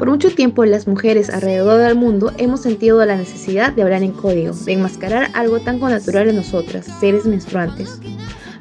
Por 0.00 0.08
mucho 0.08 0.30
tiempo 0.30 0.64
las 0.64 0.88
mujeres 0.88 1.28
alrededor 1.28 1.78
del 1.78 1.94
mundo 1.94 2.32
hemos 2.38 2.62
sentido 2.62 3.04
la 3.04 3.16
necesidad 3.16 3.74
de 3.74 3.82
hablar 3.82 4.02
en 4.02 4.12
código, 4.12 4.54
de 4.54 4.72
enmascarar 4.72 5.28
algo 5.34 5.60
tan 5.60 5.78
connatural 5.78 6.26
en 6.30 6.36
nosotras, 6.36 6.86
seres 7.00 7.26
menstruantes. 7.26 8.00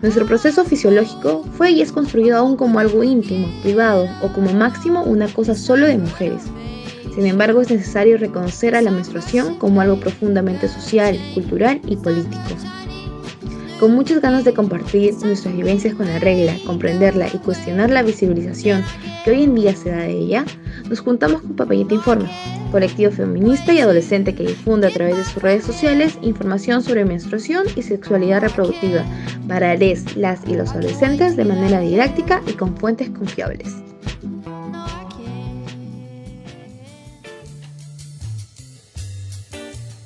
Nuestro 0.02 0.26
proceso 0.26 0.66
fisiológico 0.66 1.46
fue 1.54 1.72
y 1.72 1.82
es 1.82 1.94
construido 1.94 2.36
aún 2.36 2.58
como 2.58 2.78
algo 2.78 3.06
íntimo, 3.06 3.48
privado 3.62 4.10
o 4.22 4.28
como 4.34 4.52
máximo 4.52 5.04
una 5.04 5.30
cosa 5.30 5.56
solo 5.56 5.88
de 5.88 5.98
mujeres. 5.98 6.44
Sin 7.16 7.26
embargo, 7.26 7.62
es 7.62 7.72
necesario 7.72 8.18
reconocer 8.18 8.76
a 8.76 8.82
la 8.82 8.92
menstruación 8.92 9.56
como 9.60 9.80
algo 9.80 9.98
profundamente 9.98 10.68
social, 10.68 11.18
cultural 11.36 11.80
y 11.88 11.96
político. 11.96 12.50
Con 13.80 13.94
muchas 13.96 14.20
ganas 14.20 14.44
de 14.44 14.54
compartir 14.54 15.14
nuestras 15.24 15.56
vivencias 15.56 15.94
con 15.94 16.08
la 16.08 16.20
regla, 16.20 16.58
comprenderla 16.66 17.30
y 17.34 17.38
cuestionar 17.38 17.90
la 17.92 18.04
visibilización 18.04 18.84
que 19.24 19.32
hoy 19.32 19.44
en 19.44 19.56
día 19.56 19.74
se 19.74 19.90
da 19.90 20.00
de 20.00 20.18
ella, 20.18 20.46
nos 20.90 21.00
juntamos 21.02 21.42
con 21.42 21.56
Papayita 21.56 21.94
Informa, 21.94 22.30
colectivo 22.72 23.12
feminista 23.12 23.72
y 23.72 23.80
adolescente 23.80 24.34
que 24.34 24.44
difunde 24.44 24.88
a 24.88 24.92
través 24.92 25.18
de 25.18 25.24
sus 25.24 25.42
redes 25.42 25.64
sociales 25.64 26.18
información 26.22 26.82
sobre 26.82 27.06
menstruación 27.06 27.66
y 27.76 27.84
sexualidad 27.84 28.42
reproductiva 28.42 29.06
para 29.48 29.76
les, 29.76 30.16
las 30.16 30.46
y 30.48 30.56
los 30.56 30.72
adolescentes 30.72 31.36
de 31.36 31.46
manera 31.46 31.80
didáctica 31.80 32.42
y 32.48 32.54
con 32.54 32.76
fuentes 32.76 33.10
confiables. 33.12 33.76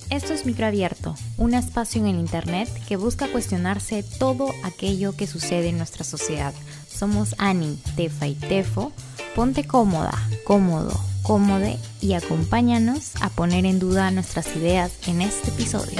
Esto 0.09 0.33
es 0.33 0.45
Microabierto, 0.45 1.15
un 1.37 1.55
espacio 1.55 1.99
en 1.99 2.07
el 2.07 2.19
Internet 2.19 2.69
que 2.87 2.97
busca 2.97 3.27
cuestionarse 3.29 4.05
todo 4.19 4.51
aquello 4.63 5.15
que 5.15 5.25
sucede 5.25 5.69
en 5.69 5.77
nuestra 5.77 6.03
sociedad. 6.03 6.53
Somos 6.87 7.33
Ani, 7.39 7.79
Tefa 7.95 8.27
y 8.27 8.35
Tefo. 8.35 8.91
Ponte 9.35 9.65
cómoda, 9.65 10.13
cómodo, 10.45 10.91
cómode 11.23 11.79
y 12.01 12.13
acompáñanos 12.13 13.15
a 13.19 13.29
poner 13.29 13.65
en 13.65 13.79
duda 13.79 14.11
nuestras 14.11 14.55
ideas 14.55 15.07
en 15.07 15.23
este 15.23 15.49
episodio. 15.49 15.99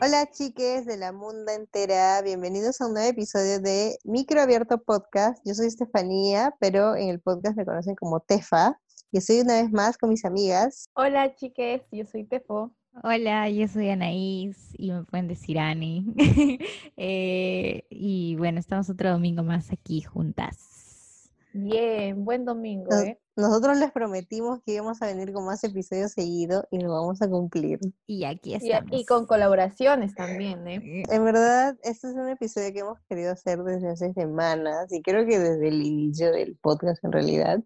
Hola 0.00 0.30
chiques 0.30 0.86
de 0.86 0.96
la 0.96 1.12
munda 1.12 1.52
entera, 1.52 2.22
bienvenidos 2.22 2.80
a 2.80 2.86
un 2.86 2.94
nuevo 2.94 3.10
episodio 3.10 3.60
de 3.60 3.98
Microabierto 4.04 4.78
Podcast. 4.78 5.42
Yo 5.44 5.52
soy 5.52 5.66
Estefanía, 5.66 6.56
pero 6.60 6.96
en 6.96 7.10
el 7.10 7.20
podcast 7.20 7.58
me 7.58 7.66
conocen 7.66 7.94
como 7.94 8.20
Tefa 8.20 8.80
y 9.10 9.18
estoy 9.18 9.40
una 9.40 9.60
vez 9.60 9.70
más 9.70 9.98
con 9.98 10.08
mis 10.08 10.24
amigas. 10.24 10.86
Hola 10.94 11.34
chiques, 11.34 11.82
yo 11.92 12.06
soy 12.06 12.24
Tefo. 12.24 12.72
Hola, 12.94 13.48
yo 13.48 13.66
soy 13.68 13.88
Anaís 13.88 14.58
y 14.76 14.92
me 14.92 15.04
pueden 15.04 15.26
decir 15.28 15.58
Ani. 15.58 16.06
Eh, 16.96 17.84
y 17.90 18.36
bueno, 18.36 18.60
estamos 18.60 18.88
otro 18.90 19.10
domingo 19.10 19.42
más 19.42 19.72
aquí 19.72 20.02
juntas. 20.02 21.30
Bien, 21.54 22.24
buen 22.24 22.44
domingo, 22.44 22.94
¿eh? 22.94 23.18
Nosotros 23.34 23.78
les 23.78 23.90
prometimos 23.92 24.60
que 24.62 24.74
íbamos 24.74 25.00
a 25.02 25.06
venir 25.06 25.32
con 25.32 25.46
más 25.46 25.64
episodios 25.64 26.12
seguidos 26.12 26.64
y 26.70 26.78
lo 26.78 26.92
vamos 26.92 27.20
a 27.22 27.28
cumplir. 27.28 27.80
Y 28.06 28.24
aquí 28.24 28.50
Y, 28.50 28.54
estamos. 28.54 28.90
y 28.92 29.04
con 29.06 29.26
colaboraciones 29.26 30.14
también, 30.14 30.66
¿eh? 30.68 31.02
En 31.10 31.24
verdad, 31.24 31.76
este 31.82 32.08
es 32.08 32.14
un 32.14 32.28
episodio 32.28 32.72
que 32.72 32.80
hemos 32.80 33.00
querido 33.08 33.32
hacer 33.32 33.58
desde 33.64 33.88
hace 33.90 34.12
semanas 34.12 34.92
y 34.92 35.02
creo 35.02 35.26
que 35.26 35.38
desde 35.38 35.68
el 35.68 35.82
inicio 35.82 36.30
del 36.30 36.56
podcast 36.56 37.02
en 37.04 37.12
realidad. 37.12 37.62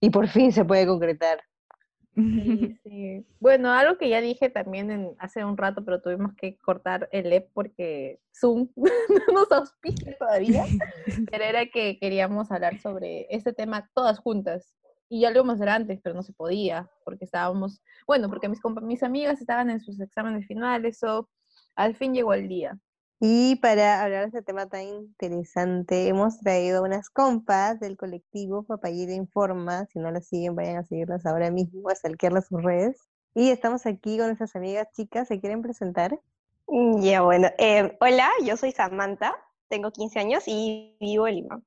Y 0.00 0.10
por 0.10 0.28
fin 0.28 0.52
se 0.52 0.64
puede 0.64 0.86
concretar. 0.86 1.38
Sí, 2.18 2.78
sí. 2.84 3.26
Bueno, 3.40 3.70
algo 3.72 3.96
que 3.96 4.08
ya 4.08 4.20
dije 4.20 4.50
también 4.50 4.90
en- 4.90 5.14
hace 5.18 5.44
un 5.44 5.56
rato, 5.56 5.84
pero 5.84 6.00
tuvimos 6.00 6.34
que 6.34 6.58
cortar 6.58 7.08
el 7.12 7.32
EP 7.32 7.48
porque 7.54 8.20
Zoom 8.34 8.68
no 8.76 9.32
nos 9.32 9.52
auspicia 9.52 10.16
todavía, 10.18 10.64
pero 11.30 11.44
era 11.44 11.66
que 11.66 11.98
queríamos 11.98 12.50
hablar 12.50 12.78
sobre 12.80 13.26
este 13.30 13.52
tema 13.52 13.88
todas 13.94 14.18
juntas. 14.18 14.74
Y 15.10 15.20
ya 15.22 15.30
lo 15.30 15.36
íbamos 15.36 15.52
a 15.52 15.54
hacer 15.54 15.68
antes, 15.70 16.00
pero 16.02 16.14
no 16.14 16.22
se 16.22 16.34
podía, 16.34 16.90
porque 17.04 17.24
estábamos, 17.24 17.80
bueno, 18.06 18.28
porque 18.28 18.48
mis, 18.48 18.60
mis 18.82 19.02
amigas 19.02 19.40
estaban 19.40 19.70
en 19.70 19.80
sus 19.80 19.98
exámenes 20.00 20.46
finales, 20.46 21.02
o 21.02 21.30
al 21.76 21.94
fin 21.94 22.12
llegó 22.12 22.34
el 22.34 22.46
día. 22.46 22.78
Y 23.20 23.56
para 23.56 24.02
hablar 24.02 24.22
de 24.22 24.26
este 24.28 24.42
tema 24.42 24.66
tan 24.68 24.82
interesante, 24.82 26.06
hemos 26.06 26.38
traído 26.38 26.84
unas 26.84 27.10
compas 27.10 27.80
del 27.80 27.96
colectivo 27.96 28.62
Papayita 28.62 29.12
Informa. 29.12 29.86
Si 29.86 29.98
no 29.98 30.10
las 30.12 30.26
siguen, 30.28 30.54
vayan 30.54 30.76
a 30.76 30.84
seguirlas 30.84 31.26
ahora 31.26 31.50
mismo, 31.50 31.88
a 31.88 31.94
stalkearlas 31.94 32.46
sus 32.46 32.62
redes. 32.62 32.96
Y 33.34 33.50
estamos 33.50 33.86
aquí 33.86 34.18
con 34.18 34.26
nuestras 34.26 34.54
amigas 34.54 34.86
chicas. 34.94 35.26
¿Se 35.28 35.40
quieren 35.40 35.62
presentar? 35.62 36.18
Mm, 36.68 37.02
Ya, 37.02 37.22
bueno. 37.22 37.48
eh, 37.58 37.96
hola, 38.00 38.30
yo 38.44 38.56
soy 38.56 38.70
Samantha, 38.72 39.34
tengo 39.68 39.90
15 39.90 40.20
años 40.20 40.44
y 40.46 40.96
vivo 41.00 41.26
en 41.26 41.34
Lima. 41.36 41.62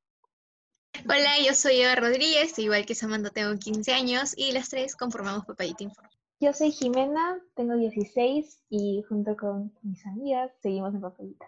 Hola, 1.06 1.31
yo 1.45 1.53
soy 1.53 1.81
Eva 1.81 1.95
Rodríguez, 1.95 2.57
igual 2.59 2.85
que 2.85 2.95
Samantha 2.95 3.29
tengo 3.29 3.57
15 3.57 3.94
años 3.94 4.33
y 4.38 4.51
las 4.51 4.69
tres 4.69 4.95
conformamos 4.95 5.45
Papayita 5.45 5.83
Informa. 5.83 6.09
Yo 6.41 6.53
soy 6.53 6.72
Jimena, 6.72 7.40
tengo 7.53 7.75
16 7.75 8.63
y 8.72 9.03
junto 9.07 9.38
con 9.38 9.72
mis 9.84 10.03
amigas 10.07 10.52
seguimos 10.59 10.91
en 10.96 11.02
Papelita. 11.02 11.46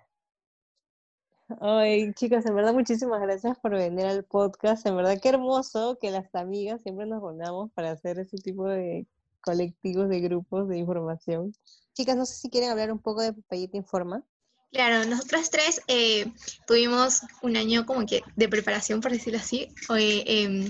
Ay, 1.60 2.14
chicas, 2.14 2.46
en 2.46 2.54
verdad, 2.54 2.76
muchísimas 2.76 3.20
gracias 3.20 3.58
por 3.58 3.72
venir 3.72 4.06
al 4.06 4.24
podcast. 4.24 4.86
En 4.86 4.96
verdad, 4.96 5.20
qué 5.20 5.30
hermoso 5.30 5.98
que 6.00 6.12
las 6.12 6.34
amigas 6.36 6.84
siempre 6.84 7.08
nos 7.08 7.24
reunamos 7.24 7.72
para 7.72 7.90
hacer 7.90 8.20
ese 8.20 8.38
tipo 8.38 8.68
de 8.68 9.08
colectivos, 9.42 10.10
de 10.10 10.20
grupos 10.20 10.70
de 10.70 10.78
información. 10.78 11.54
Chicas, 11.94 12.16
no 12.16 12.28
sé 12.28 12.36
si 12.36 12.52
quieren 12.52 12.70
hablar 12.70 12.92
un 12.92 13.00
poco 13.00 13.24
de 13.24 13.34
Papayita 13.34 13.78
Informa. 13.78 14.24
Claro, 14.74 15.06
nosotras 15.08 15.52
tres 15.52 15.82
eh, 15.88 16.26
tuvimos 16.66 17.22
un 17.44 17.56
año 17.58 17.86
como 17.86 18.08
que 18.08 18.24
de 18.36 18.50
preparación, 18.50 19.02
por 19.02 19.12
decirlo 19.12 19.38
así, 19.38 19.68
eh, 19.96 20.68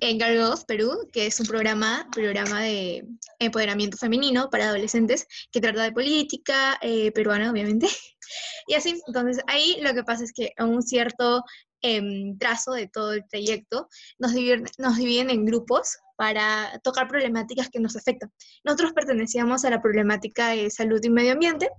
en 0.00 0.20
Girls 0.20 0.66
Perú, 0.66 1.08
que 1.10 1.26
es 1.26 1.40
un 1.40 1.46
programa, 1.46 2.06
programa 2.12 2.60
de 2.60 3.06
empoderamiento 3.38 3.96
femenino 3.96 4.50
para 4.50 4.66
adolescentes 4.68 5.26
que 5.50 5.62
trata 5.62 5.82
de 5.82 5.92
política 5.92 6.78
eh, 6.82 7.10
peruana, 7.12 7.50
obviamente. 7.50 7.88
Y 8.66 8.74
así, 8.74 9.00
entonces 9.06 9.42
ahí 9.46 9.78
lo 9.80 9.94
que 9.94 10.04
pasa 10.04 10.22
es 10.22 10.34
que 10.34 10.52
a 10.58 10.66
un 10.66 10.82
cierto 10.82 11.42
em, 11.80 12.36
trazo 12.36 12.72
de 12.72 12.86
todo 12.86 13.14
el 13.14 13.26
trayecto 13.26 13.88
nos 14.18 14.34
dividen, 14.34 14.66
nos 14.76 14.98
dividen 14.98 15.30
en 15.30 15.46
grupos 15.46 15.96
para 16.16 16.78
tocar 16.84 17.08
problemáticas 17.08 17.70
que 17.70 17.80
nos 17.80 17.96
afectan. 17.96 18.30
Nosotros 18.64 18.92
pertenecíamos 18.92 19.64
a 19.64 19.70
la 19.70 19.80
problemática 19.80 20.48
de 20.48 20.68
salud 20.68 21.00
y 21.02 21.08
medio 21.08 21.32
ambiente, 21.32 21.70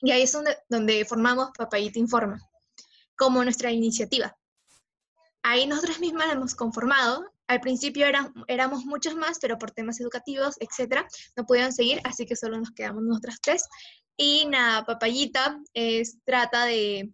y 0.00 0.10
ahí 0.10 0.22
es 0.22 0.36
donde, 0.68 1.04
formamos 1.04 1.50
Papayita 1.56 1.98
Informa, 1.98 2.40
como 3.16 3.42
nuestra 3.42 3.70
iniciativa. 3.70 4.36
Ahí 5.42 5.66
nosotras 5.66 6.00
mismas 6.00 6.26
la 6.26 6.34
hemos 6.34 6.54
conformado. 6.54 7.24
Al 7.46 7.60
principio 7.60 8.06
eran, 8.06 8.34
éramos 8.48 8.84
muchos 8.84 9.14
más, 9.14 9.38
pero 9.40 9.58
por 9.58 9.70
temas 9.70 10.00
educativos, 10.00 10.56
etcétera, 10.58 11.06
no 11.36 11.46
pudieron 11.46 11.72
seguir, 11.72 12.00
así 12.04 12.26
que 12.26 12.34
solo 12.34 12.58
nos 12.58 12.72
quedamos 12.72 13.04
nosotras 13.04 13.38
tres. 13.40 13.64
Y 14.16 14.46
nada, 14.46 14.84
Papayita 14.84 15.60
es, 15.72 16.18
trata 16.24 16.64
de 16.64 17.12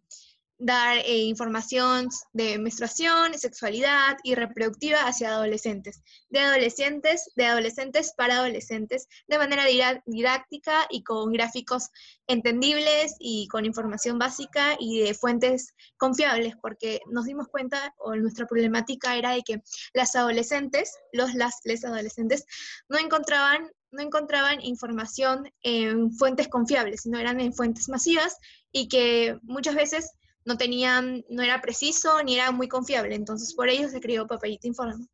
dar 0.64 0.98
eh, 0.98 1.24
información 1.24 2.08
de 2.32 2.56
menstruación, 2.56 3.36
sexualidad 3.36 4.16
y 4.22 4.36
reproductiva 4.36 5.00
hacia 5.00 5.30
adolescentes, 5.30 6.02
de 6.30 6.38
adolescentes, 6.38 7.32
de 7.34 7.46
adolescentes 7.46 8.14
para 8.16 8.36
adolescentes, 8.36 9.08
de 9.26 9.38
manera 9.38 9.66
didá- 9.66 10.02
didáctica 10.06 10.86
y 10.88 11.02
con 11.02 11.32
gráficos 11.32 11.88
entendibles 12.28 13.16
y 13.18 13.48
con 13.48 13.64
información 13.66 14.20
básica 14.20 14.76
y 14.78 15.00
de 15.00 15.14
fuentes 15.14 15.74
confiables, 15.96 16.54
porque 16.62 17.00
nos 17.10 17.24
dimos 17.24 17.48
cuenta, 17.48 17.92
o 17.98 18.14
nuestra 18.14 18.46
problemática 18.46 19.16
era 19.16 19.32
de 19.32 19.42
que 19.42 19.62
las 19.94 20.14
adolescentes, 20.14 20.94
los 21.12 21.34
las 21.34 21.56
les 21.64 21.84
adolescentes, 21.84 22.44
no 22.88 22.98
encontraban, 22.98 23.68
no 23.90 24.00
encontraban 24.00 24.60
información 24.60 25.52
en 25.64 26.12
fuentes 26.12 26.46
confiables, 26.46 27.02
sino 27.02 27.18
eran 27.18 27.40
en 27.40 27.52
fuentes 27.52 27.88
masivas 27.88 28.36
y 28.70 28.88
que 28.88 29.38
muchas 29.42 29.74
veces 29.74 30.12
no 30.44 30.56
tenían, 30.56 31.24
no 31.28 31.42
era 31.42 31.60
preciso 31.60 32.22
ni 32.22 32.36
era 32.36 32.50
muy 32.50 32.68
confiable. 32.68 33.14
Entonces 33.14 33.54
por 33.54 33.68
ello 33.68 33.88
se 33.88 34.00
creó 34.00 34.26
Papayita 34.26 34.66
Informa. 34.66 35.06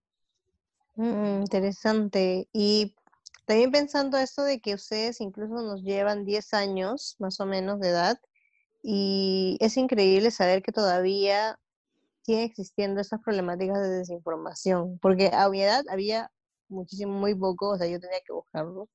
Mm, 0.96 1.40
interesante. 1.42 2.48
Y 2.52 2.94
también 3.44 3.70
pensando 3.70 4.18
esto 4.18 4.42
de 4.42 4.60
que 4.60 4.74
ustedes 4.74 5.20
incluso 5.20 5.54
nos 5.54 5.82
llevan 5.82 6.24
10 6.24 6.52
años 6.54 7.16
más 7.18 7.40
o 7.40 7.46
menos 7.46 7.80
de 7.80 7.88
edad 7.88 8.18
y 8.82 9.56
es 9.60 9.76
increíble 9.76 10.30
saber 10.30 10.62
que 10.62 10.72
todavía 10.72 11.58
siguen 12.22 12.42
existiendo 12.42 13.00
estas 13.00 13.20
problemáticas 13.20 13.80
de 13.80 13.88
desinformación, 13.88 14.98
porque 15.00 15.30
a 15.32 15.48
mi 15.48 15.62
edad 15.62 15.84
había 15.90 16.30
muchísimo, 16.68 17.12
muy 17.12 17.34
poco, 17.34 17.70
o 17.70 17.78
sea, 17.78 17.86
yo 17.86 18.00
tenía 18.00 18.20
que 18.26 18.32
buscarlo 18.32 18.88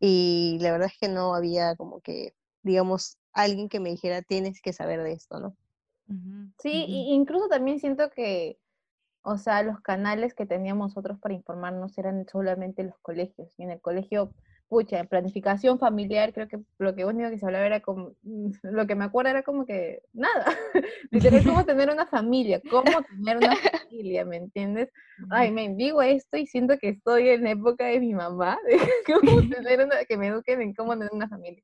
y 0.00 0.58
la 0.60 0.72
verdad 0.72 0.88
es 0.92 0.98
que 0.98 1.08
no 1.08 1.34
había 1.34 1.76
como 1.76 2.00
que, 2.00 2.34
digamos, 2.62 3.18
alguien 3.32 3.68
que 3.68 3.80
me 3.80 3.90
dijera, 3.90 4.22
tienes 4.22 4.60
que 4.62 4.72
saber 4.72 5.02
de 5.02 5.12
esto, 5.12 5.38
¿no? 5.38 5.56
Sí, 6.58 6.84
y 6.86 7.12
incluso 7.12 7.48
también 7.48 7.80
siento 7.80 8.10
que, 8.10 8.58
o 9.22 9.36
sea, 9.38 9.62
los 9.62 9.80
canales 9.80 10.34
que 10.34 10.46
teníamos 10.46 10.88
nosotros 10.88 11.18
para 11.18 11.34
informarnos 11.34 11.96
eran 11.98 12.26
solamente 12.28 12.84
los 12.84 12.98
colegios. 13.00 13.54
Y 13.58 13.62
en 13.62 13.70
el 13.70 13.80
colegio 13.80 14.32
pucha, 14.72 15.00
en 15.00 15.06
planificación 15.06 15.78
familiar, 15.78 16.32
creo 16.32 16.48
que 16.48 16.58
lo 16.78 16.94
que 16.94 17.04
único 17.04 17.28
que 17.28 17.38
se 17.38 17.44
hablaba 17.44 17.66
era 17.66 17.80
como, 17.80 18.12
lo 18.62 18.86
que 18.86 18.94
me 18.94 19.04
acuerdo 19.04 19.28
era 19.28 19.42
como 19.42 19.66
que 19.66 20.00
nada, 20.14 20.46
literal, 21.10 21.44
cómo 21.44 21.64
tener 21.66 21.90
una 21.90 22.06
familia, 22.06 22.58
cómo 22.70 23.02
tener 23.02 23.36
una 23.36 23.54
familia, 23.54 24.24
¿me 24.24 24.36
entiendes? 24.36 24.90
Ay, 25.28 25.50
me 25.50 25.68
digo 25.74 26.00
esto 26.00 26.38
y 26.38 26.46
siento 26.46 26.78
que 26.78 26.88
estoy 26.88 27.28
en 27.28 27.46
época 27.46 27.84
de 27.84 28.00
mi 28.00 28.14
mamá, 28.14 28.58
de 28.66 28.78
cómo 29.12 29.42
tener 29.46 29.84
una, 29.84 30.06
que 30.06 30.16
me 30.16 30.28
eduquen 30.28 30.62
en 30.62 30.72
cómo 30.72 30.94
tener 30.94 31.12
una 31.12 31.28
familia. 31.28 31.62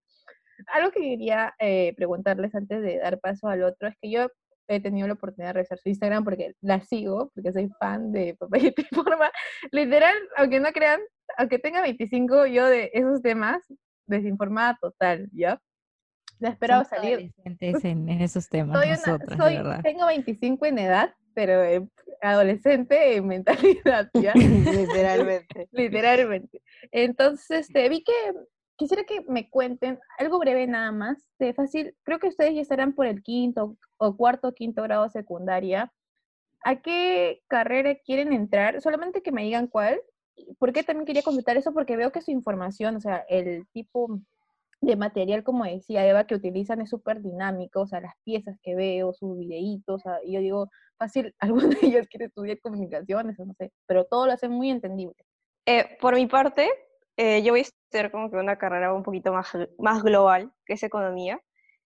Algo 0.73 0.91
que 0.91 1.01
quería 1.01 1.55
eh, 1.59 1.95
preguntarles 1.97 2.55
antes 2.55 2.83
de 2.83 2.99
dar 2.99 3.19
paso 3.21 3.49
al 3.49 3.63
otro 3.63 3.89
es 3.89 3.95
que 4.01 4.11
yo 4.11 4.29
he 4.69 4.81
tenido 4.81 5.07
la 5.07 5.15
oportunidad 5.15 5.51
de 5.51 5.55
revisar 5.55 5.79
su 5.79 5.89
Instagram 5.89 6.25
porque 6.25 6.55
la 6.61 6.81
sigo, 6.81 7.31
porque 7.35 7.53
soy 7.53 7.71
fan 7.81 8.13
de 8.13 8.35
Papayita 8.39 8.83
Informa. 8.83 9.31
Literal, 9.73 10.15
aunque 10.37 10.61
no 10.61 10.71
crean, 10.73 11.01
aunque 11.37 11.59
tenga 11.59 11.81
25, 11.81 12.47
yo 12.47 12.67
de 12.67 12.91
esos 12.93 13.23
temas, 13.23 13.63
desinformada 14.07 14.77
total, 14.81 15.29
¿ya? 15.33 15.61
Ya 16.41 16.51
esperaba 16.51 16.85
salir. 16.85 17.33
En, 17.45 18.09
en 18.09 18.21
esos 18.21 18.49
temas, 18.51 18.79
soy 18.79 18.91
nosotras, 18.91 19.39
soy, 19.39 19.57
de 19.57 19.63
verdad. 19.63 19.81
Tengo 19.83 20.07
25 20.07 20.67
en 20.67 20.79
edad, 20.79 21.15
pero 21.35 21.65
eh, 21.65 21.87
adolescente 22.21 23.17
en 23.17 23.27
mentalidad, 23.27 24.11
¿ya? 24.15 24.33
Literalmente. 24.35 25.69
Literalmente. 25.73 26.63
Entonces, 26.93 27.69
este, 27.69 27.89
vi 27.89 28.05
que 28.05 28.13
quisiera 28.79 29.05
que 29.05 29.23
me 29.29 29.51
cuenten 29.51 29.99
algo 30.19 30.39
breve 30.39 30.67
nada 30.67 30.93
más, 30.93 31.29
de 31.39 31.53
fácil, 31.53 31.95
creo 32.05 32.19
que 32.19 32.29
ustedes 32.29 32.55
ya 32.55 32.63
estarán 32.63 32.95
por 32.95 33.07
el 33.07 33.23
quinto 33.23 33.77
o 33.99 34.17
cuarto, 34.17 34.55
quinto 34.55 34.83
grado 34.85 35.11
secundaria. 35.11 35.93
¿A 36.65 36.81
qué 36.81 37.43
carrera 37.49 37.97
quieren 37.97 38.33
entrar? 38.33 38.81
Solamente 38.81 39.23
que 39.23 39.33
me 39.33 39.43
digan 39.43 39.67
cuál. 39.67 40.01
¿Por 40.59 40.73
qué 40.73 40.83
también 40.85 41.07
quería 41.07 41.23
comentar 41.23 41.57
eso? 41.57 41.73
Porque 41.73 41.97
veo 41.97 42.13
que 42.13 42.23
su 42.23 42.31
información, 42.31 42.97
o 42.97 43.01
sea, 43.01 43.25
el 43.29 43.67
tipo 43.73 44.21
de 44.81 44.97
material, 44.97 45.43
como 45.43 45.65
decía 45.65 46.07
Eva, 46.07 46.25
que 46.25 46.37
utilizan 46.37 46.81
es 46.81 46.91
súper 46.91 47.21
dinámico, 47.21 47.81
o 47.81 47.87
sea, 47.87 48.01
las 48.01 48.15
piezas 48.25 48.59
que 48.63 48.77
veo, 48.77 49.13
sus 49.13 49.37
videitos, 49.37 49.97
o 49.97 49.99
sea, 49.99 50.19
yo 50.25 50.41
digo, 50.41 50.71
fácil, 50.99 51.35
alguno 51.41 51.69
de 51.69 51.79
ellos 51.83 52.07
quiere 52.09 52.27
estudiar 52.27 52.61
comunicaciones, 52.61 53.39
o 53.41 53.45
no 53.45 53.55
sé, 53.55 53.73
pero 53.87 54.05
todo 54.05 54.27
lo 54.27 54.33
hacen 54.33 54.53
muy 54.53 54.71
entendible. 54.71 55.17
Eh, 55.67 55.99
por 56.01 56.15
mi 56.15 56.27
parte, 56.27 56.71
eh, 57.19 57.43
yo 57.43 57.53
voy 57.53 57.61
a 57.61 57.63
estudiar 57.63 58.13
como 58.13 58.31
que 58.31 58.37
una 58.37 58.57
carrera 58.57 58.95
un 58.95 59.03
poquito 59.03 59.33
más, 59.33 59.49
más 59.77 60.05
global, 60.05 60.53
que 60.65 60.75
es 60.75 60.83
economía. 60.85 61.41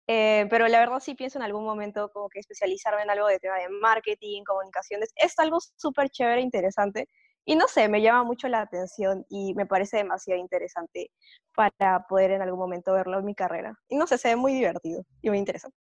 Eh, 0.08 0.48
pero 0.50 0.66
la 0.66 0.80
verdad 0.80 0.98
sí 0.98 1.14
pienso 1.14 1.38
en 1.38 1.44
algún 1.44 1.64
momento 1.64 2.10
como 2.12 2.28
que 2.28 2.40
especializarme 2.40 3.02
en 3.02 3.10
algo 3.10 3.28
de 3.28 3.38
tema 3.38 3.56
de 3.58 3.68
marketing, 3.68 4.42
comunicaciones. 4.42 5.10
Es 5.14 5.38
algo 5.38 5.58
súper 5.76 6.10
chévere, 6.10 6.40
interesante. 6.40 7.08
Y 7.44 7.54
no 7.54 7.68
sé, 7.68 7.88
me 7.88 8.02
llama 8.02 8.24
mucho 8.24 8.48
la 8.48 8.62
atención 8.62 9.24
y 9.28 9.54
me 9.54 9.64
parece 9.64 9.98
demasiado 9.98 10.40
interesante 10.40 11.12
para 11.54 12.04
poder 12.08 12.32
en 12.32 12.42
algún 12.42 12.58
momento 12.58 12.92
verlo 12.92 13.20
en 13.20 13.24
mi 13.24 13.36
carrera. 13.36 13.78
Y 13.88 13.96
no 13.96 14.08
sé, 14.08 14.18
se 14.18 14.28
ve 14.28 14.36
muy 14.36 14.52
divertido 14.54 15.04
y 15.22 15.28
muy 15.28 15.38
interesante. 15.38 15.76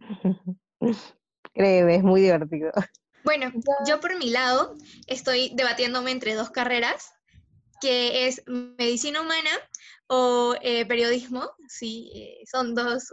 Créeme, 1.54 1.94
es 1.94 2.02
muy 2.02 2.20
divertido. 2.20 2.72
Bueno, 3.22 3.52
yo 3.86 4.00
por 4.00 4.18
mi 4.18 4.30
lado 4.30 4.74
estoy 5.06 5.52
debatiéndome 5.54 6.10
entre 6.10 6.34
dos 6.34 6.50
carreras 6.50 7.12
que 7.82 8.28
es 8.28 8.42
medicina 8.46 9.20
humana 9.20 9.50
o 10.06 10.54
eh, 10.62 10.86
periodismo, 10.86 11.50
sí, 11.68 12.12
eh, 12.14 12.44
son 12.46 12.76
dos 12.76 13.12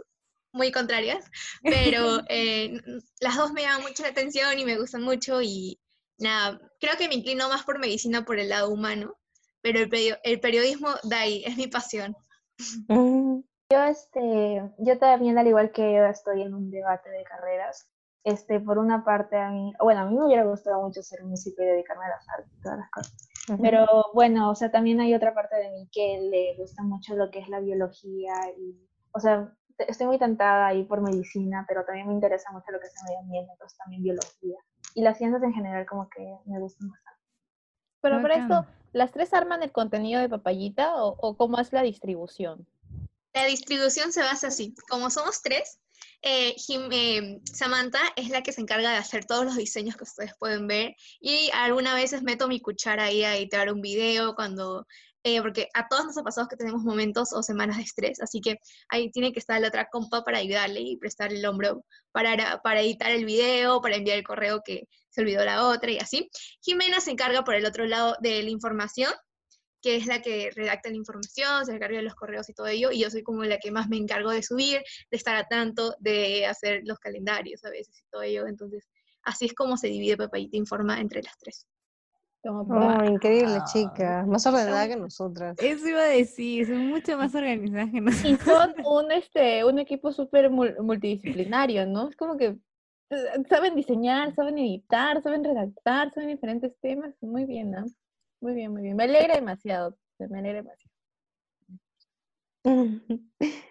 muy 0.52 0.70
contrarias, 0.70 1.24
pero 1.62 2.20
eh, 2.28 2.80
las 3.20 3.36
dos 3.36 3.52
me 3.52 3.62
llaman 3.62 3.82
mucho 3.82 4.04
la 4.04 4.10
atención 4.10 4.56
y 4.58 4.64
me 4.64 4.78
gustan 4.78 5.02
mucho 5.02 5.42
y 5.42 5.80
nada, 6.18 6.60
creo 6.78 6.96
que 6.96 7.08
me 7.08 7.16
inclino 7.16 7.48
más 7.48 7.64
por 7.64 7.80
medicina 7.80 8.24
por 8.24 8.38
el 8.38 8.48
lado 8.48 8.70
humano, 8.70 9.16
pero 9.60 9.80
el, 9.80 10.18
el 10.22 10.40
periodismo 10.40 10.90
de 11.02 11.16
ahí 11.16 11.44
es 11.44 11.56
mi 11.56 11.66
pasión. 11.66 12.16
Mm. 12.88 13.40
Yo, 13.72 13.84
este, 13.84 14.62
yo 14.78 14.98
también, 14.98 15.38
al 15.38 15.46
igual 15.46 15.72
que 15.72 15.94
yo, 15.94 16.04
estoy 16.06 16.42
en 16.42 16.54
un 16.54 16.70
debate 16.70 17.10
de 17.10 17.24
carreras. 17.24 17.88
Este, 18.22 18.60
por 18.60 18.78
una 18.78 19.02
parte, 19.02 19.36
a 19.36 19.50
mí, 19.50 19.72
bueno, 19.80 20.00
a 20.00 20.04
mí 20.04 20.14
me 20.14 20.26
hubiera 20.26 20.44
gustado 20.44 20.82
mucho 20.82 21.02
ser 21.02 21.24
músico 21.24 21.62
y 21.62 21.66
dedicarme 21.66 22.04
a 22.04 22.10
las 22.10 22.28
artes, 22.28 22.52
todas 22.62 22.78
las 22.78 22.90
cosas. 22.90 23.30
Pero 23.60 24.06
bueno, 24.14 24.50
o 24.50 24.54
sea, 24.54 24.70
también 24.70 25.00
hay 25.00 25.14
otra 25.14 25.34
parte 25.34 25.56
de 25.56 25.70
mí 25.70 25.88
que 25.92 26.20
le 26.30 26.56
gusta 26.56 26.82
mucho 26.82 27.14
lo 27.16 27.30
que 27.30 27.40
es 27.40 27.48
la 27.48 27.60
biología 27.60 28.32
y, 28.56 28.76
o 29.12 29.20
sea, 29.20 29.52
estoy 29.78 30.06
muy 30.06 30.18
tentada 30.18 30.66
ahí 30.66 30.84
por 30.84 31.00
medicina, 31.00 31.64
pero 31.68 31.84
también 31.84 32.06
me 32.06 32.14
interesa 32.14 32.52
mucho 32.52 32.70
lo 32.70 32.80
que 32.80 32.86
es 32.86 32.94
el 32.96 33.04
medio 33.04 33.20
ambiente, 33.20 33.52
entonces 33.52 33.78
también 33.78 34.02
biología. 34.02 34.58
Y 34.94 35.02
las 35.02 35.18
ciencias 35.18 35.42
en 35.42 35.52
general 35.52 35.86
como 35.86 36.08
que 36.08 36.22
me 36.46 36.58
gustan 36.60 36.90
bastante. 36.90 37.20
Pero 38.00 38.22
para 38.22 38.36
esto, 38.36 38.66
¿las 38.92 39.12
tres 39.12 39.34
arman 39.34 39.62
el 39.62 39.72
contenido 39.72 40.20
de 40.20 40.28
Papayita 40.28 41.02
o, 41.02 41.16
o 41.20 41.36
cómo 41.36 41.58
es 41.58 41.72
la 41.72 41.82
distribución? 41.82 42.66
La 43.32 43.44
distribución 43.44 44.12
se 44.12 44.22
basa 44.22 44.48
así. 44.48 44.74
Como 44.88 45.10
somos 45.10 45.42
tres, 45.42 45.80
eh, 46.22 46.54
eh, 46.92 47.40
Samantha 47.44 48.00
es 48.16 48.28
la 48.28 48.42
que 48.42 48.52
se 48.52 48.60
encarga 48.60 48.90
de 48.90 48.96
hacer 48.96 49.24
todos 49.24 49.44
los 49.44 49.56
diseños 49.56 49.96
que 49.96 50.04
ustedes 50.04 50.32
pueden 50.38 50.66
ver 50.66 50.94
y 51.20 51.50
algunas 51.54 51.94
veces 51.94 52.22
meto 52.22 52.48
mi 52.48 52.60
cuchara 52.60 53.04
ahí 53.04 53.24
a 53.24 53.36
editar 53.36 53.72
un 53.72 53.80
video 53.80 54.34
cuando, 54.34 54.86
eh, 55.22 55.40
porque 55.40 55.68
a 55.74 55.88
todos 55.88 56.06
nos 56.06 56.18
ha 56.18 56.22
pasado 56.22 56.48
que 56.48 56.56
tenemos 56.56 56.82
momentos 56.82 57.32
o 57.32 57.42
semanas 57.42 57.78
de 57.78 57.84
estrés, 57.84 58.20
así 58.20 58.40
que 58.40 58.58
ahí 58.88 59.10
tiene 59.10 59.32
que 59.32 59.38
estar 59.38 59.60
la 59.60 59.68
otra 59.68 59.88
compa 59.90 60.22
para 60.24 60.38
ayudarle 60.38 60.80
y 60.80 60.96
prestarle 60.98 61.38
el 61.38 61.46
hombro 61.46 61.84
para, 62.12 62.60
para 62.62 62.80
editar 62.80 63.10
el 63.10 63.24
video, 63.24 63.80
para 63.80 63.96
enviar 63.96 64.18
el 64.18 64.24
correo 64.24 64.60
que 64.64 64.88
se 65.08 65.22
olvidó 65.22 65.44
la 65.44 65.66
otra 65.68 65.90
y 65.90 65.98
así. 65.98 66.30
Jimena 66.60 67.00
se 67.00 67.10
encarga 67.10 67.44
por 67.44 67.54
el 67.54 67.66
otro 67.66 67.86
lado 67.86 68.16
de 68.20 68.42
la 68.42 68.50
información 68.50 69.12
que 69.82 69.96
es 69.96 70.06
la 70.06 70.20
que 70.22 70.50
redacta 70.54 70.90
la 70.90 70.96
información, 70.96 71.64
se 71.66 71.72
encarga 71.72 71.98
de 71.98 72.02
los 72.02 72.14
correos 72.14 72.48
y 72.48 72.54
todo 72.54 72.66
ello, 72.66 72.90
y 72.90 73.00
yo 73.00 73.10
soy 73.10 73.22
como 73.22 73.44
la 73.44 73.58
que 73.58 73.70
más 73.70 73.88
me 73.88 73.96
encargo 73.96 74.30
de 74.30 74.42
subir, 74.42 74.82
de 75.10 75.16
estar 75.16 75.36
a 75.36 75.46
tanto, 75.46 75.94
de 75.98 76.46
hacer 76.46 76.82
los 76.84 76.98
calendarios 76.98 77.64
a 77.64 77.70
veces 77.70 78.00
y 78.00 78.10
todo 78.10 78.22
ello. 78.22 78.46
Entonces, 78.46 78.88
así 79.22 79.46
es 79.46 79.54
como 79.54 79.76
se 79.76 79.88
divide 79.88 80.16
Papayita 80.16 80.56
Informa 80.56 81.00
entre 81.00 81.22
las 81.22 81.38
tres. 81.38 81.66
Oh, 82.42 83.04
increíble, 83.04 83.58
chica. 83.70 84.24
Más 84.26 84.46
ordenada 84.46 84.88
que 84.88 84.96
nosotras. 84.96 85.58
Eso 85.58 85.88
iba 85.88 86.00
a 86.00 86.06
decir, 86.06 86.66
son 86.66 86.86
mucho 86.86 87.18
más 87.18 87.34
organizadas 87.34 87.90
que 87.90 88.00
nosotras. 88.00 88.32
Y 88.32 88.36
son 88.44 88.74
un, 88.86 89.12
este, 89.12 89.64
un 89.64 89.78
equipo 89.78 90.10
súper 90.10 90.50
multidisciplinario, 90.50 91.86
¿no? 91.86 92.08
Es 92.08 92.16
como 92.16 92.38
que 92.38 92.56
eh, 93.10 93.16
saben 93.48 93.74
diseñar, 93.74 94.34
saben 94.34 94.56
editar, 94.56 95.22
saben 95.22 95.44
redactar, 95.44 96.12
saben 96.14 96.30
diferentes 96.30 96.72
temas. 96.80 97.14
Muy 97.20 97.44
bien, 97.44 97.72
¿no? 97.72 97.84
Muy 98.40 98.54
bien, 98.54 98.72
muy 98.72 98.82
bien. 98.82 98.96
Me 98.96 99.04
alegra 99.04 99.34
demasiado. 99.34 99.96
Me 100.18 100.38
alegra 100.38 100.62
demasiado. 100.62 100.90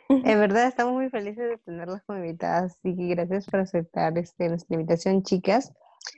En 0.10 0.40
verdad 0.40 0.68
estamos 0.68 0.94
muy 0.94 1.10
felices 1.10 1.50
de 1.50 1.58
tenerlas 1.60 2.02
como 2.04 2.18
invitadas, 2.20 2.74
así 2.74 2.96
que 2.96 3.08
gracias 3.10 3.46
por 3.46 3.60
aceptar 3.60 4.18
este, 4.18 4.50
nuestra 4.50 4.74
invitación, 4.74 5.22
chicas. 5.22 5.72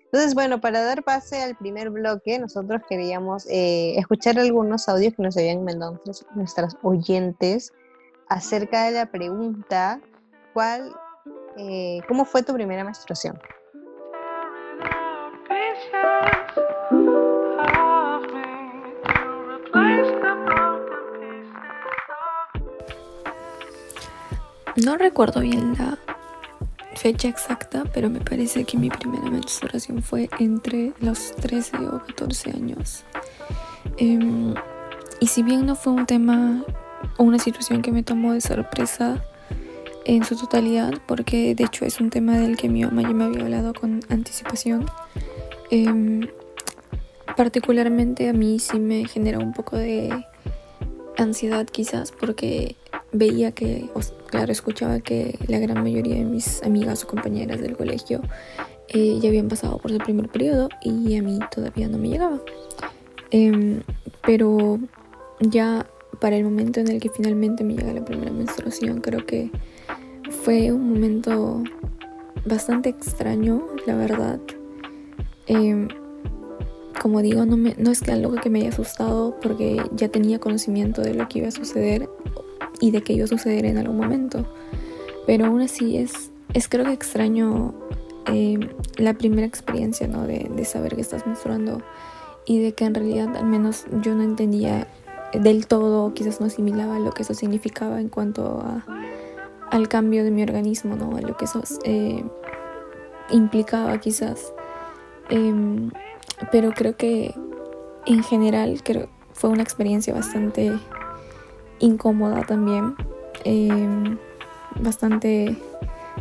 Entonces, 0.06 0.34
bueno, 0.34 0.62
para 0.62 0.82
dar 0.84 1.04
pase 1.04 1.42
al 1.42 1.58
primer 1.58 1.90
bloque, 1.90 2.40
nosotros 2.40 2.82
queríamos 2.88 3.46
eh, 3.50 3.98
escuchar 3.98 4.40
algunos 4.40 4.88
audios 4.88 5.14
que 5.16 5.24
nos 5.24 5.38
habían 5.38 5.64
mandado 5.64 6.02
nuestras 6.36 6.78
oyentes 6.84 7.74
acerca 8.30 8.86
de 8.86 8.92
la 8.92 9.12
pregunta, 9.12 10.02
¿cuál, 10.54 10.94
eh, 11.58 12.00
¿cómo 12.08 12.24
fue 12.24 12.44
tu 12.44 12.54
primera 12.54 12.84
menstruación? 12.84 13.38
No 24.84 24.98
recuerdo 24.98 25.42
bien 25.42 25.76
la 25.78 26.00
fecha 26.96 27.28
exacta, 27.28 27.84
pero 27.94 28.10
me 28.10 28.20
parece 28.20 28.64
que 28.64 28.78
mi 28.78 28.90
primera 28.90 29.30
menstruación 29.30 30.02
fue 30.02 30.28
entre 30.40 30.94
los 31.00 31.36
13 31.36 31.78
o 31.88 32.00
14 32.00 32.50
años. 32.52 33.04
Em, 33.98 34.56
y 35.20 35.28
si 35.28 35.44
bien 35.44 35.68
no 35.68 35.76
fue 35.76 35.94
un 35.94 36.08
tema 36.08 36.64
o 37.18 37.24
una 37.24 37.38
situación 37.38 37.84
que 37.84 37.92
me 37.92 38.02
tomó 38.02 38.34
de 38.34 38.42
sorpresa 38.42 39.24
en 40.06 40.24
su 40.24 40.36
totalidad, 40.36 40.94
porque 41.06 41.54
de 41.54 41.66
hecho 41.66 41.86
es 41.86 42.00
un 42.00 42.10
tema 42.10 42.38
del 42.38 42.58
que 42.58 42.68
mi 42.68 42.84
mamá 42.84 43.04
ya 43.04 43.10
me 43.10 43.26
había 43.26 43.44
hablado 43.44 43.74
con 43.74 44.00
anticipación, 44.10 44.86
em, 45.70 46.28
particularmente 47.38 48.30
a 48.30 48.34
mí 48.34 48.58
sí 48.58 48.80
me 48.80 49.08
genera 49.08 49.38
un 49.38 49.54
poco 49.54 49.78
de 49.78 50.26
ansiedad 51.18 51.68
quizás 51.68 52.12
porque 52.12 52.76
veía 53.12 53.52
que, 53.52 53.90
claro, 54.32 54.52
escuchaba 54.52 55.00
que 55.02 55.38
la 55.48 55.60
gran 55.60 55.84
mayoría 55.84 56.16
de 56.16 56.24
mis 56.24 56.64
amigas 56.64 57.04
o 57.04 57.08
compañeras 57.08 57.62
del 57.62 57.78
colegio 57.78 58.22
eh, 58.88 59.20
ya 59.22 59.30
habían 59.30 59.50
pasado 59.50 59.78
por 59.78 59.92
su 59.92 59.98
primer 60.00 60.30
periodo 60.30 60.70
y 60.82 61.16
a 61.18 61.22
mí 61.22 61.38
todavía 61.54 61.88
no 61.88 61.98
me 61.98 62.10
llegaba. 62.10 62.42
Em, 63.30 63.82
pero 64.26 64.80
ya 65.40 65.86
para 66.20 66.38
el 66.38 66.44
momento 66.44 66.80
en 66.80 66.88
el 66.88 67.00
que 67.00 67.10
finalmente 67.10 67.64
me 67.64 67.76
llega 67.76 67.94
la 67.94 68.04
primera 68.04 68.32
menstruación, 68.32 69.02
creo 69.02 69.26
que 69.26 69.52
fue 70.44 70.72
un 70.72 70.94
momento 70.94 71.64
bastante 72.46 72.90
extraño, 72.90 73.68
la 73.86 73.96
verdad. 73.96 74.40
Em, 75.48 75.88
como 77.02 77.22
digo, 77.22 77.46
no, 77.46 77.58
me, 77.58 77.76
no 77.78 77.92
es 77.92 78.02
que 78.02 78.12
algo 78.12 78.36
que 78.36 78.50
me 78.50 78.60
haya 78.60 78.70
asustado 78.70 79.38
porque 79.42 79.82
ya 79.94 80.10
tenía 80.10 80.40
conocimiento 80.40 81.02
de 81.02 81.16
lo 81.16 81.28
que 81.28 81.40
iba 81.40 81.48
a 81.48 81.52
suceder 81.52 82.08
y 82.80 82.92
de 82.92 83.02
que 83.02 83.14
iba 83.14 83.26
a 83.26 83.28
suceder 83.28 83.66
en 83.66 83.78
algún 83.78 83.98
momento. 83.98 84.46
Pero 85.26 85.46
aún 85.46 85.62
así 85.62 85.98
es, 85.98 86.32
es 86.54 86.68
creo 86.68 86.86
que 86.86 86.94
extraño 86.94 87.74
eh, 88.28 88.60
la 88.98 89.14
primera 89.14 89.46
experiencia, 89.46 90.08
¿no? 90.08 90.26
De, 90.26 90.50
de 90.56 90.66
saber 90.66 90.96
que 90.96 91.02
estás 91.02 91.26
menstruando 91.26 91.82
y 92.46 92.60
de 92.60 92.74
que 92.74 92.86
en 92.86 92.96
realidad 92.96 93.36
al 93.36 93.46
menos 93.46 93.86
yo 94.02 94.16
no 94.16 94.24
entendía 94.24 94.88
del 95.34 95.68
todo, 95.68 96.14
quizás 96.14 96.40
no 96.40 96.48
asimilaba 96.48 97.00
lo 97.00 97.12
que 97.12 97.24
eso 97.24 97.34
significaba 97.34 98.02
en 98.02 98.10
cuanto 98.10 98.60
a, 98.60 98.86
al 99.70 99.88
cambio 99.88 100.24
de 100.24 100.32
mi 100.32 100.44
organismo, 100.44 100.96
¿no? 100.96 101.16
A 101.16 101.22
lo 101.22 101.38
que 101.38 101.46
eso 101.46 101.62
eh, 101.84 102.24
implicaba 103.32 103.98
quizás. 104.00 104.54
Em, 105.30 105.92
pero 106.52 106.72
creo 106.72 106.98
que 106.98 107.34
en 108.06 108.24
general 108.24 108.82
creo, 108.84 109.08
fue 109.34 109.50
una 109.50 109.64
experiencia 109.64 110.14
bastante 110.14 110.74
incómoda 111.82 112.44
también, 112.44 112.96
em, 113.44 114.18
bastante 114.80 115.58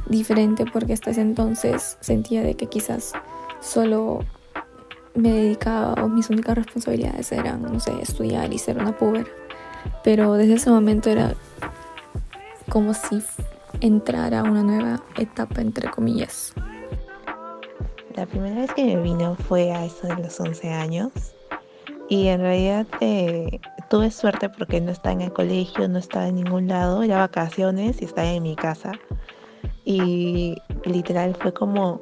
diferente 0.06 0.64
porque 0.72 0.92
hasta 0.92 1.10
ese 1.10 1.20
entonces 1.20 1.96
sentía 2.00 2.42
de 2.42 2.54
que 2.54 2.66
quizás 2.66 3.12
solo 3.60 4.24
me 5.14 5.32
dedicaba 5.32 5.94
o 6.02 6.08
mis 6.08 6.30
únicas 6.30 6.56
responsabilidades 6.56 7.30
eran, 7.32 7.62
no 7.62 7.80
sé, 7.80 7.92
estudiar 8.00 8.52
y 8.52 8.58
ser 8.58 8.78
una 8.78 8.96
puber. 8.96 9.26
Pero 10.04 10.34
desde 10.34 10.54
ese 10.54 10.70
momento 10.70 11.10
era 11.10 11.34
como 12.68 12.94
si 12.94 13.22
entrara 13.80 14.42
una 14.42 14.62
nueva 14.62 15.02
etapa, 15.16 15.60
entre 15.60 15.90
comillas. 15.90 16.52
La 18.14 18.26
primera 18.26 18.62
vez 18.62 18.72
que 18.74 18.84
me 18.84 19.02
vino 19.02 19.36
fue 19.48 19.72
a 19.72 19.84
eso 19.84 20.06
de 20.06 20.16
los 20.16 20.38
11 20.38 20.70
años. 20.70 21.12
Y 22.08 22.26
en 22.26 22.40
realidad 22.40 22.86
eh, 23.00 23.60
tuve 23.90 24.12
suerte 24.12 24.48
porque 24.48 24.80
no 24.80 24.92
estaba 24.92 25.14
en 25.14 25.20
el 25.20 25.32
colegio, 25.32 25.88
no 25.88 25.98
estaba 25.98 26.28
en 26.28 26.36
ningún 26.36 26.68
lado, 26.68 27.02
era 27.02 27.18
vacaciones 27.18 28.00
y 28.00 28.04
estaba 28.04 28.28
en 28.28 28.44
mi 28.44 28.54
casa. 28.54 28.92
Y 29.84 30.54
literal 30.84 31.34
fue 31.34 31.52
como 31.52 32.00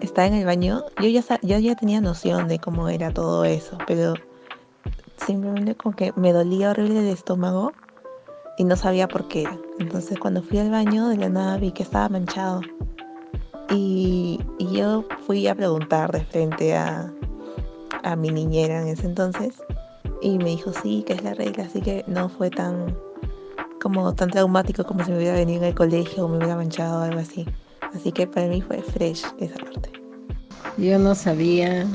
estaba 0.00 0.26
en 0.26 0.34
el 0.34 0.46
baño, 0.46 0.82
yo 0.98 1.08
ya, 1.08 1.22
ya 1.42 1.74
tenía 1.76 2.00
noción 2.00 2.48
de 2.48 2.58
cómo 2.58 2.88
era 2.88 3.12
todo 3.12 3.44
eso, 3.44 3.76
pero 3.86 4.14
simplemente 5.18 5.74
como 5.74 5.94
que 5.94 6.12
me 6.16 6.32
dolía 6.32 6.70
horrible 6.70 7.00
el 7.00 7.08
estómago 7.08 7.72
y 8.56 8.64
no 8.64 8.74
sabía 8.76 9.06
por 9.06 9.28
qué. 9.28 9.46
Entonces 9.78 10.18
cuando 10.18 10.42
fui 10.42 10.58
al 10.58 10.70
baño 10.70 11.08
de 11.08 11.18
la 11.18 11.28
nada 11.28 11.58
vi 11.58 11.72
que 11.72 11.82
estaba 11.82 12.08
manchado. 12.08 12.62
Y, 13.70 14.40
yo 14.72 15.04
fui 15.26 15.46
a 15.46 15.54
preguntar 15.54 16.10
de 16.10 16.24
frente 16.24 16.74
a, 16.74 17.12
a 18.02 18.16
mi 18.16 18.30
niñera 18.30 18.80
en 18.80 18.88
ese 18.88 19.06
entonces 19.06 19.63
y 20.24 20.38
me 20.38 20.46
dijo 20.46 20.72
sí, 20.82 21.04
que 21.06 21.12
es 21.12 21.22
la 21.22 21.34
regla, 21.34 21.64
así 21.64 21.82
que 21.82 22.02
no 22.06 22.30
fue 22.30 22.48
tan 22.48 22.96
como 23.80 24.14
tan 24.14 24.30
traumático 24.30 24.82
como 24.82 25.04
si 25.04 25.10
me 25.10 25.18
hubiera 25.18 25.34
venido 25.34 25.60
en 25.62 25.68
el 25.68 25.74
colegio 25.74 26.24
o 26.24 26.28
me 26.28 26.38
hubiera 26.38 26.56
manchado 26.56 27.00
o 27.00 27.02
algo 27.02 27.20
así. 27.20 27.44
Así 27.94 28.10
que 28.10 28.26
para 28.26 28.46
mí 28.46 28.62
fue 28.62 28.80
fresh 28.80 29.22
esa 29.38 29.56
parte. 29.56 29.92
Yo 30.78 30.98
no 30.98 31.14
sabía, 31.14 31.86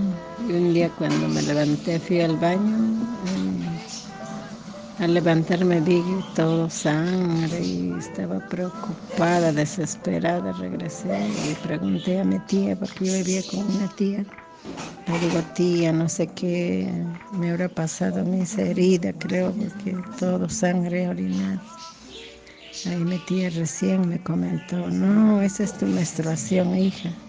y 0.48 0.51
un 0.51 0.74
día 0.75 0.91
cuando 1.00 1.27
me 1.27 1.41
levanté 1.41 2.00
fui 2.00 2.21
al 2.21 2.38
baño, 2.38 2.77
al 5.00 5.13
levantarme 5.15 5.81
vi 5.81 6.03
todo 6.36 6.69
sangre 6.69 7.59
y 7.62 7.95
estaba 7.98 8.39
preocupada, 8.50 9.51
desesperada, 9.51 10.51
regresé 10.53 11.27
y 11.50 11.55
pregunté 11.65 12.19
a 12.19 12.24
mi 12.24 12.38
tía, 12.41 12.75
porque 12.75 13.05
yo 13.05 13.13
vivía 13.13 13.41
con 13.50 13.75
una 13.75 13.88
tía. 13.95 14.24
Digo, 15.21 15.41
tía, 15.55 15.91
no 15.91 16.07
sé 16.07 16.27
qué 16.27 16.87
me 17.33 17.49
habrá 17.49 17.67
pasado, 17.67 18.23
mis 18.25 18.57
heridas, 18.57 19.15
creo, 19.19 19.51
porque 19.53 19.95
todo 20.19 20.47
sangre 20.49 21.07
orinada. 21.07 21.61
Ahí 22.85 23.03
mi 23.03 23.17
tía 23.25 23.49
recién 23.49 24.07
me 24.07 24.21
comentó, 24.21 24.89
no, 24.89 25.41
esa 25.41 25.63
es 25.63 25.73
tu 25.77 25.85
menstruación, 25.87 26.75
hija. 26.77 27.28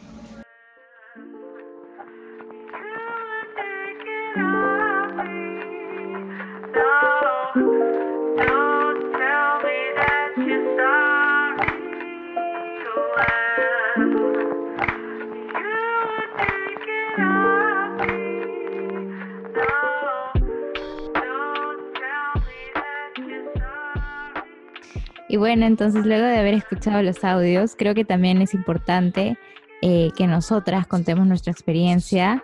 Y 25.31 25.37
bueno, 25.37 25.65
entonces 25.65 26.05
luego 26.05 26.27
de 26.27 26.39
haber 26.39 26.55
escuchado 26.55 27.01
los 27.03 27.23
audios, 27.23 27.77
creo 27.79 27.95
que 27.95 28.05
también 28.05 28.43
es 28.43 28.53
importante 28.53 29.39
eh, 29.81 30.11
que 30.17 30.27
nosotras 30.27 30.89
contemos 30.89 31.25
nuestra 31.25 31.53
experiencia, 31.53 32.43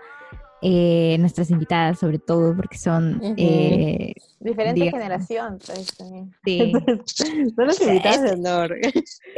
eh, 0.62 1.16
nuestras 1.18 1.50
invitadas 1.50 1.98
sobre 1.98 2.20
todo, 2.20 2.54
porque 2.54 2.78
son... 2.78 3.20
Eh, 3.36 4.14
Diferente 4.38 4.88
generación, 4.88 5.58
pues, 5.66 5.96
también. 5.96 6.32
Sí. 6.44 6.72
son 7.56 7.66
las 7.66 7.80
invitadas 7.80 8.22
de 8.22 8.30
honor. 8.30 8.76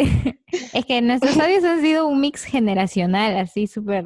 es 0.74 0.84
que 0.84 1.00
nuestros 1.00 1.38
audios 1.38 1.64
han 1.64 1.80
sido 1.80 2.06
un 2.06 2.20
mix 2.20 2.44
generacional, 2.44 3.34
así 3.38 3.66
súper 3.66 4.04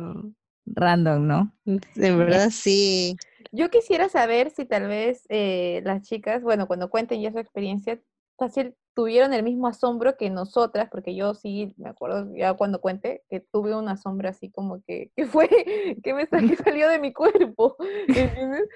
random, 0.66 1.26
¿no? 1.26 1.52
De 1.64 2.14
verdad, 2.14 2.50
sí. 2.50 3.16
Yo 3.50 3.70
quisiera 3.70 4.08
saber 4.08 4.50
si 4.50 4.66
tal 4.66 4.86
vez 4.86 5.24
las 5.28 6.02
chicas, 6.02 6.44
bueno, 6.44 6.68
cuando 6.68 6.90
cuenten 6.90 7.20
ya 7.20 7.32
su 7.32 7.40
experiencia, 7.40 7.98
fácil 8.42 8.74
tuvieron 8.94 9.32
el 9.32 9.42
mismo 9.42 9.68
asombro 9.68 10.16
que 10.16 10.30
nosotras, 10.30 10.88
porque 10.90 11.14
yo 11.14 11.34
sí 11.34 11.74
me 11.78 11.88
acuerdo 11.88 12.34
ya 12.34 12.54
cuando 12.54 12.80
cuente 12.80 13.22
que 13.30 13.40
tuve 13.40 13.74
un 13.74 13.88
asombro 13.88 14.28
así 14.28 14.50
como 14.50 14.82
que, 14.82 15.10
¿qué 15.16 15.26
fue? 15.26 15.48
¿Qué 16.02 16.14
me 16.14 16.26
salió 16.64 16.88
de 16.88 16.98
mi 16.98 17.12
cuerpo? 17.12 17.76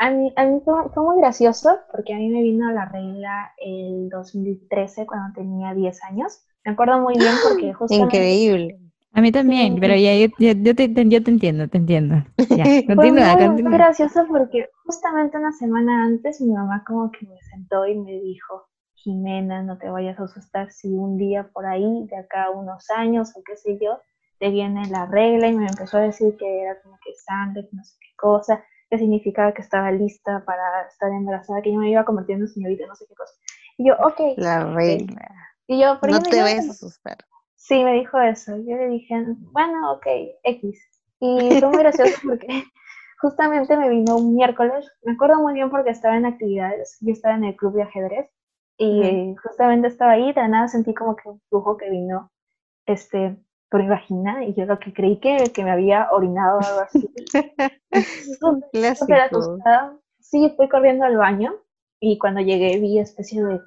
A 0.00 0.12
mí, 0.12 0.32
a 0.36 0.46
mí 0.46 0.60
fue, 0.64 1.02
muy 1.02 1.18
gracioso 1.18 1.76
porque 1.90 2.14
a 2.14 2.18
mí 2.18 2.28
me 2.28 2.40
vino 2.40 2.70
la 2.70 2.84
regla 2.84 3.52
el 3.56 4.08
2013 4.08 5.06
cuando 5.06 5.34
tenía 5.34 5.74
10 5.74 6.04
años. 6.04 6.44
Me 6.64 6.70
acuerdo 6.70 7.00
muy 7.00 7.14
bien 7.18 7.34
porque 7.42 7.72
justamente... 7.74 8.16
Increíble. 8.16 8.78
A 9.18 9.20
mí 9.20 9.32
también, 9.32 9.80
pero 9.80 9.96
ya 9.96 10.14
yo, 10.14 10.28
yo, 10.38 10.76
te, 10.76 10.88
yo, 11.08 11.24
te, 11.24 11.30
entiendo, 11.32 11.66
te 11.66 11.76
entiendo. 11.76 12.24
Ya, 12.56 12.62
continúa, 12.86 13.32
Fue 13.32 13.48
muy, 13.48 13.72
gracioso 13.72 14.24
porque 14.28 14.70
justamente 14.86 15.36
una 15.36 15.50
semana 15.50 16.04
antes 16.04 16.40
mi 16.40 16.52
mamá 16.52 16.84
como 16.86 17.10
que 17.10 17.26
me 17.26 17.36
sentó 17.50 17.84
y 17.84 17.98
me 17.98 18.12
dijo, 18.12 18.68
Jimena, 18.94 19.64
no 19.64 19.76
te 19.76 19.90
vayas 19.90 20.20
a 20.20 20.22
asustar 20.22 20.70
si 20.70 20.94
un 20.94 21.16
día 21.16 21.50
por 21.52 21.66
ahí, 21.66 22.06
de 22.06 22.16
acá 22.16 22.44
a 22.44 22.50
unos 22.50 22.88
años 22.90 23.32
o 23.34 23.42
qué 23.44 23.56
sé 23.56 23.76
yo, 23.82 23.98
te 24.38 24.50
viene 24.50 24.86
la 24.88 25.06
regla 25.06 25.48
y 25.48 25.56
me 25.56 25.66
empezó 25.66 25.96
a 25.96 26.02
decir 26.02 26.36
que 26.38 26.62
era 26.62 26.80
como 26.80 26.96
que 27.04 27.12
sangre, 27.14 27.66
que 27.68 27.76
no 27.76 27.82
sé 27.82 27.96
qué 28.00 28.14
cosa, 28.16 28.62
que 28.88 28.98
significaba 28.98 29.52
que 29.52 29.62
estaba 29.62 29.90
lista 29.90 30.44
para 30.46 30.86
estar 30.88 31.10
embarazada, 31.10 31.60
que 31.60 31.72
yo 31.72 31.80
me 31.80 31.90
iba 31.90 32.04
convirtiendo 32.04 32.44
en 32.44 32.52
señorita, 32.52 32.86
no 32.86 32.94
sé 32.94 33.04
qué 33.08 33.16
cosa. 33.16 33.34
Y 33.78 33.88
yo, 33.88 33.94
ok. 33.94 34.20
La 34.36 34.72
regla. 34.72 35.28
Y 35.66 35.80
yo, 35.80 35.98
no 36.08 36.22
te 36.22 36.40
vayas 36.40 36.68
a 36.68 36.70
asustar. 36.70 37.18
Sí, 37.58 37.82
me 37.82 37.92
dijo 37.94 38.18
eso. 38.20 38.56
Yo 38.56 38.76
le 38.76 38.86
dije, 38.86 39.14
bueno, 39.52 39.92
ok, 39.92 40.06
X. 40.44 40.80
Y 41.20 41.58
fue 41.58 41.68
muy 41.68 41.78
gracioso 41.82 42.18
porque 42.24 42.46
justamente 43.20 43.76
me 43.76 43.90
vino 43.90 44.16
un 44.16 44.34
miércoles. 44.36 44.88
Me 45.02 45.12
acuerdo 45.12 45.40
muy 45.40 45.54
bien 45.54 45.68
porque 45.68 45.90
estaba 45.90 46.16
en 46.16 46.24
actividades. 46.24 46.96
Yo 47.00 47.12
estaba 47.12 47.34
en 47.34 47.44
el 47.44 47.56
club 47.56 47.74
de 47.74 47.82
ajedrez 47.82 48.30
y 48.78 49.34
justamente 49.42 49.88
estaba 49.88 50.12
ahí. 50.12 50.32
De 50.32 50.48
nada 50.48 50.68
sentí 50.68 50.94
como 50.94 51.16
que 51.16 51.28
un 51.28 51.40
flujo 51.48 51.76
que 51.76 51.90
vino 51.90 52.30
este, 52.86 53.36
por 53.68 53.82
mi 53.82 53.88
vagina 53.88 54.44
y 54.44 54.54
yo 54.54 54.64
lo 54.64 54.78
que 54.78 54.92
creí 54.92 55.18
que, 55.18 55.50
que 55.52 55.64
me 55.64 55.72
había 55.72 56.08
orinado 56.12 56.58
o 56.58 56.64
algo 56.64 56.80
así. 56.82 57.10
Súper 58.38 59.20
asustada. 59.20 59.98
Sí, 60.20 60.54
fui 60.56 60.68
corriendo 60.68 61.04
al 61.04 61.16
baño 61.16 61.54
y 61.98 62.18
cuando 62.18 62.40
llegué 62.40 62.78
vi 62.78 63.00
especie 63.00 63.42
de 63.42 63.60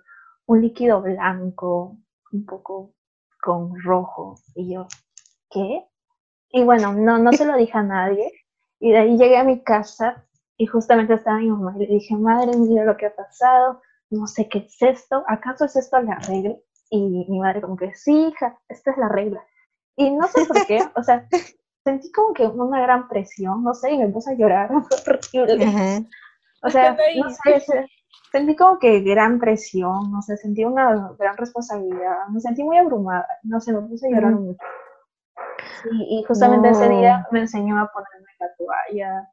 un 0.45 0.61
líquido 0.61 1.01
blanco, 1.01 1.97
un 2.31 2.45
poco 2.45 2.93
con 3.41 3.79
rojo. 3.81 4.35
Y 4.55 4.73
yo, 4.73 4.87
¿qué? 5.49 5.85
Y 6.49 6.63
bueno, 6.63 6.93
no, 6.93 7.17
no 7.17 7.33
se 7.33 7.45
lo 7.45 7.55
dije 7.57 7.77
a 7.77 7.83
nadie. 7.83 8.31
Y 8.79 8.91
de 8.91 8.97
ahí 8.97 9.17
llegué 9.17 9.37
a 9.37 9.43
mi 9.43 9.63
casa 9.63 10.25
y 10.57 10.65
justamente 10.65 11.13
estaba 11.13 11.37
mi 11.37 11.49
mamá 11.49 11.73
y 11.75 11.87
le 11.87 11.93
dije, 11.93 12.15
madre, 12.15 12.55
mira 12.57 12.85
lo 12.85 12.97
que 12.97 13.07
ha 13.07 13.15
pasado, 13.15 13.81
no 14.09 14.27
sé 14.27 14.47
qué 14.47 14.59
es 14.59 14.81
esto, 14.81 15.23
¿acaso 15.27 15.65
es 15.65 15.75
esto 15.75 15.99
la 16.01 16.19
regla? 16.19 16.55
Y 16.89 17.25
mi 17.29 17.39
madre 17.39 17.61
como 17.61 17.77
que, 17.77 17.93
sí, 17.93 18.27
hija, 18.27 18.59
esta 18.67 18.91
es 18.91 18.97
la 18.97 19.09
regla. 19.09 19.43
Y 19.95 20.11
no 20.11 20.27
sé 20.27 20.45
por 20.45 20.65
qué, 20.65 20.81
o 20.95 21.03
sea, 21.03 21.27
sentí 21.83 22.11
como 22.11 22.33
que 22.33 22.45
una 22.45 22.81
gran 22.81 23.07
presión, 23.07 23.63
no 23.63 23.73
sé, 23.73 23.91
y 23.91 23.97
me 23.97 24.09
puse 24.09 24.31
a 24.31 24.35
llorar, 24.35 24.69
O 26.63 26.69
sea, 26.69 26.95
no 27.15 27.29
sé, 27.31 27.87
sentí 28.31 28.55
como 28.55 28.79
que 28.79 29.01
gran 29.01 29.39
presión, 29.39 30.11
no 30.11 30.21
sé, 30.21 30.37
sentí 30.37 30.63
una 30.63 31.11
gran 31.19 31.37
responsabilidad, 31.37 32.27
me 32.31 32.39
sentí 32.39 32.63
muy 32.63 32.77
abrumada, 32.77 33.27
no 33.43 33.59
sé, 33.59 33.73
me 33.73 33.81
puse 33.81 34.07
a 34.07 34.11
llorar 34.11 34.33
mucho. 34.33 34.57
y 36.09 36.23
justamente 36.27 36.69
ese 36.69 36.89
día 36.89 37.27
me 37.31 37.41
enseñó 37.41 37.79
a 37.79 37.91
ponerme 37.91 38.31
la 38.39 38.47
toalla 38.57 39.29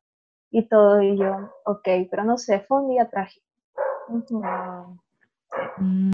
y 0.51 0.69
todo, 0.69 1.03
y 1.03 1.17
yo, 1.17 1.51
ok, 1.65 1.89
pero 2.11 2.25
no 2.25 2.37
sé, 2.39 2.61
fue 2.61 2.83
un 2.83 2.91
día 2.91 3.09
trágico. 3.09 3.47
Mm. 5.79 6.11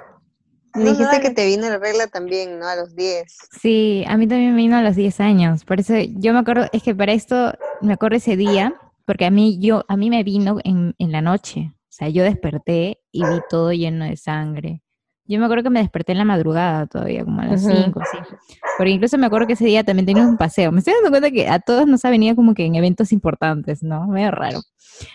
Dijiste 0.75 1.21
que 1.21 1.31
te 1.31 1.47
vino 1.47 1.69
la 1.69 1.79
regla 1.79 2.09
también, 2.09 2.59
¿no? 2.59 2.67
A 2.67 2.75
los 2.75 2.97
10. 2.97 3.25
Sí, 3.61 4.05
a 4.09 4.17
mí 4.17 4.27
también 4.27 4.51
me 4.51 4.57
vino 4.57 4.77
a 4.77 4.83
los 4.83 4.97
10 4.97 5.21
años. 5.21 5.65
Por 5.65 5.79
eso 5.79 5.95
yo 5.97 6.33
me 6.33 6.41
acuerdo, 6.41 6.67
es 6.73 6.83
que 6.83 6.95
para 6.95 7.13
esto 7.13 7.53
me 7.81 7.93
acuerdo 7.93 8.17
ese 8.17 8.37
día, 8.37 8.75
porque 9.07 9.25
a 9.25 9.31
mí, 9.31 9.61
yo, 9.61 9.85
a 9.87 9.97
mí 9.97 10.11
me 10.11 10.25
vino 10.25 10.59
en, 10.65 10.97
en 10.99 11.13
la 11.13 11.23
noche. 11.23 11.73
O 11.95 11.97
sea, 11.97 12.09
yo 12.09 12.25
desperté 12.25 12.99
y 13.13 13.23
vi 13.23 13.39
todo 13.49 13.73
lleno 13.73 14.05
de 14.05 14.17
sangre. 14.17 14.83
Yo 15.27 15.39
me 15.39 15.45
acuerdo 15.45 15.63
que 15.63 15.71
me 15.71 15.79
desperté 15.79 16.11
en 16.11 16.19
la 16.19 16.25
madrugada 16.25 16.89
todavía, 16.89 17.25
como 17.25 17.41
a 17.41 17.45
las 17.45 17.65
5, 17.65 18.01
así. 18.01 18.19
Porque 18.77 18.91
incluso 18.91 19.17
me 19.17 19.27
acuerdo 19.27 19.47
que 19.47 19.53
ese 19.53 19.65
día 19.65 19.85
también 19.85 20.05
tenía 20.05 20.27
un 20.27 20.37
paseo. 20.37 20.73
Me 20.73 20.81
estoy 20.81 20.95
dando 20.95 21.11
cuenta 21.11 21.31
que 21.31 21.47
a 21.47 21.61
todos 21.61 21.87
nos 21.87 22.05
ha 22.05 22.11
venido 22.11 22.35
como 22.35 22.53
que 22.53 22.65
en 22.65 22.75
eventos 22.75 23.13
importantes, 23.13 23.85
¿no? 23.85 24.09
Medio 24.09 24.33
raro. 24.33 24.59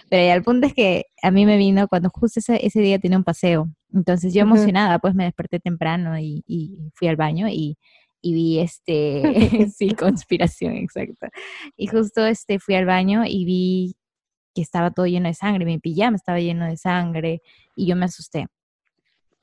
Pero 0.10 0.34
el 0.34 0.42
punto 0.42 0.68
es 0.68 0.74
que 0.74 1.04
a 1.22 1.32
mí 1.32 1.46
me 1.46 1.58
vino 1.58 1.86
cuando 1.90 2.10
justo 2.12 2.40
ese, 2.40 2.66
ese 2.66 2.80
día 2.80 2.98
tenía 2.98 3.18
un 3.18 3.26
paseo. 3.26 3.68
Entonces 3.94 4.34
yo 4.34 4.44
emocionada, 4.44 5.00
pues 5.00 5.14
me 5.16 5.26
desperté 5.26 5.60
temprano 5.60 6.18
y, 6.18 6.46
y 6.48 6.80
fui 6.96 7.10
al 7.10 7.18
baño 7.18 7.50
y, 7.50 7.78
y 8.22 8.34
vi 8.34 8.60
este, 8.60 9.22
sí, 9.76 9.90
conspiración, 9.96 10.76
exacto. 10.76 11.28
Y 11.76 11.88
justo 11.88 12.26
este 12.26 12.60
fui 12.60 12.76
al 12.76 12.86
baño 12.86 13.24
y 13.26 13.44
vi 13.44 13.96
estaba 14.62 14.92
todo 14.92 15.06
lleno 15.08 15.28
de 15.30 15.34
sangre, 15.34 15.66
mi 15.66 15.80
pijama 15.80 16.18
estaba 16.18 16.40
lleno 16.40 16.66
de 16.66 16.78
sangre 16.78 17.42
y 17.76 17.88
yo 17.88 17.96
me 17.96 18.06
asusté. 18.06 18.48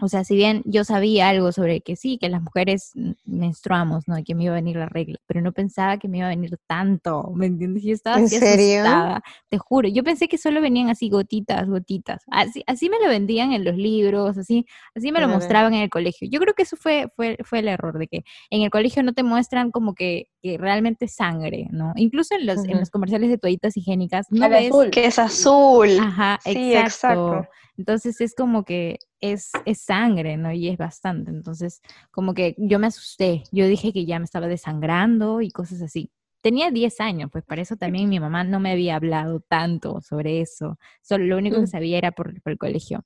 O 0.00 0.08
sea, 0.08 0.24
si 0.24 0.36
bien 0.36 0.62
yo 0.66 0.84
sabía 0.84 1.30
algo 1.30 1.52
sobre 1.52 1.80
que 1.80 1.96
sí, 1.96 2.18
que 2.18 2.28
las 2.28 2.42
mujeres 2.42 2.92
menstruamos, 3.24 4.06
¿no? 4.06 4.16
Que 4.24 4.34
me 4.34 4.44
iba 4.44 4.52
a 4.52 4.56
venir 4.56 4.76
la 4.76 4.88
regla, 4.88 5.18
pero 5.26 5.40
no 5.40 5.52
pensaba 5.52 5.98
que 5.98 6.06
me 6.06 6.18
iba 6.18 6.26
a 6.26 6.30
venir 6.30 6.58
tanto, 6.66 7.32
¿me 7.34 7.46
entiendes? 7.46 7.82
Yo 7.82 7.94
estaba 7.94 8.18
¿En 8.18 8.28
serio? 8.28 8.82
asustada, 8.82 9.22
te 9.48 9.56
juro. 9.56 9.88
Yo 9.88 10.04
pensé 10.04 10.28
que 10.28 10.36
solo 10.36 10.60
venían 10.60 10.90
así 10.90 11.08
gotitas, 11.08 11.66
gotitas. 11.66 12.22
Así, 12.30 12.62
así 12.66 12.90
me 12.90 12.98
lo 13.00 13.08
vendían 13.08 13.52
en 13.52 13.64
los 13.64 13.76
libros, 13.76 14.36
así, 14.36 14.66
así 14.94 15.12
me 15.12 15.20
lo 15.20 15.28
mostraban 15.28 15.72
en 15.72 15.80
el 15.80 15.90
colegio. 15.90 16.28
Yo 16.30 16.40
creo 16.40 16.52
que 16.54 16.64
eso 16.64 16.76
fue, 16.76 17.08
fue, 17.16 17.38
fue 17.42 17.60
el 17.60 17.68
error, 17.68 17.98
de 17.98 18.06
que 18.06 18.24
en 18.50 18.62
el 18.62 18.70
colegio 18.70 19.02
no 19.02 19.14
te 19.14 19.22
muestran 19.22 19.70
como 19.70 19.94
que, 19.94 20.28
que 20.42 20.58
realmente 20.58 21.08
sangre, 21.08 21.68
¿no? 21.70 21.92
Incluso 21.96 22.34
en 22.34 22.44
los, 22.44 22.64
en 22.66 22.78
los 22.78 22.90
comerciales 22.90 23.30
de 23.30 23.38
toallitas 23.38 23.76
higiénicas, 23.76 24.26
no 24.30 24.48
ves... 24.50 24.68
azul. 24.68 24.90
Que 24.90 25.06
es 25.06 25.18
azul. 25.18 25.88
Ajá, 25.98 26.38
Sí, 26.44 26.74
exacto. 26.74 27.36
exacto. 27.36 27.48
Entonces 27.76 28.20
es 28.20 28.34
como 28.34 28.64
que 28.64 28.98
es, 29.20 29.50
es 29.66 29.80
sangre, 29.82 30.36
¿no? 30.36 30.52
Y 30.52 30.68
es 30.68 30.78
bastante. 30.78 31.30
Entonces, 31.30 31.80
como 32.10 32.34
que 32.34 32.54
yo 32.58 32.78
me 32.78 32.86
asusté. 32.88 33.44
Yo 33.52 33.66
dije 33.66 33.92
que 33.92 34.06
ya 34.06 34.18
me 34.18 34.24
estaba 34.24 34.46
desangrando 34.48 35.40
y 35.42 35.50
cosas 35.50 35.82
así. 35.82 36.10
Tenía 36.42 36.70
10 36.70 37.00
años, 37.00 37.30
pues 37.32 37.44
para 37.44 37.62
eso 37.62 37.76
también 37.76 38.08
mi 38.08 38.20
mamá 38.20 38.44
no 38.44 38.60
me 38.60 38.70
había 38.72 38.96
hablado 38.96 39.40
tanto 39.40 40.00
sobre 40.00 40.40
eso. 40.40 40.78
Solo 41.02 41.24
lo 41.24 41.36
único 41.38 41.56
que 41.56 41.62
Mm. 41.64 41.66
sabía 41.66 41.98
era 41.98 42.12
por, 42.12 42.40
por 42.42 42.52
el 42.52 42.58
colegio. 42.58 43.04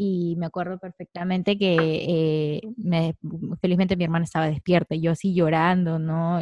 Y 0.00 0.36
me 0.38 0.46
acuerdo 0.46 0.78
perfectamente 0.78 1.58
que 1.58 2.58
eh, 2.58 2.60
me- 2.76 3.16
felizmente 3.60 3.96
mi 3.96 4.04
hermana 4.04 4.24
estaba 4.24 4.48
despierta 4.48 4.94
y 4.94 5.00
yo 5.00 5.10
así 5.10 5.34
llorando, 5.34 5.98
¿no? 5.98 6.40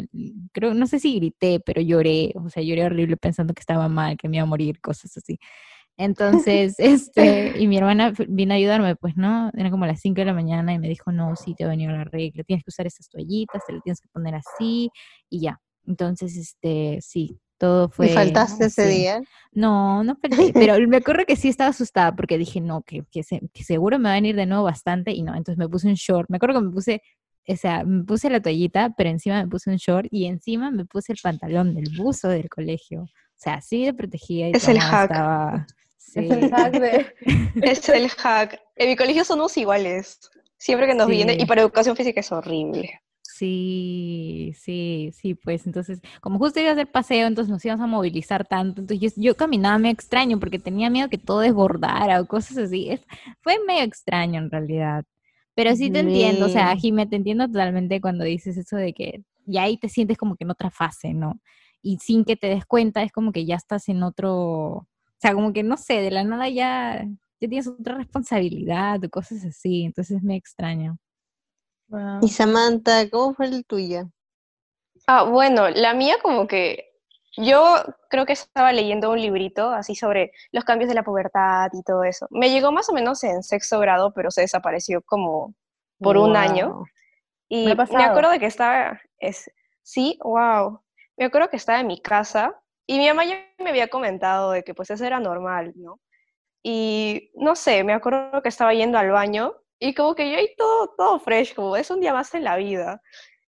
Creo, 0.52 0.75
no 0.75 0.86
sé 0.86 0.98
si 0.98 1.14
grité, 1.16 1.60
pero 1.60 1.80
lloré, 1.80 2.32
o 2.36 2.50
sea, 2.50 2.62
lloré 2.62 2.84
horrible 2.84 3.16
pensando 3.16 3.54
que 3.54 3.60
estaba 3.60 3.88
mal, 3.88 4.18
que 4.18 4.28
me 4.28 4.36
iba 4.36 4.42
a 4.42 4.46
morir, 4.46 4.78
cosas 4.82 5.16
así. 5.16 5.38
Entonces, 5.97 6.75
este, 6.79 7.53
y 7.55 7.67
mi 7.69 7.79
hermana 7.79 8.12
vino 8.29 8.53
a 8.53 8.57
ayudarme, 8.57 8.97
pues, 8.97 9.17
¿no? 9.17 9.50
Era 9.57 9.71
como 9.71 9.87
las 9.87 10.00
5 10.00 10.21
de 10.21 10.26
la 10.26 10.35
mañana 10.35 10.73
y 10.75 10.79
me 10.79 10.88
dijo, 10.88 11.12
no, 11.12 11.35
sí, 11.37 11.55
te 11.55 11.65
va 11.65 11.71
a 11.71 11.75
venir 11.75 11.91
la 11.91 12.05
regla, 12.05 12.45
tienes 12.45 12.65
que 12.65 12.71
usar 12.71 12.87
estas 12.87 13.09
toallitas, 13.09 13.65
te 13.65 13.73
lo 13.73 13.81
tienes 13.81 14.00
que 14.00 14.09
poner 14.09 14.35
así 14.35 14.91
y 15.31 15.41
ya. 15.41 15.61
Entonces, 15.87 16.37
este, 16.37 16.99
sí, 17.00 17.38
todo 17.59 17.88
fue 17.88 18.07
¿Y 18.07 18.11
faltaste 18.11 18.65
ese 18.67 18.88
día? 18.88 19.23
No, 19.53 20.05
no 20.05 20.17
falté, 20.21 20.53
pero 20.59 20.75
me 20.88 20.99
acuerdo 20.99 21.25
que 21.26 21.37
sí 21.37 21.49
estaba 21.49 21.71
asustada 21.71 22.15
porque 22.15 22.37
dije, 22.38 22.61
no, 22.61 22.83
que, 22.83 23.05
que, 23.11 23.23
se- 23.23 23.41
que 23.53 23.65
seguro 23.65 23.99
me 23.99 24.05
va 24.05 24.12
a 24.12 24.15
venir 24.17 24.37
de 24.37 24.47
nuevo 24.47 24.65
bastante 24.65 25.12
y 25.12 25.23
no, 25.23 25.35
entonces 25.35 25.59
me 25.59 25.69
puse 25.69 25.88
un 25.88 25.95
short, 25.95 26.29
me 26.29 26.37
acuerdo 26.37 26.61
que 26.61 26.67
me 26.67 26.73
puse, 26.73 27.03
o 27.49 27.56
sea, 27.56 27.85
me 27.85 28.04
puse 28.04 28.28
la 28.30 28.41
toallita, 28.43 28.93
pero 28.97 29.09
encima 29.11 29.43
me 29.43 29.49
puse 29.49 29.71
un 29.71 29.76
short 29.76 30.09
y 30.11 30.26
encima 30.26 30.71
me 30.71 30.85
puse 30.85 31.13
el 31.13 31.19
pantalón 31.23 31.75
del 31.75 31.89
buzo 31.97 32.28
del 32.28 32.49
colegio, 32.49 33.02
o 33.02 33.09
sea, 33.37 33.54
así 33.54 33.85
de 33.85 33.95
protegida 33.95 34.49
y 34.49 34.52
Es 34.52 34.69
el 34.69 34.80
hack. 34.80 35.11
estaba, 35.11 35.67
Es 36.14 36.30
el 36.30 36.42
sí, 36.45 36.50
hack 36.50 36.73
de... 36.73 37.06
Es 37.62 37.88
el 37.88 38.08
hack. 38.08 38.60
En 38.76 38.88
mi 38.88 38.97
colegio 38.97 39.25
somos 39.25 39.56
iguales. 39.56 40.19
Siempre 40.58 40.86
que 40.86 40.95
nos 40.95 41.08
viene, 41.08 41.34
y 41.34 41.40
Sí. 41.40 41.47
para 41.47 41.62
educación 41.62 41.97
física 41.97 42.21
es 42.21 42.32
horrible. 42.32 43.00
Sí, 43.23 44.54
sí, 44.58 45.10
sí, 45.12 45.34
pues 45.34 45.66
entonces, 45.66 46.00
como 46.23 46.38
justo 46.38 46.58
iba 46.58 46.71
a 46.71 46.73
hacer 46.73 46.90
paseo, 46.90 47.26
entonces 47.26 47.50
nos 47.50 47.62
íbamos 47.66 47.84
a 47.84 47.86
movilizar 47.86 48.47
tanto, 48.47 48.80
entonces 48.80 49.14
yo, 49.14 49.23
yo 49.23 49.36
caminaba 49.36 49.76
medio 49.76 49.92
extraño 49.92 50.40
porque 50.40 50.58
tenía 50.58 50.88
miedo 50.88 51.10
que 51.10 51.19
todo 51.19 51.40
desbordara 51.40 52.19
o 52.23 52.26
cosas 52.26 52.56
así, 52.56 52.88
es, 52.88 53.02
fue 53.42 53.58
medio 53.66 53.82
extraño 53.82 54.40
en 54.40 54.50
realidad, 54.50 55.04
pero 55.54 55.76
sí 55.76 55.90
te 55.90 55.99
entiendo, 55.99 56.47
o 56.47 56.49
sea, 56.49 56.75
Jimé, 56.76 57.06
te 57.06 57.16
entiendo 57.16 57.47
totalmente 57.47 58.00
cuando 58.00 58.25
dices 58.25 58.56
eso 58.56 58.76
de 58.76 58.95
que 58.95 59.23
ya 59.45 59.64
ahí 59.64 59.76
te 59.76 59.90
sientes 59.90 60.16
como 60.16 60.36
que 60.36 60.45
en 60.45 60.52
otra 60.52 60.71
fase, 60.71 61.12
¿no? 61.12 61.38
Y 61.82 61.99
sin 61.99 62.25
que 62.25 62.36
te 62.36 62.47
des 62.47 62.64
cuenta 62.64 63.02
es 63.02 63.12
como 63.12 63.32
que 63.32 63.45
ya 63.45 63.56
estás 63.56 63.90
en 63.90 64.02
otro, 64.02 64.88
sea, 65.26 65.34
como 65.34 65.52
que 65.52 65.62
no 65.62 65.76
sé, 65.76 66.00
de 66.00 66.10
la 66.10 66.23
nada 66.23 66.49
ya, 66.49 67.04
ya 67.41 67.49
tienes 67.49 67.67
otra 67.67 67.97
responsabilidad 67.97 69.02
o 69.04 69.10
cosas 69.10 69.45
así, 69.45 69.84
entonces 69.84 70.23
me 70.23 70.36
extraño. 70.36 70.99
Wow. 71.89 72.21
Y 72.23 72.28
Samantha, 72.28 73.10
¿cómo 73.10 73.34
fue 73.34 73.47
el 73.47 73.65
tuyo? 73.65 74.08
Ah, 75.06 75.25
bueno, 75.25 75.69
la 75.69 75.95
mía 75.95 76.17
como 76.23 76.47
que 76.47 76.93
yo 77.36 77.76
creo 78.08 78.25
que 78.25 78.32
estaba 78.32 78.73
leyendo 78.73 79.10
un 79.10 79.21
librito 79.21 79.71
así 79.71 79.95
sobre 79.95 80.32
los 80.52 80.65
cambios 80.65 80.89
de 80.89 80.95
la 80.95 81.04
pubertad 81.04 81.71
y 81.73 81.82
todo 81.82 82.04
eso. 82.04 82.26
Me 82.30 82.50
llegó 82.50 82.73
más 82.73 82.89
o 82.89 82.93
menos 82.93 83.23
en 83.25 83.43
sexto 83.43 83.78
grado, 83.80 84.12
pero 84.15 84.30
se 84.30 84.43
desapareció 84.43 85.02
como 85.02 85.54
por 85.99 86.17
un 86.17 86.36
año. 86.36 86.73
Wow. 86.73 86.86
Y 87.49 87.67
Me 87.67 87.75
me 87.75 88.04
acuerdo 88.04 88.30
de 88.30 88.39
que 88.39 88.47
estaba, 88.47 89.00
es, 89.19 89.50
sí, 89.82 90.19
wow. 90.23 90.80
Me 91.17 91.26
acuerdo 91.26 91.49
que 91.49 91.56
estaba 91.56 91.80
en 91.80 91.86
mi 91.86 92.00
casa 92.00 92.60
y 92.86 92.99
mi 92.99 93.08
mamá 93.08 93.25
ya 93.25 93.44
me 93.58 93.70
había 93.70 93.88
comentado 93.88 94.52
de 94.52 94.62
que 94.62 94.75
pues 94.75 94.90
eso 94.90 95.04
era 95.04 95.20
normal, 95.20 95.72
¿no? 95.76 96.00
Y 96.62 97.30
no 97.34 97.54
sé, 97.56 97.84
me 97.84 97.92
acuerdo 97.92 98.42
que 98.42 98.49
estaba 98.49 98.75
yendo 98.75 98.99
al 98.99 99.10
baño 99.10 99.54
y 99.78 99.94
como 99.94 100.14
que 100.14 100.30
yo 100.30 100.36
ahí 100.38 100.49
todo, 100.56 100.94
todo 100.96 101.18
fresh, 101.20 101.54
como 101.54 101.76
es 101.76 101.90
un 101.90 102.00
día 102.00 102.12
más 102.12 102.34
en 102.34 102.44
la 102.44 102.56
vida. 102.56 103.00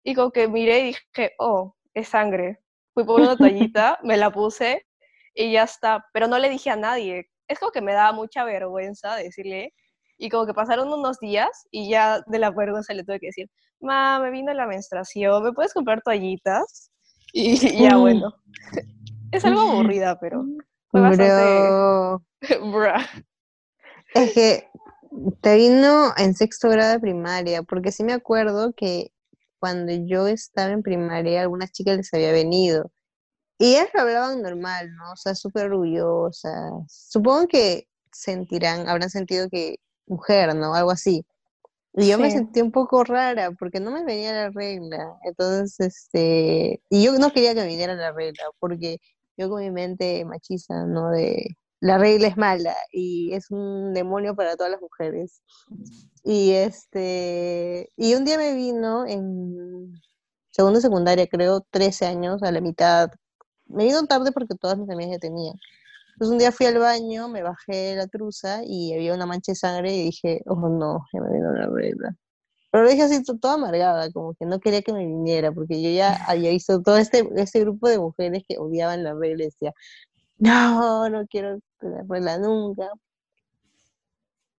Y 0.03 0.13
como 0.15 0.31
que 0.31 0.47
miré 0.47 0.79
y 0.79 0.83
dije, 0.87 1.33
oh, 1.39 1.75
es 1.93 2.09
sangre. 2.09 2.59
Fui 2.93 3.03
por 3.05 3.21
una 3.21 3.37
toallita, 3.37 3.99
me 4.03 4.17
la 4.17 4.31
puse 4.31 4.85
y 5.33 5.51
ya 5.51 5.63
está. 5.63 6.05
Pero 6.13 6.27
no 6.27 6.37
le 6.39 6.49
dije 6.49 6.69
a 6.69 6.75
nadie. 6.75 7.29
Es 7.47 7.59
como 7.59 7.71
que 7.71 7.81
me 7.81 7.93
daba 7.93 8.11
mucha 8.11 8.43
vergüenza 8.43 9.15
decirle. 9.15 9.73
Y 10.17 10.29
como 10.29 10.45
que 10.45 10.53
pasaron 10.53 10.91
unos 10.91 11.19
días 11.19 11.67
y 11.71 11.89
ya 11.89 12.21
de 12.27 12.39
la 12.39 12.51
vergüenza 12.51 12.93
le 12.93 13.03
tuve 13.03 13.19
que 13.19 13.27
decir, 13.27 13.49
ma, 13.79 14.19
me 14.19 14.29
vino 14.31 14.53
la 14.53 14.65
menstruación, 14.65 15.43
¿me 15.43 15.51
puedes 15.53 15.73
comprar 15.73 16.01
toallitas? 16.01 16.91
Y 17.33 17.55
ya 17.83 17.97
Mm. 17.97 18.01
bueno. 18.01 18.33
Es 19.35 19.45
algo 19.45 19.61
aburrida, 19.61 20.19
pero 20.19 20.45
fue. 20.91 21.09
Bro, 22.59 22.93
es 24.13 24.33
que 24.33 24.69
te 25.41 25.55
vino 25.55 26.13
en 26.17 26.35
sexto 26.35 26.69
grado 26.69 26.93
de 26.93 26.99
primaria, 26.99 27.63
porque 27.63 27.91
sí 27.91 28.03
me 28.03 28.13
acuerdo 28.13 28.73
que 28.73 29.11
cuando 29.59 29.91
yo 29.91 30.27
estaba 30.27 30.71
en 30.71 30.83
primaria, 30.83 31.41
algunas 31.41 31.71
chicas 31.71 31.97
les 31.97 32.13
había 32.13 32.31
venido. 32.31 32.91
Y 33.57 33.71
ellas 33.75 33.87
lo 33.93 34.01
hablaban 34.01 34.41
normal, 34.41 34.93
¿no? 34.95 35.13
O 35.13 35.15
sea, 35.15 35.33
súper 35.33 35.67
orgullosas. 35.71 36.53
Supongo 36.87 37.47
que 37.47 37.87
sentirán, 38.11 38.87
habrán 38.89 39.09
sentido 39.09 39.47
que 39.49 39.77
mujer, 40.07 40.53
¿no? 40.55 40.75
Algo 40.75 40.91
así. 40.91 41.25
Y 41.97 42.09
yo 42.09 42.19
me 42.19 42.29
sentí 42.29 42.61
un 42.61 42.71
poco 42.71 43.05
rara 43.05 43.51
porque 43.51 43.79
no 43.79 43.91
me 43.91 44.03
venía 44.03 44.33
la 44.33 44.49
regla. 44.49 45.17
Entonces, 45.23 45.79
este, 45.79 46.81
y 46.89 47.03
yo 47.03 47.17
no 47.17 47.31
quería 47.31 47.53
que 47.53 47.61
me 47.61 47.67
viniera 47.67 47.95
la 47.95 48.11
regla 48.11 48.43
porque 48.59 48.97
yo 49.37 49.49
con 49.49 49.61
mi 49.61 49.71
mente 49.71 50.25
machista, 50.25 50.85
¿no? 50.85 51.09
De 51.09 51.57
la 51.81 51.97
regla 51.97 52.27
es 52.27 52.37
mala 52.37 52.75
y 52.91 53.33
es 53.33 53.51
un 53.51 53.93
demonio 53.93 54.35
para 54.35 54.55
todas 54.55 54.71
las 54.71 54.81
mujeres. 54.81 55.41
Y 56.23 56.51
este, 56.51 57.91
y 57.95 58.15
un 58.15 58.25
día 58.25 58.37
me 58.37 58.53
vino 58.55 59.05
en 59.05 59.93
segundo 60.51 60.81
secundaria, 60.81 61.27
creo, 61.27 61.61
13 61.71 62.05
años, 62.07 62.41
a 62.43 62.51
la 62.51 62.61
mitad. 62.61 63.11
Me 63.67 63.85
vino 63.85 64.03
tarde 64.07 64.31
porque 64.31 64.55
todas 64.55 64.77
mis 64.77 64.89
amigas 64.89 65.13
ya 65.13 65.19
tenían. 65.19 65.55
Entonces 66.13 66.31
un 66.31 66.39
día 66.39 66.51
fui 66.51 66.65
al 66.67 66.79
baño, 66.79 67.27
me 67.29 67.43
bajé 67.43 67.95
la 67.95 68.07
truza 68.07 68.61
y 68.65 68.93
había 68.93 69.13
una 69.13 69.25
mancha 69.25 69.51
de 69.51 69.57
sangre 69.57 69.93
y 69.95 70.03
dije, 70.05 70.41
oh 70.47 70.69
no, 70.69 71.05
ya 71.13 71.21
me 71.21 71.33
vino 71.33 71.51
la 71.51 71.67
regla. 71.67 72.15
Pero 72.75 72.83
lo 72.83 72.89
dije 72.89 73.03
así 73.03 73.23
to- 73.23 73.37
toda 73.37 73.53
amargada, 73.53 74.11
como 74.11 74.33
que 74.33 74.45
no 74.45 74.59
quería 74.59 74.81
que 74.81 74.91
me 74.91 75.05
viniera, 75.05 75.53
porque 75.53 75.81
yo 75.81 75.89
ya 75.91 76.13
había 76.29 76.49
visto 76.49 76.81
todo 76.81 76.97
este, 76.97 77.25
este 77.37 77.61
grupo 77.61 77.87
de 77.87 77.99
mujeres 77.99 78.43
que 78.45 78.57
odiaban 78.57 79.01
la 79.01 79.13
regla 79.13 79.43
y 79.43 79.45
decía, 79.45 79.71
no, 80.39 81.07
no 81.07 81.25
quiero 81.25 81.57
tener 81.79 82.05
regla 82.09 82.37
nunca. 82.37 82.89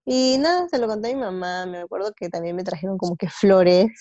Y 0.03 0.39
nada, 0.39 0.67
se 0.67 0.79
lo 0.79 0.87
conté 0.87 1.11
a 1.11 1.15
mi 1.15 1.21
mamá, 1.21 1.67
me 1.67 1.77
acuerdo 1.77 2.11
que 2.15 2.27
también 2.29 2.55
me 2.55 2.63
trajeron 2.63 2.97
como 2.97 3.15
que 3.17 3.29
flores 3.29 3.91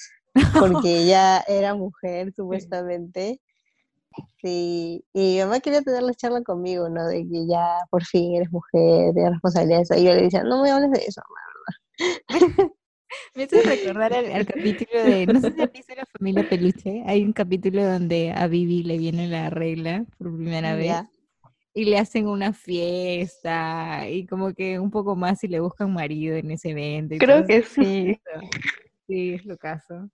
porque 0.59 1.03
ella 1.03 1.45
era 1.47 1.75
mujer 1.75 2.33
supuestamente. 2.35 3.39
Sí, 4.41 5.05
y 5.13 5.35
mi 5.35 5.41
mamá 5.41 5.61
quería 5.61 5.83
tener 5.83 6.03
la 6.05 6.15
charla 6.15 6.41
conmigo, 6.41 6.89
¿no? 6.89 7.07
De 7.07 7.29
que 7.29 7.47
ya 7.47 7.81
por 7.91 8.03
fin 8.03 8.35
eres 8.37 8.51
mujer, 8.51 9.13
tienes 9.13 9.33
responsabilidades. 9.33 9.91
Y 9.91 10.05
yo 10.05 10.15
le 10.15 10.23
decía, 10.23 10.43
no 10.43 10.63
me 10.63 10.71
hables 10.71 10.91
de 10.93 11.05
eso, 11.07 11.21
mamá, 11.29 12.25
Me 13.35 13.45
hace 13.45 13.63
recordar 13.63 14.15
al, 14.15 14.47
capítulo 14.47 15.03
de, 15.03 15.27
no 15.27 15.41
sé 15.41 15.53
si 15.53 15.63
has 15.63 15.73
visto 15.73 15.95
la 15.95 16.07
familia 16.07 16.49
Peluche, 16.49 17.03
hay 17.07 17.23
un 17.23 17.33
capítulo 17.33 17.85
donde 17.85 18.33
a 18.33 18.47
Vivi 18.47 18.83
le 18.83 18.99
viene 18.99 19.29
la 19.29 19.51
regla 19.51 20.05
por 20.19 20.35
primera 20.35 20.75
vez 20.75 20.95
y 21.75 21.85
le 21.85 21.99
hacen 21.99 22.27
una 22.27 22.53
fiesta 22.53 24.09
y 24.09 24.27
como 24.27 24.55
que 24.55 24.81
un 24.81 24.91
poco 24.91 25.15
más 25.15 25.45
y 25.45 25.49
le 25.49 25.61
buscan 25.61 25.93
marido 25.93 26.35
en 26.37 26.51
ese 26.51 26.71
evento. 26.71 27.17
Creo 27.19 27.47
que 27.47 27.63
sí. 27.63 28.19
Sí, 29.07 29.35
es 29.35 29.45
lo 29.45 29.59
caso. 29.59 30.09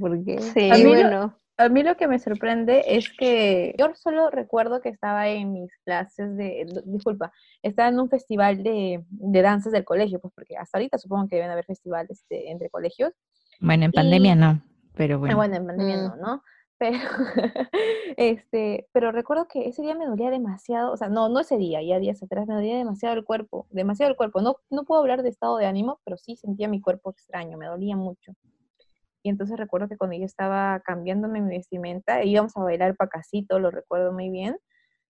Porque 0.00 0.38
sí, 0.38 0.70
a 0.70 0.76
mí, 0.76 1.02
lo, 1.02 1.38
a 1.56 1.68
mí 1.68 1.82
lo 1.82 1.96
que 1.96 2.08
me 2.08 2.18
sorprende 2.18 2.82
es 2.86 3.10
que 3.10 3.74
yo 3.78 3.94
solo 3.94 4.30
recuerdo 4.30 4.80
que 4.80 4.88
estaba 4.88 5.28
en 5.28 5.52
mis 5.52 5.70
clases 5.84 6.36
de, 6.36 6.66
disculpa, 6.84 7.32
estaba 7.62 7.88
en 7.88 8.00
un 8.00 8.08
festival 8.08 8.62
de, 8.62 9.04
de 9.08 9.42
danzas 9.42 9.72
del 9.72 9.84
colegio, 9.84 10.20
pues 10.20 10.32
porque 10.34 10.56
hasta 10.56 10.78
ahorita 10.78 10.98
supongo 10.98 11.28
que 11.28 11.36
deben 11.36 11.50
haber 11.50 11.64
festivales 11.64 12.24
entre 12.30 12.70
colegios. 12.70 13.12
Bueno, 13.60 13.84
en 13.84 13.92
pandemia 13.92 14.34
no, 14.34 14.62
pero 14.94 15.18
bueno. 15.18 15.36
Bueno, 15.36 15.56
en 15.56 15.66
pandemia 15.66 15.96
no, 15.96 16.16
mm. 16.16 16.20
¿no? 16.20 16.42
Pero, 16.78 16.98
este, 18.16 18.88
pero 18.92 19.12
recuerdo 19.12 19.46
que 19.46 19.68
ese 19.68 19.82
día 19.82 19.94
me 19.94 20.06
dolía 20.06 20.30
demasiado, 20.30 20.92
o 20.92 20.96
sea, 20.96 21.08
no, 21.08 21.28
no 21.28 21.38
ese 21.40 21.56
día, 21.56 21.80
ya 21.82 22.00
días 22.00 22.22
atrás 22.22 22.48
me 22.48 22.54
dolía 22.54 22.76
demasiado 22.76 23.14
el 23.14 23.24
cuerpo, 23.24 23.68
demasiado 23.70 24.10
el 24.10 24.16
cuerpo. 24.16 24.40
No, 24.40 24.56
no 24.68 24.84
puedo 24.84 25.00
hablar 25.00 25.22
de 25.22 25.28
estado 25.28 25.58
de 25.58 25.66
ánimo, 25.66 26.00
pero 26.04 26.16
sí 26.16 26.34
sentía 26.34 26.66
mi 26.66 26.80
cuerpo 26.80 27.10
extraño, 27.10 27.56
me 27.56 27.66
dolía 27.66 27.96
mucho. 27.96 28.32
Y 29.22 29.30
entonces 29.30 29.56
recuerdo 29.56 29.88
que 29.88 29.96
cuando 29.96 30.16
yo 30.16 30.24
estaba 30.24 30.80
cambiándome 30.80 31.40
mi 31.40 31.56
vestimenta, 31.56 32.24
íbamos 32.24 32.56
a 32.56 32.62
bailar 32.62 32.96
pacasito, 32.96 33.58
lo 33.58 33.70
recuerdo 33.70 34.12
muy 34.12 34.30
bien, 34.30 34.56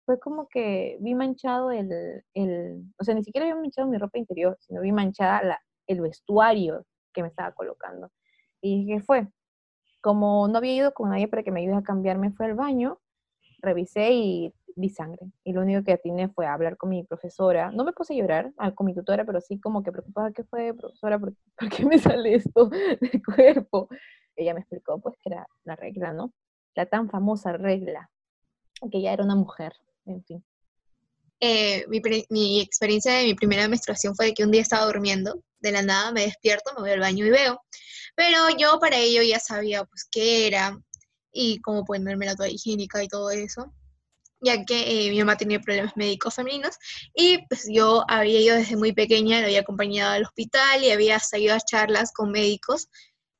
fue 0.05 0.19
como 0.19 0.47
que 0.47 0.97
vi 1.01 1.15
manchado 1.15 1.71
el, 1.71 1.91
el, 2.35 2.83
o 2.99 3.03
sea, 3.03 3.15
ni 3.15 3.23
siquiera 3.23 3.47
vi 3.47 3.53
manchado 3.53 3.87
mi 3.87 3.97
ropa 3.97 4.19
interior, 4.19 4.57
sino 4.59 4.81
vi 4.81 4.91
manchada 4.91 5.59
el 5.87 6.01
vestuario 6.01 6.85
que 7.13 7.23
me 7.23 7.29
estaba 7.29 7.51
colocando. 7.53 8.11
Y 8.61 8.85
dije, 8.85 9.01
fue? 9.01 9.27
Como 10.01 10.47
no 10.47 10.59
había 10.59 10.73
ido 10.75 10.93
con 10.93 11.09
nadie 11.09 11.27
para 11.27 11.43
que 11.43 11.51
me 11.51 11.61
ayude 11.61 11.77
a 11.77 11.83
cambiarme, 11.83 12.31
fue 12.31 12.45
al 12.45 12.55
baño, 12.55 12.99
revisé 13.65 14.11
y 14.11 14.53
vi 14.75 14.89
sangre. 14.89 15.27
Y 15.43 15.53
lo 15.53 15.61
único 15.61 15.83
que 15.83 15.93
atiné 15.93 16.29
fue 16.29 16.45
hablar 16.45 16.77
con 16.77 16.89
mi 16.89 17.03
profesora. 17.03 17.71
No 17.71 17.83
me 17.83 17.93
puse 17.93 18.13
a 18.13 18.17
llorar 18.17 18.53
ah, 18.57 18.71
con 18.73 18.85
mi 18.85 18.93
tutora, 18.93 19.25
pero 19.25 19.41
sí 19.41 19.59
como 19.59 19.83
que 19.83 19.91
preocupada, 19.91 20.31
¿qué 20.31 20.43
fue, 20.43 20.73
profesora? 20.73 21.19
¿Por, 21.19 21.33
qué 21.69 21.85
me 21.85 21.99
sale 21.99 22.35
esto 22.35 22.67
del 22.67 23.21
cuerpo? 23.23 23.89
Ella 24.35 24.53
me 24.53 24.61
explicó 24.61 24.99
pues 24.99 25.15
que 25.21 25.29
era 25.29 25.47
la 25.63 25.75
regla, 25.75 26.13
¿no? 26.13 26.33
La 26.75 26.85
tan 26.85 27.09
famosa 27.09 27.53
regla, 27.53 28.09
que 28.91 29.01
ya 29.01 29.13
era 29.13 29.23
una 29.23 29.35
mujer, 29.35 29.73
en 30.05 30.23
fin. 30.23 30.43
Eh, 31.39 31.85
mi, 31.89 32.01
mi, 32.29 32.61
experiencia 32.61 33.13
de 33.13 33.25
mi 33.25 33.33
primera 33.33 33.67
menstruación 33.67 34.15
fue 34.15 34.27
de 34.27 34.33
que 34.33 34.43
un 34.43 34.51
día 34.51 34.61
estaba 34.61 34.85
durmiendo, 34.85 35.41
de 35.59 35.71
la 35.71 35.81
nada 35.81 36.11
me 36.11 36.21
despierto, 36.21 36.71
me 36.75 36.81
voy 36.81 36.91
al 36.91 36.99
baño 36.99 37.25
y 37.25 37.29
veo 37.29 37.61
pero 38.15 38.37
yo 38.57 38.79
para 38.79 38.97
ello 38.97 39.21
ya 39.21 39.39
sabía 39.39 39.83
pues 39.83 40.07
qué 40.09 40.47
era 40.47 40.77
y 41.35 41.59
cómo 41.59 41.83
ponerme 41.83 42.25
la 42.25 42.35
toalla 42.35 42.53
higiénica 42.53 43.03
y 43.03 43.09
todo 43.09 43.29
eso, 43.29 43.73
ya 44.41 44.63
que 44.63 45.07
eh, 45.07 45.11
mi 45.11 45.19
mamá 45.19 45.35
tenía 45.37 45.59
problemas 45.59 45.97
médicos 45.97 46.33
femeninos 46.33 46.75
y 47.13 47.39
pues 47.49 47.67
yo 47.69 48.05
había 48.07 48.39
ido 48.39 48.55
desde 48.55 48.77
muy 48.77 48.93
pequeña, 48.93 49.41
lo 49.41 49.47
había 49.47 49.59
acompañado 49.59 50.13
al 50.13 50.23
hospital 50.23 50.83
y 50.83 50.91
había 50.91 51.19
salido 51.19 51.53
a 51.53 51.59
charlas 51.59 52.13
con 52.13 52.31
médicos 52.31 52.87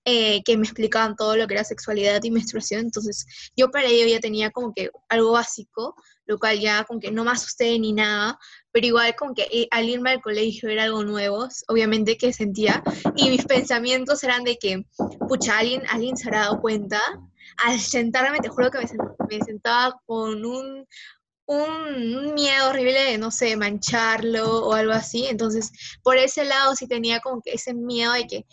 eh, 0.08 0.44
que 0.44 0.56
me 0.58 0.66
explicaban 0.66 1.16
todo 1.16 1.36
lo 1.36 1.48
que 1.48 1.56
era 1.56 1.64
sexualidad 1.64 2.24
y 2.24 2.32
menstruación, 2.32 2.82
entonces 2.82 3.26
yo 3.56 3.72
para 3.72 3.88
ello 3.88 4.06
ya 4.08 4.20
tenía 4.20 4.52
como 4.52 4.74
que 4.74 4.92
algo 5.10 5.32
básico, 5.32 5.96
lo 6.28 6.38
cual 6.38 6.60
ya 6.60 6.84
como 6.84 7.00
que 7.00 7.12
no 7.12 7.24
me 7.24 7.32
asusté 7.32 7.80
ni 7.80 7.94
nada, 7.94 8.38
pero 8.72 8.86
igual 8.86 9.16
como 9.16 9.34
que 9.34 9.48
eh, 9.52 9.68
al 9.72 9.90
irme 9.90 10.12
al 10.12 10.22
colegio 10.22 10.70
era 10.70 10.84
algo 10.84 11.04
nuevo, 11.04 11.48
obviamente 11.70 12.18
que 12.18 12.34
sentía, 12.34 12.84
y 13.16 13.30
mis 13.32 13.46
pensamientos 13.46 14.24
eran 14.24 14.44
de 14.44 14.58
que, 14.58 14.86
pucha, 15.28 15.58
alguien, 15.58 15.82
alguien 15.90 16.18
se 16.18 16.28
habrá 16.28 16.42
dado 16.42 16.62
cuenta, 16.62 17.02
al 17.64 17.80
sentarme, 17.80 18.40
te 18.40 18.50
juro 18.50 18.70
que 18.72 18.80
me, 18.80 19.46
sentaba 19.46 20.00
con 20.06 20.46
un, 20.46 20.86
un, 21.46 22.34
miedo 22.34 22.70
horrible 22.70 23.12
de, 23.12 23.18
no 23.18 23.32
sé, 23.32 23.56
mancharlo 23.56 24.68
o 24.68 24.74
algo 24.74 24.94
así. 24.94 25.26
Entonces, 25.28 25.72
por 26.04 26.18
ese 26.18 26.46
lado 26.46 26.76
sí 26.76 26.88
tenía 26.88 27.20
como 27.20 27.42
que 27.42 27.54
ese 27.54 27.74
miedo 27.74 28.14
de 28.14 28.26
que 28.26 28.46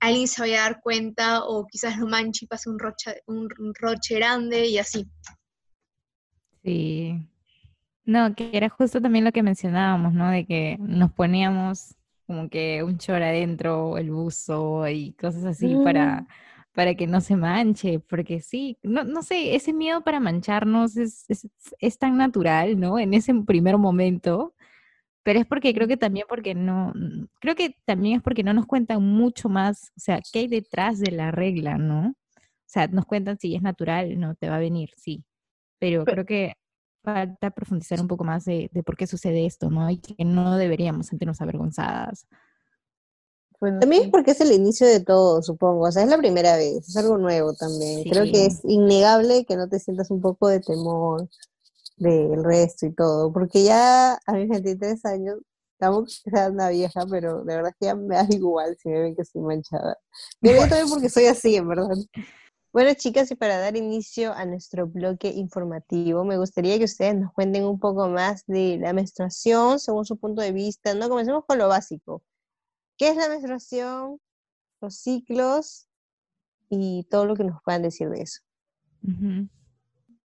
alguien 0.00 0.28
se 0.28 0.42
vaya 0.42 0.60
a 0.60 0.70
dar 0.70 0.80
cuenta 0.80 1.44
o 1.44 1.66
quizás 1.66 1.98
lo 1.98 2.06
manche 2.06 2.44
y 2.44 2.48
pase 2.48 2.70
un, 2.70 2.78
roche, 2.78 3.22
un 3.26 3.48
roche 3.78 4.16
grande 4.16 4.66
y 4.66 4.78
así. 4.78 5.06
Sí. 6.62 7.14
No, 8.04 8.34
que 8.34 8.50
era 8.52 8.68
justo 8.68 9.00
también 9.00 9.24
lo 9.24 9.32
que 9.32 9.42
mencionábamos, 9.42 10.12
¿no? 10.12 10.30
De 10.30 10.44
que 10.44 10.76
nos 10.80 11.12
poníamos 11.12 11.94
como 12.26 12.48
que 12.48 12.82
un 12.82 12.98
chor 12.98 13.22
adentro, 13.22 13.98
el 13.98 14.10
buzo 14.10 14.86
y 14.88 15.12
cosas 15.12 15.44
así 15.44 15.74
para, 15.82 16.26
para 16.72 16.94
que 16.94 17.06
no 17.06 17.20
se 17.20 17.36
manche, 17.36 18.00
porque 18.00 18.40
sí, 18.40 18.78
no, 18.82 19.04
no 19.04 19.22
sé, 19.22 19.54
ese 19.56 19.72
miedo 19.72 20.02
para 20.02 20.20
mancharnos 20.20 20.96
es, 20.96 21.24
es, 21.28 21.48
es 21.78 21.98
tan 21.98 22.16
natural, 22.16 22.78
¿no? 22.78 22.98
En 22.98 23.14
ese 23.14 23.34
primer 23.46 23.76
momento, 23.78 24.54
pero 25.22 25.40
es 25.40 25.46
porque 25.46 25.74
creo 25.74 25.88
que 25.88 25.96
también 25.96 26.26
porque 26.28 26.54
no, 26.54 26.92
mm, 26.94 27.26
creo 27.40 27.54
que 27.54 27.76
también 27.84 28.16
es 28.18 28.22
porque 28.22 28.42
no 28.42 28.54
nos 28.54 28.66
cuentan 28.66 29.02
mucho 29.02 29.48
más, 29.48 29.92
o 29.96 30.00
sea, 30.00 30.20
qué 30.32 30.40
hay 30.40 30.48
detrás 30.48 31.00
de 31.00 31.12
la 31.12 31.30
regla, 31.30 31.78
¿no? 31.78 32.10
O 32.10 32.72
sea, 32.72 32.86
nos 32.88 33.04
cuentan 33.04 33.38
si 33.38 33.54
es 33.56 33.62
natural, 33.62 34.18
no 34.18 34.34
te 34.34 34.48
va 34.48 34.56
a 34.56 34.60
venir, 34.60 34.90
sí. 34.96 35.24
Pero, 35.78 36.04
creo 36.04 36.24
que 36.24 36.54
falta 37.02 37.50
profundizar 37.50 38.00
un 38.00 38.08
poco 38.08 38.24
más 38.24 38.44
de, 38.44 38.70
por 38.84 38.96
qué 38.96 39.06
sucede 39.06 39.46
esto, 39.46 39.70
¿no? 39.70 39.90
Y 39.90 39.98
que 39.98 40.24
no 40.24 40.56
deberíamos 40.56 41.06
sentirnos 41.06 41.40
avergonzadas. 41.40 42.26
También 43.60 44.04
es 44.04 44.08
porque 44.08 44.30
es 44.30 44.40
el 44.40 44.52
inicio 44.52 44.86
de 44.86 45.00
todo, 45.00 45.42
supongo. 45.42 45.86
O 45.86 45.92
sea, 45.92 46.02
es 46.02 46.08
la 46.08 46.16
primera 46.16 46.56
vez, 46.56 46.88
es 46.88 46.96
algo 46.96 47.18
nuevo 47.18 47.52
también. 47.52 48.04
Creo 48.04 48.24
que 48.24 48.46
es 48.46 48.60
innegable 48.64 49.44
que 49.44 49.56
no 49.56 49.68
te 49.68 49.78
sientas 49.78 50.10
un 50.10 50.20
poco 50.20 50.48
de 50.48 50.60
temor, 50.60 51.28
del 51.96 52.42
resto 52.42 52.86
y 52.86 52.94
todo, 52.94 53.32
porque 53.32 53.62
ya 53.62 54.14
a 54.14 54.32
mis 54.32 54.48
23 54.48 55.04
años, 55.04 55.38
estamos 55.72 56.22
que 56.24 56.30
sea 56.30 56.48
una 56.48 56.70
vieja, 56.70 57.06
pero 57.10 57.44
de 57.44 57.56
verdad 57.56 57.72
que 57.78 57.86
ya 57.86 57.94
me 57.94 58.14
da 58.16 58.26
igual 58.30 58.76
si 58.80 58.88
me 58.88 59.00
ven 59.00 59.14
que 59.14 59.22
estoy 59.22 59.42
manchada. 59.42 59.98
Pero 60.40 60.54
yo 60.60 60.68
también 60.68 60.88
porque 60.88 61.10
soy 61.10 61.26
así, 61.26 61.56
en 61.56 61.68
verdad. 61.68 61.96
Bueno, 62.72 62.94
chicas, 62.94 63.30
y 63.30 63.34
para 63.34 63.58
dar 63.58 63.76
inicio 63.76 64.32
a 64.32 64.46
nuestro 64.46 64.86
bloque 64.86 65.28
informativo, 65.28 66.24
me 66.24 66.38
gustaría 66.38 66.78
que 66.78 66.84
ustedes 66.84 67.16
nos 67.16 67.32
cuenten 67.32 67.64
un 67.64 67.80
poco 67.80 68.08
más 68.08 68.44
de 68.46 68.78
la 68.80 68.92
menstruación 68.92 69.80
según 69.80 70.06
su 70.06 70.16
punto 70.16 70.40
de 70.40 70.52
vista, 70.52 70.94
¿no? 70.94 71.08
Comencemos 71.08 71.44
con 71.46 71.58
lo 71.58 71.68
básico. 71.68 72.22
¿Qué 73.00 73.08
es 73.08 73.16
la 73.16 73.30
menstruación? 73.30 74.20
Los 74.82 74.96
ciclos 74.96 75.88
y 76.68 77.08
todo 77.10 77.24
lo 77.24 77.34
que 77.34 77.44
nos 77.44 77.62
puedan 77.62 77.80
decir 77.80 78.10
de 78.10 78.20
eso. 78.20 78.42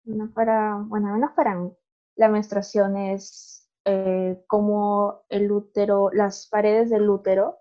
Bueno, 0.05 0.33
para, 0.35 0.77
bueno, 0.87 1.09
al 1.09 1.15
menos 1.17 1.33
para 1.37 1.55
mí, 1.55 1.71
la 2.17 2.31
menstruación 2.31 2.97
es 2.97 3.69
eh, 3.85 4.43
como 4.47 5.21
el 5.29 5.53
útero, 5.53 6.09
las 6.15 6.49
paredes 6.49 6.89
del 6.89 7.11
útero, 7.11 7.59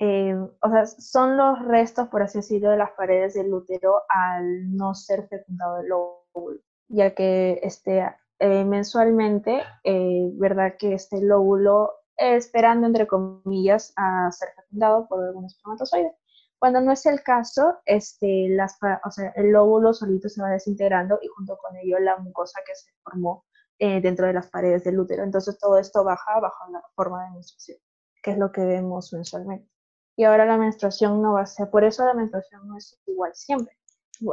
eh, 0.00 0.34
o 0.34 0.68
sea, 0.68 0.86
son 0.86 1.36
los 1.36 1.64
restos, 1.64 2.08
por 2.08 2.22
así 2.22 2.38
decirlo, 2.38 2.70
de 2.70 2.78
las 2.78 2.90
paredes 2.96 3.34
del 3.34 3.54
útero 3.54 4.02
al 4.08 4.74
no 4.76 4.92
ser 4.92 5.28
fecundado 5.28 5.78
el 5.82 5.92
óvulo, 5.92 6.58
ya 6.88 7.14
que 7.14 7.60
este, 7.62 8.04
eh, 8.40 8.64
mensualmente, 8.64 9.62
¿verdad? 9.84 10.74
Que 10.76 10.94
este 10.94 11.22
lóbulo 11.22 11.92
esperando, 12.18 12.86
entre 12.86 13.06
comillas, 13.06 13.92
a 13.96 14.30
ser 14.32 14.50
fecundado 14.56 15.06
por 15.08 15.24
algunos 15.24 15.54
espermatozoides. 15.54 16.12
Cuando 16.58 16.80
no 16.80 16.92
es 16.92 17.06
el 17.06 17.22
caso, 17.22 17.78
este, 17.84 18.48
las, 18.50 18.76
o 19.04 19.10
sea, 19.10 19.32
el 19.36 19.52
lóbulo 19.52 19.94
solito 19.94 20.28
se 20.28 20.42
va 20.42 20.50
desintegrando 20.50 21.18
y 21.22 21.28
junto 21.28 21.56
con 21.56 21.76
ello 21.76 21.98
la 22.00 22.16
mucosa 22.16 22.60
que 22.66 22.74
se 22.74 22.90
formó 23.04 23.44
eh, 23.78 24.00
dentro 24.00 24.26
de 24.26 24.32
las 24.32 24.48
paredes 24.48 24.82
del 24.82 24.98
útero. 24.98 25.22
Entonces 25.22 25.56
todo 25.58 25.78
esto 25.78 26.02
baja 26.02 26.40
bajo 26.40 26.72
la 26.72 26.82
forma 26.96 27.24
de 27.24 27.30
menstruación, 27.30 27.78
que 28.22 28.32
es 28.32 28.38
lo 28.38 28.50
que 28.50 28.62
vemos 28.62 29.12
mensualmente. 29.12 29.70
Y 30.16 30.24
ahora 30.24 30.46
la 30.46 30.58
menstruación 30.58 31.22
no 31.22 31.34
va 31.34 31.42
a 31.42 31.46
ser, 31.46 31.70
por 31.70 31.84
eso 31.84 32.04
la 32.04 32.14
menstruación 32.14 32.66
no 32.66 32.76
es 32.76 33.00
igual 33.06 33.30
siempre. 33.34 33.78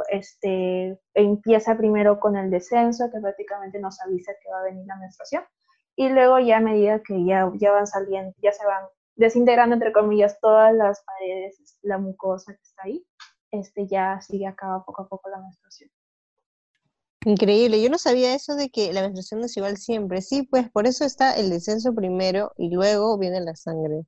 Este, 0.08 1.00
empieza 1.14 1.76
primero 1.76 2.18
con 2.18 2.36
el 2.36 2.50
descenso, 2.50 3.08
que 3.12 3.20
prácticamente 3.20 3.78
nos 3.78 4.00
avisa 4.00 4.32
que 4.42 4.50
va 4.50 4.60
a 4.60 4.64
venir 4.64 4.84
la 4.84 4.96
menstruación, 4.96 5.44
y 5.96 6.10
luego 6.10 6.38
ya 6.38 6.58
a 6.58 6.60
medida 6.60 7.02
que 7.02 7.24
ya, 7.24 7.50
ya 7.54 7.72
van 7.72 7.86
saliendo, 7.86 8.34
ya 8.42 8.52
se 8.52 8.64
van 8.64 8.84
desintegrando, 9.16 9.74
entre 9.74 9.92
comillas, 9.92 10.38
todas 10.40 10.74
las 10.74 11.02
paredes, 11.04 11.78
la 11.82 11.98
mucosa 11.98 12.52
que 12.54 12.62
está 12.62 12.82
ahí, 12.84 13.04
este, 13.50 13.86
ya 13.86 14.20
sigue 14.20 14.46
acaba 14.46 14.84
poco 14.84 15.02
a 15.02 15.08
poco 15.08 15.30
la 15.30 15.40
menstruación. 15.40 15.90
Increíble, 17.24 17.82
yo 17.82 17.90
no 17.90 17.98
sabía 17.98 18.34
eso 18.34 18.54
de 18.54 18.68
que 18.68 18.92
la 18.92 19.00
menstruación 19.00 19.42
es 19.42 19.56
igual 19.56 19.78
siempre. 19.78 20.20
Sí, 20.20 20.44
pues 20.44 20.70
por 20.70 20.86
eso 20.86 21.04
está 21.04 21.34
el 21.34 21.50
descenso 21.50 21.92
primero 21.92 22.52
y 22.56 22.72
luego 22.72 23.18
viene 23.18 23.40
la 23.40 23.56
sangre. 23.56 24.02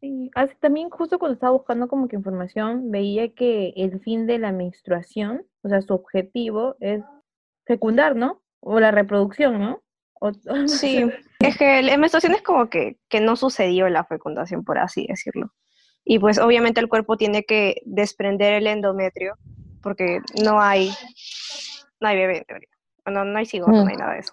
Sí, 0.00 0.30
así 0.34 0.54
también 0.60 0.90
justo 0.90 1.18
cuando 1.18 1.34
estaba 1.34 1.52
buscando 1.52 1.86
como 1.88 2.08
que 2.08 2.16
información, 2.16 2.90
veía 2.90 3.32
que 3.32 3.72
el 3.76 4.00
fin 4.00 4.26
de 4.26 4.38
la 4.38 4.52
menstruación, 4.52 5.46
o 5.62 5.68
sea, 5.68 5.80
su 5.80 5.94
objetivo 5.94 6.74
es 6.80 7.02
fecundar, 7.64 8.16
¿no? 8.16 8.42
O 8.60 8.80
la 8.80 8.90
reproducción, 8.90 9.60
¿no? 9.60 9.82
O- 10.22 10.68
Sí, 10.68 11.02
es 11.40 11.56
que 11.56 11.82
la 11.82 11.96
menstruación 11.96 12.34
es 12.34 12.42
como 12.42 12.70
que, 12.70 12.96
que 13.08 13.20
no 13.20 13.34
sucedió 13.34 13.88
la 13.88 14.04
fecundación, 14.04 14.62
por 14.64 14.78
así 14.78 15.04
decirlo. 15.08 15.52
Y 16.04 16.20
pues 16.20 16.38
obviamente 16.38 16.80
el 16.80 16.88
cuerpo 16.88 17.16
tiene 17.16 17.42
que 17.42 17.82
desprender 17.84 18.52
el 18.54 18.68
endometrio 18.68 19.34
porque 19.80 20.20
no 20.44 20.60
hay, 20.60 20.90
no 22.00 22.08
hay 22.08 22.16
bebé 22.16 22.38
en 22.38 22.44
teoría. 22.44 22.68
Bueno, 23.04 23.24
no 23.24 23.36
hay 23.36 23.46
cigoto, 23.46 23.72
no 23.72 23.88
hay 23.88 23.96
nada 23.96 24.12
de 24.12 24.20
eso. 24.20 24.32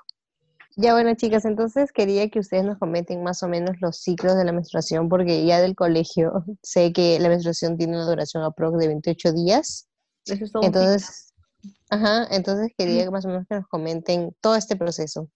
Ya 0.76 0.94
bueno, 0.94 1.16
chicas, 1.16 1.46
entonces 1.46 1.92
quería 1.92 2.30
que 2.30 2.38
ustedes 2.40 2.64
nos 2.64 2.78
comenten 2.78 3.24
más 3.24 3.42
o 3.42 3.48
menos 3.48 3.76
los 3.82 3.98
ciclos 3.98 4.38
de 4.38 4.46
la 4.46 4.52
menstruación, 4.52 5.10
porque 5.10 5.44
ya 5.44 5.60
del 5.60 5.76
colegio 5.76 6.46
sé 6.62 6.94
que 6.94 7.20
la 7.20 7.30
menstruación 7.30 7.78
tiene 7.78 7.96
una 7.96 8.06
duración 8.06 8.44
aprox 8.44 8.78
de 8.78 8.88
28 8.90 9.34
días. 9.34 9.90
Eso 10.26 10.46
es 10.46 10.52
todo 10.52 10.64
Entonces, 10.64 11.34
ajá, 11.90 12.28
entonces 12.30 12.72
quería 12.78 13.06
que 13.06 13.10
más 13.10 13.26
o 13.26 13.30
menos 13.30 13.48
que 13.50 13.56
nos 13.56 13.68
comenten 13.68 14.36
todo 14.40 14.56
este 14.56 14.76
proceso. 14.76 15.30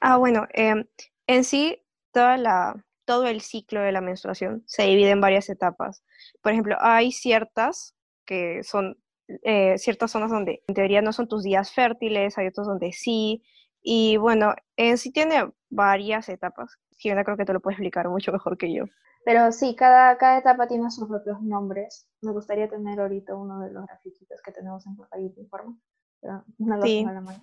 Ah, 0.00 0.16
bueno, 0.16 0.46
em, 0.52 0.84
en 1.26 1.44
sí, 1.44 1.82
toda 2.12 2.36
la, 2.36 2.84
todo 3.04 3.26
el 3.26 3.40
ciclo 3.40 3.80
de 3.80 3.92
la 3.92 4.00
menstruación 4.00 4.62
se 4.66 4.84
divide 4.84 5.10
en 5.10 5.20
varias 5.20 5.48
etapas. 5.48 6.02
Por 6.42 6.52
ejemplo, 6.52 6.76
hay 6.80 7.12
ciertas 7.12 7.94
que 8.24 8.62
son 8.62 8.98
eh, 9.42 9.78
ciertas 9.78 10.10
zonas 10.10 10.30
donde 10.30 10.62
en 10.66 10.74
teoría 10.74 11.00
no 11.02 11.12
son 11.12 11.28
tus 11.28 11.42
días 11.42 11.72
fértiles, 11.72 12.36
hay 12.38 12.46
otros 12.48 12.66
donde 12.66 12.92
sí. 12.92 13.42
Y 13.82 14.16
bueno, 14.16 14.54
en 14.76 14.98
sí 14.98 15.12
tiene 15.12 15.50
varias 15.70 16.28
etapas. 16.28 16.78
Jimena 16.96 17.24
creo 17.24 17.36
que 17.36 17.44
te 17.44 17.52
lo 17.52 17.60
puede 17.60 17.74
explicar 17.74 18.08
mucho 18.08 18.32
mejor 18.32 18.56
que 18.56 18.72
yo. 18.72 18.84
Pero 19.24 19.52
sí, 19.52 19.74
cada, 19.74 20.16
cada 20.18 20.38
etapa 20.38 20.66
tiene 20.66 20.90
sus 20.90 21.08
propios 21.08 21.40
nombres. 21.42 22.06
Me 22.20 22.32
gustaría 22.32 22.68
tener 22.68 23.00
ahorita 23.00 23.34
uno 23.34 23.60
de 23.60 23.72
los 23.72 23.86
grafiquitos 23.86 24.40
que 24.42 24.52
tenemos 24.52 24.86
en 24.86 24.96
ahí 25.10 25.30
te 25.32 25.40
informo. 25.40 25.78
Pero 26.20 26.44
no 26.58 26.76
lo 26.76 26.82
Sí. 26.86 26.98
tengo 26.98 27.10
a 27.10 27.12
la 27.14 27.20
mano. 27.22 27.42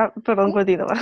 Ah, 0.00 0.10
perdón, 0.24 0.52
continúa. 0.52 0.94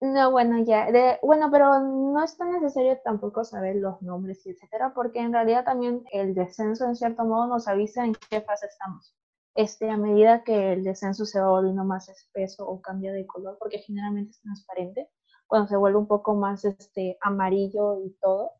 No, 0.00 0.30
bueno, 0.30 0.62
ya. 0.64 0.90
De, 0.92 1.18
bueno, 1.22 1.48
pero 1.50 1.80
no 1.80 2.22
es 2.22 2.36
tan 2.36 2.52
necesario 2.52 2.98
tampoco 3.04 3.44
saber 3.44 3.76
los 3.76 4.00
nombres 4.00 4.46
y 4.46 4.50
etcétera, 4.50 4.92
porque 4.94 5.18
en 5.18 5.32
realidad 5.32 5.64
también 5.64 6.04
el 6.12 6.34
descenso, 6.34 6.84
en 6.86 6.94
cierto 6.94 7.24
modo, 7.24 7.48
nos 7.48 7.66
avisa 7.66 8.04
en 8.04 8.14
qué 8.30 8.40
fase 8.42 8.66
estamos. 8.66 9.14
Este, 9.56 9.90
a 9.90 9.96
medida 9.96 10.44
que 10.44 10.72
el 10.72 10.84
descenso 10.84 11.24
se 11.24 11.40
va 11.40 11.48
volviendo 11.50 11.84
más 11.84 12.08
espeso 12.08 12.64
o 12.66 12.80
cambia 12.80 13.12
de 13.12 13.26
color, 13.26 13.56
porque 13.58 13.78
generalmente 13.78 14.30
es 14.30 14.40
transparente, 14.40 15.10
cuando 15.48 15.68
se 15.68 15.76
vuelve 15.76 15.98
un 15.98 16.06
poco 16.06 16.34
más 16.34 16.64
este, 16.64 17.18
amarillo 17.20 17.98
y 18.04 18.16
todo, 18.20 18.52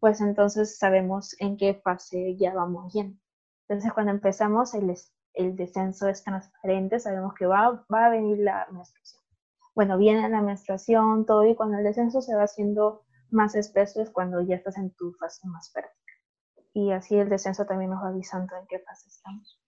pues 0.00 0.20
entonces 0.22 0.78
sabemos 0.78 1.36
en 1.40 1.58
qué 1.58 1.74
fase 1.74 2.36
ya 2.36 2.54
vamos 2.54 2.92
yendo. 2.94 3.18
Entonces, 3.68 3.92
cuando 3.92 4.12
empezamos, 4.12 4.74
el, 4.74 4.90
el 5.34 5.56
descenso 5.56 6.08
es 6.08 6.24
transparente, 6.24 6.98
sabemos 7.00 7.34
que 7.34 7.46
va, 7.46 7.84
va 7.92 8.06
a 8.06 8.10
venir 8.10 8.38
la 8.38 8.66
menstruación 8.70 9.20
bueno, 9.74 9.96
viene 9.98 10.28
la 10.28 10.42
menstruación, 10.42 11.26
todo, 11.26 11.46
y 11.46 11.54
cuando 11.54 11.78
el 11.78 11.84
descenso 11.84 12.20
se 12.20 12.34
va 12.34 12.42
haciendo 12.42 13.02
más 13.30 13.54
espeso 13.54 14.02
es 14.02 14.10
cuando 14.10 14.40
ya 14.42 14.56
estás 14.56 14.76
en 14.76 14.90
tu 14.94 15.12
fase 15.14 15.46
más 15.48 15.72
fértil. 15.72 15.94
Y 16.74 16.92
así 16.92 17.16
el 17.16 17.28
descenso 17.28 17.64
también 17.64 17.90
nos 17.90 18.02
va 18.02 18.08
avisando 18.08 18.56
en 18.56 18.66
qué 18.66 18.78
fase 18.80 19.08
estamos. 19.08 19.60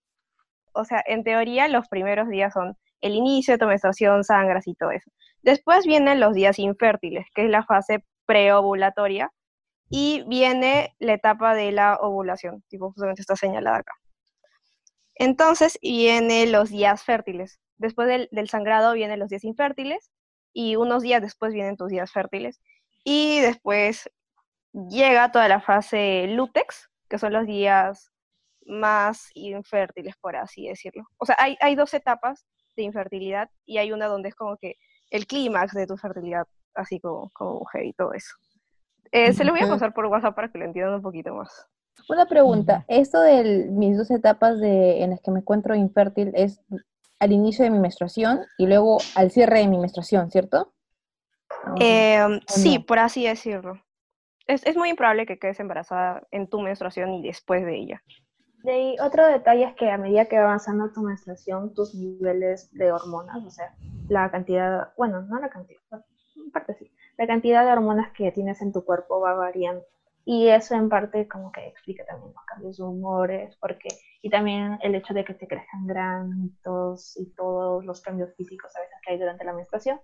O 0.73 0.85
sea, 0.85 1.01
en 1.05 1.23
teoría 1.23 1.67
los 1.67 1.87
primeros 1.87 2.27
días 2.29 2.53
son 2.53 2.77
el 3.01 3.15
inicio 3.15 3.53
de 3.53 3.57
tu 3.57 3.65
menstruación, 3.65 4.23
sangras 4.23 4.67
y 4.67 4.75
todo 4.75 4.91
eso. 4.91 5.09
Después 5.41 5.85
vienen 5.85 6.19
los 6.19 6.33
días 6.33 6.59
infértiles, 6.59 7.25
que 7.33 7.45
es 7.45 7.49
la 7.49 7.63
fase 7.63 8.05
preovulatoria, 8.25 9.31
y 9.89 10.23
viene 10.27 10.95
la 10.99 11.13
etapa 11.13 11.53
de 11.53 11.71
la 11.71 11.95
ovulación, 11.95 12.63
tipo 12.69 12.91
justamente 12.91 13.21
está 13.21 13.35
señalada 13.35 13.77
acá. 13.77 13.93
Entonces 15.15 15.77
vienen 15.81 16.51
los 16.51 16.69
días 16.69 17.03
fértiles. 17.03 17.59
Después 17.77 18.07
del, 18.07 18.29
del 18.31 18.49
sangrado 18.49 18.93
vienen 18.93 19.19
los 19.19 19.29
días 19.29 19.43
infértiles 19.43 20.11
y 20.53 20.75
unos 20.75 21.03
días 21.03 21.21
después 21.21 21.53
vienen 21.53 21.77
tus 21.77 21.89
días 21.89 22.11
fértiles. 22.11 22.61
Y 23.03 23.41
después 23.41 24.09
llega 24.73 25.31
toda 25.31 25.47
la 25.47 25.59
fase 25.61 26.27
lútex, 26.27 26.89
que 27.09 27.19
son 27.19 27.33
los 27.33 27.45
días 27.45 28.11
más 28.65 29.29
infértiles, 29.33 30.15
por 30.19 30.35
así 30.35 30.67
decirlo. 30.67 31.03
O 31.17 31.25
sea, 31.25 31.35
hay, 31.39 31.57
hay 31.59 31.75
dos 31.75 31.93
etapas 31.93 32.45
de 32.75 32.83
infertilidad 32.83 33.49
y 33.65 33.77
hay 33.77 33.91
una 33.91 34.07
donde 34.07 34.29
es 34.29 34.35
como 34.35 34.57
que 34.57 34.75
el 35.09 35.27
clímax 35.27 35.73
de 35.73 35.85
tu 35.85 35.97
fertilidad, 35.97 36.47
así 36.73 36.99
como, 36.99 37.29
como 37.31 37.59
mujer 37.59 37.85
y 37.85 37.93
todo 37.93 38.13
eso. 38.13 38.35
Eh, 39.11 39.33
se 39.33 39.43
lo 39.43 39.51
voy 39.51 39.61
a 39.61 39.67
pasar 39.67 39.93
por 39.93 40.07
WhatsApp 40.07 40.35
para 40.35 40.51
que 40.51 40.57
lo 40.57 40.65
entiendan 40.65 40.95
un 40.95 41.01
poquito 41.01 41.35
más. 41.35 41.67
Una 42.09 42.25
pregunta, 42.25 42.85
esto 42.87 43.21
de 43.21 43.67
mis 43.71 43.97
dos 43.97 44.11
etapas 44.11 44.59
de, 44.59 45.03
en 45.03 45.11
las 45.11 45.21
que 45.21 45.31
me 45.31 45.39
encuentro 45.39 45.75
infértil 45.75 46.31
es 46.35 46.61
al 47.19 47.31
inicio 47.31 47.63
de 47.63 47.71
mi 47.71 47.79
menstruación 47.79 48.41
y 48.57 48.67
luego 48.67 48.97
al 49.15 49.31
cierre 49.31 49.59
de 49.59 49.67
mi 49.67 49.77
menstruación, 49.77 50.29
¿cierto? 50.29 50.73
Ah. 51.63 51.75
Em, 51.79 52.41
sí, 52.47 52.79
no? 52.79 52.85
por 52.85 52.99
así 52.99 53.25
decirlo. 53.25 53.81
Es, 54.47 54.65
es 54.65 54.75
muy 54.75 54.89
improbable 54.89 55.25
que 55.25 55.39
quedes 55.39 55.59
embarazada 55.59 56.27
en 56.31 56.47
tu 56.47 56.59
menstruación 56.59 57.13
y 57.13 57.23
después 57.23 57.65
de 57.65 57.77
ella. 57.77 58.03
De 58.63 58.71
ahí, 58.71 58.95
otro 59.01 59.25
detalle 59.27 59.65
es 59.65 59.75
que 59.75 59.89
a 59.89 59.97
medida 59.97 60.25
que 60.25 60.37
va 60.37 60.45
avanzando 60.45 60.91
tu 60.91 61.01
menstruación, 61.01 61.73
tus 61.73 61.95
niveles 61.95 62.71
de 62.71 62.91
hormonas, 62.91 63.43
o 63.45 63.49
sea, 63.49 63.75
la 64.07 64.31
cantidad, 64.31 64.93
bueno, 64.97 65.21
no 65.21 65.39
la 65.39 65.49
cantidad, 65.49 65.81
en 66.35 66.51
parte 66.51 66.73
sí, 66.75 66.91
la 67.17 67.27
cantidad 67.27 67.65
de 67.65 67.71
hormonas 67.71 68.11
que 68.13 68.31
tienes 68.31 68.61
en 68.61 68.71
tu 68.71 68.85
cuerpo 68.85 69.19
va 69.19 69.33
variando. 69.33 69.83
Y 70.25 70.47
eso 70.47 70.75
en 70.75 70.89
parte 70.89 71.27
como 71.27 71.51
que 71.51 71.67
explica 71.67 72.05
también 72.05 72.33
los 72.33 72.45
cambios 72.45 72.77
de 72.77 72.83
humores, 72.83 73.55
porque, 73.59 73.89
y 74.21 74.29
también 74.29 74.79
el 74.81 74.95
hecho 74.95 75.13
de 75.13 75.25
que 75.25 75.33
te 75.33 75.47
crezcan 75.47 75.85
granitos 75.87 77.17
y 77.17 77.33
todos 77.35 77.83
los 77.85 78.01
cambios 78.01 78.33
físicos 78.35 78.75
a 78.75 78.81
veces 78.81 78.95
que 79.05 79.13
hay 79.13 79.19
durante 79.19 79.43
la 79.45 79.53
menstruación, 79.53 79.99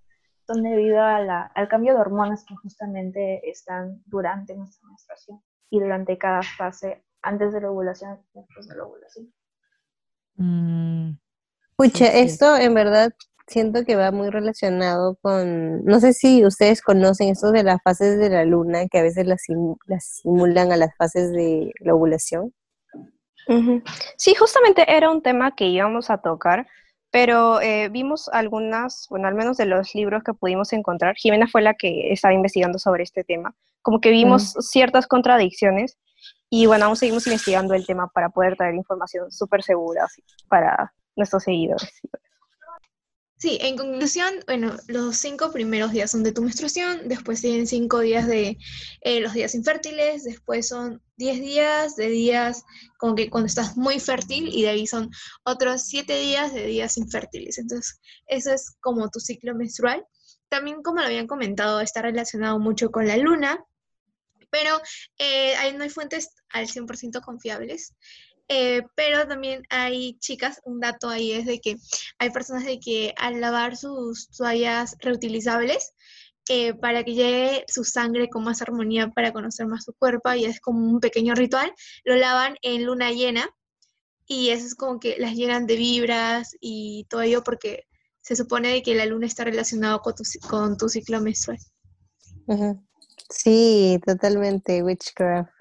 son 0.46 0.64
debido 0.64 1.02
a 1.02 1.20
la, 1.22 1.44
al 1.56 1.68
cambio 1.70 1.94
de 1.94 2.02
hormonas 2.02 2.44
que 2.46 2.56
justamente 2.58 3.50
están 3.50 4.02
durante 4.08 4.56
nuestra 4.56 4.88
menstruación 4.90 5.42
y 5.70 5.80
durante 5.80 6.18
cada 6.18 6.42
fase, 6.44 7.06
antes 7.22 7.54
de 7.54 7.62
la 7.62 7.72
ovulación 7.72 8.20
y 8.34 8.40
después 8.40 8.68
de 8.68 8.76
la 8.76 8.84
ovulación. 8.86 9.34
Mm, 10.38 11.18
Pucha, 11.78 12.08
Sí, 12.08 12.30
sí. 12.30 12.30
esto 12.32 12.58
en 12.58 12.74
verdad 12.76 13.12
siento 13.50 13.84
que 13.84 13.96
va 13.96 14.12
muy 14.12 14.30
relacionado 14.30 15.18
con, 15.22 15.84
no 15.84 16.00
sé 16.00 16.14
si 16.14 16.46
ustedes 16.46 16.82
conocen 16.82 17.30
esto 17.30 17.52
de 17.52 17.64
las 17.64 17.82
fases 17.84 18.18
de 18.20 18.30
la 18.30 18.46
luna, 18.46 18.88
que 18.88 19.00
a 19.00 19.04
veces 19.04 19.26
las, 19.26 19.44
las 19.86 20.20
simulan 20.22 20.72
a 20.72 20.78
las 20.78 20.96
fases 20.98 21.32
de 21.32 21.72
la 21.80 21.94
ovulación. 21.94 22.54
Sí, 24.16 24.36
justamente 24.36 24.86
era 24.88 25.10
un 25.10 25.24
tema 25.24 25.56
que 25.56 25.66
íbamos 25.66 26.12
a 26.12 26.20
tocar, 26.20 26.68
pero 27.10 27.60
eh, 27.62 27.90
vimos 27.90 28.30
algunas, 28.32 29.08
bueno, 29.10 29.28
al 29.28 29.34
menos 29.34 29.58
de 29.58 29.66
los 29.66 29.96
libros 29.96 30.24
que 30.24 30.34
pudimos 30.34 30.72
encontrar, 30.72 31.16
Jimena 31.16 31.48
fue 31.48 31.64
la 31.64 31.74
que 31.74 32.14
estaba 32.14 32.34
investigando 32.34 32.78
sobre 32.78 33.04
este 33.04 33.24
tema, 33.24 33.56
como 33.82 34.02
que 34.02 34.12
vimos 34.12 34.54
ciertas 34.60 35.08
contradicciones 35.08 35.98
y 36.52 36.68
bueno, 36.68 36.86
aún 36.86 36.96
seguimos 36.96 37.26
investigando 37.26 37.74
el 37.74 37.88
tema 37.88 38.08
para 38.08 38.30
poder 38.30 38.56
traer 38.56 38.76
información 38.76 39.32
súper 39.32 39.64
segura 39.64 40.04
así, 40.06 40.24
para 40.48 40.94
nuestros 41.16 41.44
seguidores. 41.44 41.90
Sí, 43.40 43.58
en 43.62 43.78
conclusión, 43.78 44.34
bueno, 44.48 44.76
los 44.88 45.16
cinco 45.16 45.50
primeros 45.54 45.94
días 45.94 46.12
son 46.12 46.24
de 46.24 46.34
tu 46.34 46.42
menstruación, 46.42 47.08
después 47.08 47.40
tienen 47.40 47.68
cinco 47.68 48.00
días 48.00 48.28
de 48.28 48.58
eh, 49.00 49.22
los 49.22 49.32
días 49.32 49.56
infértiles, 49.56 50.26
después 50.26 50.68
son 50.68 51.02
diez 51.16 51.40
días 51.40 51.96
de 51.96 52.10
días 52.10 52.66
como 52.98 53.16
que 53.16 53.30
cuando 53.30 53.48
estás 53.48 53.78
muy 53.78 54.02
fértil 54.02 54.50
y 54.50 54.64
de 54.64 54.70
ahí 54.70 54.86
son 54.86 55.10
otros 55.46 55.84
siete 55.84 56.20
días 56.20 56.54
de 56.54 56.66
días 56.66 56.98
infértiles. 56.98 57.58
Entonces, 57.60 58.02
eso 58.28 58.52
es 58.52 58.76
como 58.82 59.10
tu 59.10 59.22
ciclo 59.22 59.56
menstrual. 59.56 60.06
También, 60.50 60.84
como 60.84 61.00
lo 61.00 61.06
habían 61.06 61.28
comentado, 61.28 61.80
está 61.80 62.02
relacionado 62.02 62.60
mucho 62.60 62.92
con 62.92 63.08
la 63.08 63.16
luna, 63.16 63.64
pero 64.50 64.82
eh, 65.18 65.56
ahí 65.56 65.74
no 65.78 65.84
hay 65.86 65.90
fuentes 65.90 66.32
al 66.50 66.68
100% 66.68 67.22
confiables. 67.22 67.94
Eh, 68.50 68.82
pero 68.96 69.28
también 69.28 69.62
hay 69.70 70.18
chicas, 70.20 70.60
un 70.66 70.80
dato 70.80 71.08
ahí 71.08 71.34
es 71.34 71.46
de 71.46 71.60
que 71.60 71.78
hay 72.18 72.32
personas 72.32 72.66
de 72.66 72.80
que 72.80 73.14
al 73.16 73.40
lavar 73.40 73.78
sus 73.78 74.30
toallas 74.32 74.96
reutilizables, 75.00 75.94
eh, 76.50 76.74
para 76.74 77.04
que 77.04 77.14
llegue 77.14 77.64
su 77.68 77.84
sangre 77.84 78.28
con 78.28 78.44
más 78.44 78.64
armonía 78.64 79.10
para 79.10 79.32
conocer 79.32 79.68
más 79.68 79.84
su 79.84 79.94
cuerpo, 79.94 80.34
y 80.34 80.46
es 80.46 80.60
como 80.60 80.84
un 80.90 81.00
pequeño 81.00 81.36
ritual, 81.36 81.72
lo 82.04 82.16
lavan 82.16 82.56
en 82.64 82.86
luna 82.86 83.12
llena, 83.12 83.48
y 84.26 84.50
eso 84.50 84.66
es 84.66 84.74
como 84.74 85.00
que 85.00 85.18
las 85.20 85.36
llenan 85.36 85.68
de 85.68 85.76
vibras 85.76 86.56
y 86.60 87.06
todo 87.08 87.22
ello 87.22 87.44
porque 87.44 87.86
se 88.22 88.36
supone 88.36 88.70
de 88.70 88.82
que 88.82 88.96
la 88.96 89.06
luna 89.06 89.28
está 89.28 89.44
relacionado 89.44 90.00
con 90.02 90.16
tu, 90.16 90.24
con 90.48 90.76
tu 90.76 90.90
ciclo 90.90 91.22
menstrual. 91.22 91.60
Ujú. 92.48 92.84
Sí, 93.30 94.00
totalmente, 94.06 94.82
witchcraft. 94.82 95.52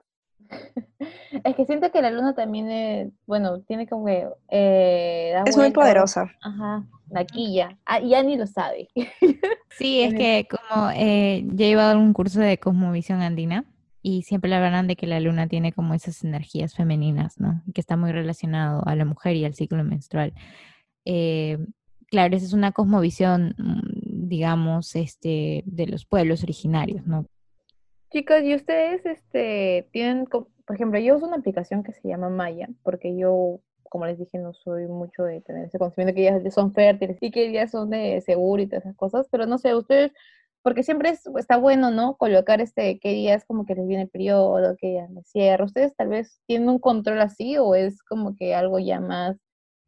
Es 1.44 1.54
que 1.56 1.66
siento 1.66 1.90
que 1.90 2.02
la 2.02 2.10
luna 2.10 2.34
también, 2.34 2.70
es, 2.70 3.12
bueno, 3.26 3.60
tiene 3.60 3.86
como 3.86 4.06
que... 4.06 4.26
Eh, 4.50 5.32
da 5.34 5.42
Es 5.46 5.56
muy 5.56 5.70
poderosa. 5.70 6.30
Ajá, 6.40 6.84
la 7.10 7.24
quilla. 7.24 7.78
Ah, 7.84 8.00
y 8.00 8.14
Ani 8.14 8.36
lo 8.36 8.46
sabe. 8.46 8.88
Sí, 9.70 10.02
es 10.02 10.14
que 10.14 10.48
como 10.50 10.90
eh, 10.90 11.44
ya 11.52 11.66
he 11.66 11.68
llevado 11.68 12.00
un 12.00 12.12
curso 12.12 12.40
de 12.40 12.58
cosmovisión 12.58 13.22
andina 13.22 13.64
y 14.02 14.22
siempre 14.22 14.50
le 14.50 14.56
hablarán 14.56 14.88
de 14.88 14.96
que 14.96 15.06
la 15.06 15.20
luna 15.20 15.46
tiene 15.46 15.72
como 15.72 15.94
esas 15.94 16.24
energías 16.24 16.74
femeninas, 16.74 17.38
¿no? 17.38 17.62
Y 17.64 17.72
que 17.72 17.80
está 17.80 17.96
muy 17.96 18.10
relacionado 18.10 18.82
a 18.86 18.96
la 18.96 19.04
mujer 19.04 19.36
y 19.36 19.44
al 19.44 19.54
ciclo 19.54 19.84
menstrual. 19.84 20.32
Eh, 21.04 21.58
claro, 22.08 22.34
esa 22.34 22.46
es 22.46 22.52
una 22.54 22.72
cosmovisión, 22.72 23.54
mm, 23.56 24.28
digamos, 24.28 24.96
este, 24.96 25.62
de 25.66 25.86
los 25.86 26.06
pueblos 26.06 26.42
originarios, 26.42 27.06
¿no? 27.06 27.26
Chicos, 28.10 28.42
¿y 28.42 28.54
ustedes 28.54 29.04
este, 29.04 29.88
tienen, 29.92 30.24
por 30.26 30.46
ejemplo, 30.74 30.98
yo 30.98 31.16
uso 31.16 31.26
una 31.26 31.36
aplicación 31.36 31.82
que 31.82 31.92
se 31.92 32.08
llama 32.08 32.30
Maya, 32.30 32.68
porque 32.82 33.14
yo, 33.16 33.60
como 33.90 34.06
les 34.06 34.18
dije, 34.18 34.38
no 34.38 34.54
soy 34.54 34.86
mucho 34.86 35.24
de 35.24 35.42
tener 35.42 35.66
ese 35.66 35.78
conocimiento 35.78 36.14
que 36.14 36.22
ya 36.24 36.50
son 36.50 36.72
fértiles 36.72 37.18
y 37.20 37.30
que 37.30 37.52
ya 37.52 37.68
son 37.68 37.90
de 37.90 38.22
seguro 38.22 38.62
y 38.62 38.66
todas 38.66 38.84
esas 38.84 38.96
cosas, 38.96 39.26
pero 39.30 39.44
no 39.46 39.58
sé, 39.58 39.74
ustedes, 39.74 40.12
porque 40.62 40.82
siempre 40.82 41.10
es- 41.10 41.26
está 41.38 41.58
bueno, 41.58 41.90
¿no? 41.90 42.16
Colocar 42.16 42.60
este, 42.62 42.98
qué 42.98 43.10
días 43.12 43.44
como 43.46 43.66
que 43.66 43.74
les 43.74 43.86
viene 43.86 44.04
el 44.04 44.08
periodo, 44.08 44.74
qué 44.80 44.88
días 44.88 45.10
les 45.10 45.28
cierra. 45.28 45.64
¿Ustedes 45.66 45.94
tal 45.94 46.08
vez 46.08 46.40
tienen 46.46 46.68
un 46.70 46.78
control 46.78 47.20
así 47.20 47.58
o 47.58 47.74
es 47.74 48.02
como 48.02 48.34
que 48.36 48.54
algo 48.54 48.78
ya 48.78 49.00
más 49.00 49.36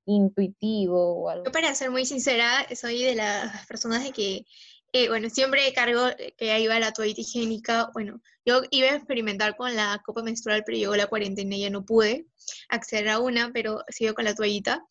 intuitivo 0.07 1.23
o 1.23 1.29
algo? 1.31 1.45
Yo 1.47 1.53
para 1.53 1.75
ser 1.75 1.91
muy 1.91 2.05
sincera, 2.05 2.67
soy 2.75 3.03
de 3.03 3.15
las 3.15 3.67
personas 3.67 4.05
de 4.05 4.13
que, 4.13 4.45
eh, 4.93 5.09
bueno, 5.09 5.31
siempre 5.31 5.73
cargo 5.73 6.09
que 6.37 6.51
ahí 6.51 6.67
va 6.67 6.81
la 6.81 6.93
toallita 6.93 7.21
higiénica. 7.21 7.91
Bueno, 7.93 8.21
yo 8.45 8.63
iba 8.71 8.89
a 8.89 8.97
experimentar 8.97 9.57
con 9.57 9.75
la 9.77 10.01
copa 10.05 10.23
menstrual, 10.23 10.65
pero 10.65 10.79
llegó 10.79 10.97
la 10.97 11.07
cuarentena 11.07 11.57
y 11.57 11.61
ya 11.63 11.71
no 11.71 11.85
pude 11.85 12.27
acceder 12.69 13.09
a 13.09 13.21
una, 13.21 13.53
pero 13.53 13.85
sigo 13.89 14.15
con 14.15 14.25
la 14.25 14.35
toallita. 14.35 14.85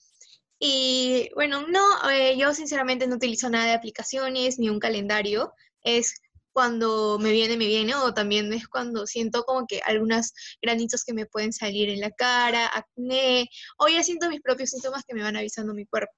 Y 0.59 1.29
bueno, 1.35 1.67
no, 1.67 2.09
eh, 2.11 2.37
yo 2.37 2.53
sinceramente 2.53 3.07
no 3.07 3.15
utilizo 3.15 3.49
nada 3.49 3.65
de 3.65 3.73
aplicaciones 3.73 4.59
ni 4.59 4.69
un 4.69 4.79
calendario. 4.79 5.53
Es 5.81 6.15
cuando 6.51 7.17
me 7.19 7.31
viene, 7.31 7.57
me 7.57 7.67
viene, 7.67 7.95
o 7.95 8.13
también 8.13 8.51
es 8.53 8.67
cuando 8.67 9.07
siento 9.07 9.43
como 9.43 9.65
que 9.67 9.81
algunos 9.85 10.33
granitos 10.61 11.03
que 11.05 11.13
me 11.13 11.25
pueden 11.25 11.53
salir 11.53 11.89
en 11.89 12.01
la 12.01 12.11
cara, 12.11 12.67
acné, 12.67 13.49
o 13.77 13.87
ya 13.87 14.03
siento 14.03 14.29
mis 14.29 14.41
propios 14.41 14.71
síntomas 14.71 15.03
que 15.07 15.15
me 15.15 15.23
van 15.23 15.37
avisando 15.37 15.73
mi 15.73 15.85
cuerpo. 15.85 16.13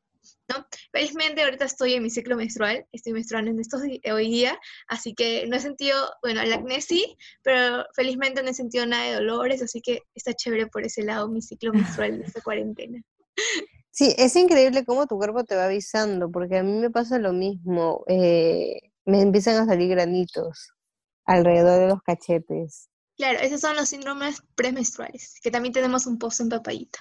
¿No? 0.52 0.66
Felizmente 0.92 1.44
ahorita 1.44 1.66
estoy 1.66 1.94
en 1.94 2.04
mi 2.04 2.10
ciclo 2.10 2.36
menstrual, 2.36 2.86
estoy 2.92 3.14
menstruando 3.14 3.52
en 3.52 3.60
estos 3.60 3.82
hoy 3.82 4.30
día, 4.30 4.60
así 4.88 5.14
que 5.14 5.46
no 5.48 5.56
he 5.56 5.60
sentido, 5.60 5.98
bueno, 6.22 6.42
el 6.42 6.54
acné 6.54 6.82
sí, 6.82 7.18
pero 7.44 7.86
felizmente 7.96 8.44
no 8.44 8.50
he 8.50 8.54
sentido 8.54 8.86
nada 8.86 9.06
de 9.06 9.16
dolores, 9.16 9.62
así 9.62 9.82
que 9.82 10.02
está 10.16 10.34
chévere 10.34 10.68
por 10.68 10.84
ese 10.84 11.04
lado 11.04 11.30
mi 11.30 11.42
ciclo 11.42 11.74
menstrual 12.04 12.20
de 12.20 12.26
esta 12.26 12.42
cuarentena. 12.42 13.02
Sí, 13.92 14.16
es 14.18 14.36
increíble 14.36 14.86
cómo 14.86 15.06
tu 15.06 15.18
cuerpo 15.18 15.44
te 15.44 15.56
va 15.56 15.66
avisando, 15.66 16.32
porque 16.32 16.58
a 16.58 16.64
mí 16.64 16.74
me 16.74 16.90
pasa 16.90 17.20
lo 17.20 17.34
mismo. 17.34 18.04
eh, 18.08 18.80
me 19.06 19.22
empiezan 19.22 19.62
a 19.62 19.66
salir 19.66 19.90
granitos 19.90 20.74
alrededor 21.26 21.80
de 21.80 21.88
los 21.88 22.02
cachetes. 22.02 22.90
Claro, 23.18 23.40
esos 23.40 23.62
son 23.62 23.76
los 23.76 23.90
síndromes 23.90 24.42
premenstruales, 24.56 25.36
que 25.42 25.52
también 25.52 25.74
tenemos 25.74 26.08
un 26.08 26.18
post 26.18 26.42
en 26.42 26.50
papayita. 26.50 27.00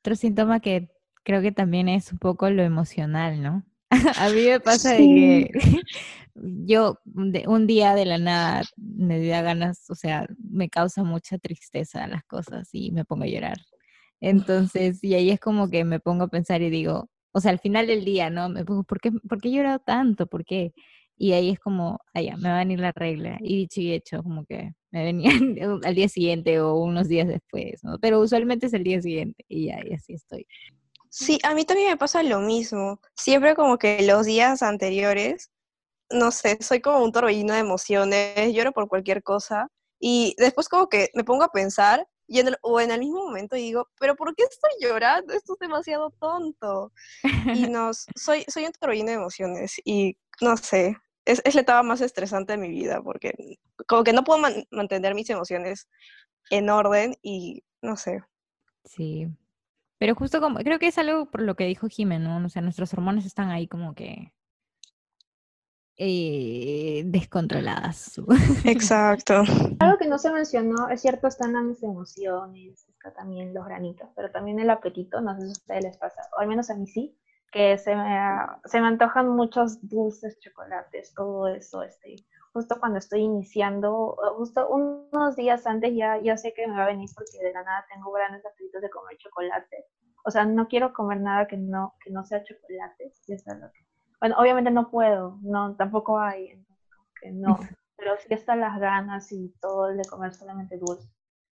Otro 0.00 0.16
síntoma 0.16 0.60
que 0.60 0.88
creo 1.28 1.42
que 1.42 1.52
también 1.52 1.90
es 1.90 2.10
un 2.10 2.18
poco 2.18 2.48
lo 2.48 2.62
emocional, 2.62 3.42
¿no? 3.42 3.62
A 4.18 4.30
mí 4.30 4.46
me 4.46 4.60
pasa 4.60 4.94
de 4.94 5.02
Sí. 5.02 5.14
que 5.14 5.50
yo 6.34 6.98
de- 7.04 7.46
un 7.46 7.66
día 7.66 7.94
de 7.94 8.06
la 8.06 8.16
nada 8.16 8.62
me 8.78 9.26
da 9.26 9.42
ganas, 9.42 9.90
o 9.90 9.94
sea, 9.94 10.26
me 10.38 10.70
causa 10.70 11.04
mucha 11.04 11.36
tristeza 11.36 12.06
las 12.06 12.24
cosas 12.24 12.70
y 12.72 12.92
me 12.92 13.04
pongo 13.04 13.24
a 13.24 13.26
llorar. 13.26 13.58
Entonces, 14.22 15.04
y 15.04 15.14
ahí 15.14 15.30
es 15.30 15.38
como 15.38 15.68
que 15.68 15.84
me 15.84 16.00
pongo 16.00 16.24
a 16.24 16.28
pensar 16.28 16.62
y 16.62 16.70
digo, 16.70 17.10
o 17.32 17.40
sea, 17.40 17.50
al 17.50 17.58
final 17.58 17.86
del 17.88 18.06
día, 18.06 18.30
¿no? 18.30 18.48
Me 18.48 18.64
pongo, 18.64 18.84
¿por 18.84 18.98
qué, 18.98 19.12
por 19.12 19.38
qué 19.40 19.48
he 19.48 19.52
llorado 19.52 19.80
tanto? 19.80 20.26
¿Por 20.26 20.46
qué? 20.46 20.72
Y 21.18 21.32
ahí 21.32 21.50
es 21.50 21.60
como, 21.60 22.00
ah, 22.14 22.22
ya, 22.22 22.36
me 22.38 22.48
va 22.48 22.56
a 22.56 22.58
venir 22.60 22.80
la 22.80 22.92
regla. 22.92 23.36
Y 23.42 23.54
dicho 23.56 23.82
y 23.82 23.92
hecho, 23.92 24.22
como 24.22 24.46
que 24.46 24.72
me 24.90 25.04
venían 25.04 25.56
al 25.84 25.94
día 25.94 26.08
siguiente 26.08 26.58
o 26.60 26.76
unos 26.76 27.06
días 27.08 27.28
después, 27.28 27.84
¿no? 27.84 27.98
Pero 27.98 28.18
usualmente 28.20 28.66
es 28.66 28.72
el 28.72 28.82
día 28.84 29.02
siguiente 29.02 29.44
y 29.46 29.66
ya, 29.66 29.78
y 29.86 29.92
así 29.92 30.14
estoy. 30.14 30.46
Sí, 31.10 31.38
a 31.42 31.54
mí 31.54 31.64
también 31.64 31.90
me 31.90 31.96
pasa 31.96 32.22
lo 32.22 32.40
mismo. 32.40 33.00
Siempre 33.16 33.54
como 33.54 33.78
que 33.78 34.02
los 34.02 34.26
días 34.26 34.62
anteriores, 34.62 35.50
no 36.10 36.30
sé, 36.30 36.58
soy 36.60 36.80
como 36.80 37.02
un 37.04 37.12
torbellino 37.12 37.54
de 37.54 37.60
emociones, 37.60 38.52
lloro 38.54 38.72
por 38.72 38.88
cualquier 38.88 39.22
cosa 39.22 39.70
y 40.00 40.34
después 40.38 40.68
como 40.68 40.88
que 40.88 41.10
me 41.14 41.24
pongo 41.24 41.44
a 41.44 41.52
pensar 41.52 42.06
y 42.26 42.40
en 42.40 42.48
el- 42.48 42.58
o 42.62 42.80
en 42.80 42.90
el 42.90 43.00
mismo 43.00 43.24
momento 43.24 43.56
digo, 43.56 43.88
pero 43.98 44.16
¿por 44.16 44.34
qué 44.34 44.44
estoy 44.44 44.70
llorando? 44.80 45.32
Esto 45.34 45.54
es 45.54 45.58
demasiado 45.60 46.10
tonto. 46.20 46.92
Y 47.22 47.24
no, 47.70 47.90
soy, 47.94 48.44
soy 48.48 48.66
un 48.66 48.72
torbellino 48.72 49.08
de 49.10 49.14
emociones 49.16 49.74
y 49.84 50.16
no 50.40 50.56
sé, 50.56 50.96
es, 51.24 51.42
es 51.44 51.54
la 51.54 51.62
etapa 51.62 51.82
más 51.82 52.00
estresante 52.00 52.52
de 52.52 52.58
mi 52.58 52.68
vida 52.68 53.02
porque 53.02 53.32
como 53.86 54.04
que 54.04 54.12
no 54.12 54.24
puedo 54.24 54.38
man- 54.40 54.64
mantener 54.70 55.14
mis 55.14 55.30
emociones 55.30 55.88
en 56.50 56.70
orden 56.70 57.14
y 57.22 57.64
no 57.82 57.96
sé. 57.96 58.22
Sí. 58.84 59.28
Pero 59.98 60.14
justo 60.14 60.40
como, 60.40 60.58
creo 60.58 60.78
que 60.78 60.88
es 60.88 60.98
algo 60.98 61.30
por 61.30 61.42
lo 61.42 61.56
que 61.56 61.64
dijo 61.64 61.88
Jimé, 61.88 62.18
¿no? 62.18 62.44
O 62.44 62.48
sea, 62.48 62.62
nuestros 62.62 62.92
hormonas 62.94 63.26
están 63.26 63.50
ahí 63.50 63.66
como 63.66 63.94
que 63.94 64.32
eh, 66.00 67.02
descontroladas. 67.06 68.20
Exacto. 68.64 69.42
Algo 69.80 69.98
que 69.98 70.06
no 70.06 70.18
se 70.18 70.30
mencionó, 70.30 70.88
es 70.88 71.02
cierto, 71.02 71.26
están 71.26 71.52
las 71.52 71.82
emociones, 71.82 72.86
está 72.88 73.12
también 73.12 73.52
los 73.52 73.66
granitos, 73.66 74.08
pero 74.14 74.30
también 74.30 74.60
el 74.60 74.70
apetito, 74.70 75.20
no 75.20 75.34
sé 75.34 75.40
si 75.42 75.48
a 75.48 75.52
ustedes 75.52 75.84
les 75.84 75.96
pasa, 75.96 76.22
o 76.36 76.40
al 76.40 76.46
menos 76.46 76.70
a 76.70 76.76
mí 76.76 76.86
sí, 76.86 77.18
que 77.50 77.78
se 77.78 77.96
me, 77.96 78.16
se 78.64 78.80
me 78.80 78.86
antojan 78.86 79.28
muchos 79.28 79.78
dulces, 79.88 80.38
chocolates, 80.38 81.12
todo 81.14 81.48
eso, 81.48 81.82
este, 81.82 82.14
justo 82.58 82.80
cuando 82.80 82.98
estoy 82.98 83.20
iniciando, 83.20 84.16
justo 84.36 84.68
unos 84.68 85.36
días 85.36 85.64
antes 85.64 85.94
ya, 85.94 86.18
ya 86.20 86.36
sé 86.36 86.52
que 86.54 86.66
me 86.66 86.76
va 86.76 86.82
a 86.84 86.86
venir 86.88 87.08
porque 87.14 87.38
de 87.40 87.52
la 87.52 87.62
nada 87.62 87.86
tengo 87.88 88.10
grandes 88.10 88.44
apetitos 88.44 88.82
de 88.82 88.90
comer 88.90 89.16
chocolate. 89.16 89.86
O 90.24 90.30
sea, 90.32 90.44
no 90.44 90.66
quiero 90.66 90.92
comer 90.92 91.20
nada 91.20 91.46
que 91.46 91.56
no, 91.56 91.94
que 92.04 92.10
no 92.10 92.24
sea 92.24 92.42
chocolate. 92.42 93.12
eso 93.28 93.52
es 93.52 93.58
lo 93.60 93.70
que- 93.70 93.86
Bueno, 94.20 94.34
obviamente 94.38 94.72
no 94.72 94.90
puedo, 94.90 95.38
no, 95.42 95.76
tampoco 95.76 96.18
hay, 96.18 96.48
entonces 96.48 96.84
como 96.90 97.06
que 97.20 97.30
no, 97.30 97.56
pero 97.96 98.16
sí 98.18 98.26
están 98.34 98.58
las 98.58 98.80
ganas 98.80 99.30
y 99.30 99.54
todo 99.60 99.90
el 99.90 99.98
de 99.98 100.08
comer 100.10 100.34
solamente 100.34 100.78
dulce. 100.78 101.08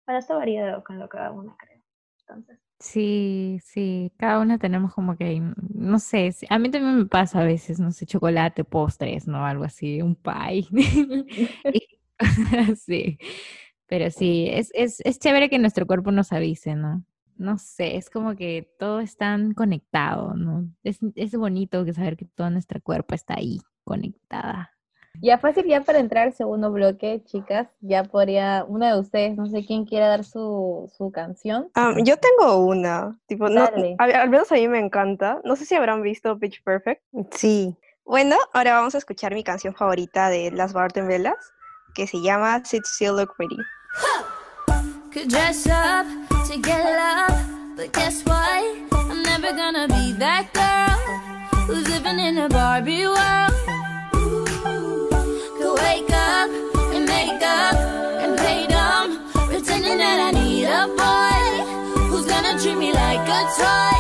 Bueno, 0.07 0.21
esto 0.21 0.37
varía 0.37 0.65
de 0.65 0.73
lo 0.73 0.83
que 0.83 1.09
cada 1.11 1.33
una 1.33 1.55
creo. 1.59 1.83
Entonces, 2.21 2.59
Sí, 2.81 3.59
sí, 3.65 4.13
cada 4.19 4.41
una 4.41 4.59
tenemos 4.59 4.93
como 4.95 5.17
que, 5.17 5.41
mm, 5.41 5.55
no 5.75 5.99
sé, 5.99 6.35
a 6.51 6.59
mí 6.59 6.71
también 6.71 6.99
me 6.99 7.07
pasa 7.07 7.41
a 7.41 7.45
veces, 7.45 7.81
no 7.81 7.93
sé, 7.93 8.05
chocolate, 8.07 8.65
postres, 8.65 9.27
¿no? 9.27 9.47
Algo 9.47 9.65
así, 9.65 10.03
un 10.03 10.17
pie. 10.17 10.67
Sí, 12.79 13.19
pero 13.89 14.11
sí, 14.11 14.49
es, 14.51 14.71
es, 14.75 15.01
es 15.03 15.19
chévere 15.19 15.51
que 15.51 15.59
nuestro 15.61 15.87
cuerpo 15.87 16.13
nos 16.13 16.33
avise, 16.33 16.77
¿no? 16.77 17.05
No 17.37 17.59
sé, 17.59 17.97
es 17.97 18.11
como 18.11 18.37
que 18.37 18.71
todo 18.79 19.01
es 19.01 19.17
tan 19.17 19.55
conectado, 19.55 20.35
¿no? 20.35 20.69
Es, 20.85 21.01
es 21.17 21.37
bonito 21.37 21.85
que 21.87 21.95
saber 21.95 22.17
que 22.19 22.27
todo 22.27 22.51
nuestro 22.51 22.81
cuerpo 22.83 23.15
está 23.17 23.37
ahí, 23.37 23.61
conectada. 23.85 24.74
Ya 25.21 25.39
fácil, 25.39 25.65
ya 25.67 25.81
para 25.81 26.01
entrar 26.01 26.25
al 26.27 26.35
segundo 26.35 26.71
bloque, 26.71 27.23
chicas, 27.25 27.69
ya 27.81 28.05
podría, 28.05 28.65
una 28.69 28.93
de 28.95 29.01
ustedes, 29.01 29.37
no 29.37 29.47
sé 29.47 29.65
quién 29.65 29.85
quiera 29.87 30.09
dar 30.09 30.25
su, 30.25 30.93
su 30.99 31.11
canción. 31.13 31.69
Ah, 31.75 31.95
yo 32.03 32.17
tengo 32.19 32.59
una, 32.67 33.17
tipo, 33.27 33.49
no, 33.49 33.63
a- 33.63 34.05
al 34.05 34.29
menos 34.29 34.51
a 34.53 34.57
mí 34.57 34.69
me 34.69 34.81
encanta. 34.81 35.41
No 35.45 35.57
sé 35.57 35.65
si 35.65 35.75
habrán 35.75 36.03
visto 36.03 36.39
Pitch 36.39 36.63
Perfect. 36.63 37.03
Sí, 37.31 37.77
Bueno, 38.07 38.37
ahora 38.53 38.75
vamos 38.75 38.95
a 38.95 38.99
escuchar 38.99 39.33
mi 39.33 39.43
canción 39.43 39.75
favorita 39.75 40.29
de 40.29 40.51
Las 40.51 40.75
Bartendelas, 40.75 41.55
que 41.95 42.07
se 42.07 42.21
llama 42.21 42.63
Sit 42.65 42.85
Still 42.85 43.17
Look 43.17 43.35
Pretty. 43.39 43.57
Could 45.11 45.29
dress 45.31 45.67
up 45.67 46.05
to 46.49 46.59
get 46.61 46.85
love, 46.85 47.35
but 47.77 47.93
guess 47.95 48.23
what? 48.27 48.63
I'm 48.93 49.23
never 49.23 49.55
gonna 49.57 49.87
be 49.89 50.13
that 50.19 50.53
girl 50.53 51.65
who's 51.67 51.89
living 51.89 52.19
in 52.19 52.37
a 52.37 52.49
Barbie 52.51 53.07
world. 53.07 53.55
Need 60.65 60.73
a 60.73 60.87
boy 60.87 62.09
who's 62.09 62.27
gonna 62.27 62.59
treat 62.59 62.77
me 62.77 62.93
like 62.93 63.29
a 63.29 63.41
toy. 63.57 63.94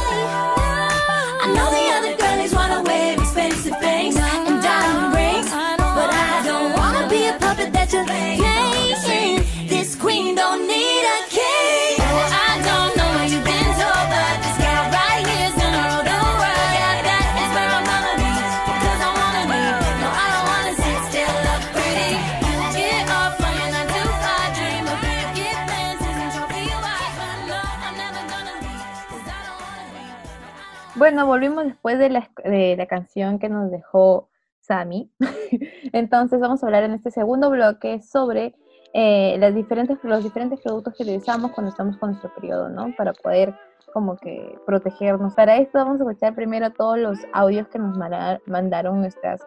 Bueno, 30.96 31.26
volvimos 31.26 31.64
después 31.64 31.98
de 31.98 32.10
la, 32.10 32.30
de 32.44 32.76
la 32.76 32.86
canción 32.86 33.38
que 33.38 33.48
nos 33.48 33.70
dejó 33.70 34.28
Sami. 34.60 35.10
Entonces 35.92 36.40
vamos 36.40 36.62
a 36.62 36.66
hablar 36.66 36.84
en 36.84 36.92
este 36.92 37.10
segundo 37.10 37.50
bloque 37.50 38.00
sobre 38.00 38.54
eh, 38.92 39.36
las 39.38 39.54
diferentes, 39.54 39.98
los 40.04 40.22
diferentes 40.22 40.60
productos 40.60 40.94
que 40.96 41.02
utilizamos 41.02 41.50
cuando 41.52 41.70
estamos 41.70 41.96
con 41.98 42.10
nuestro 42.10 42.32
periodo, 42.34 42.68
¿no? 42.68 42.94
Para 42.96 43.12
poder 43.12 43.54
como 43.92 44.16
que 44.16 44.56
protegernos. 44.66 45.34
Para 45.34 45.56
esto 45.56 45.78
vamos 45.78 46.00
a 46.00 46.04
escuchar 46.04 46.34
primero 46.34 46.70
todos 46.70 46.98
los 46.98 47.18
audios 47.32 47.66
que 47.68 47.78
nos 47.78 47.96
manda- 47.96 48.40
mandaron 48.46 49.00
nuestras 49.00 49.40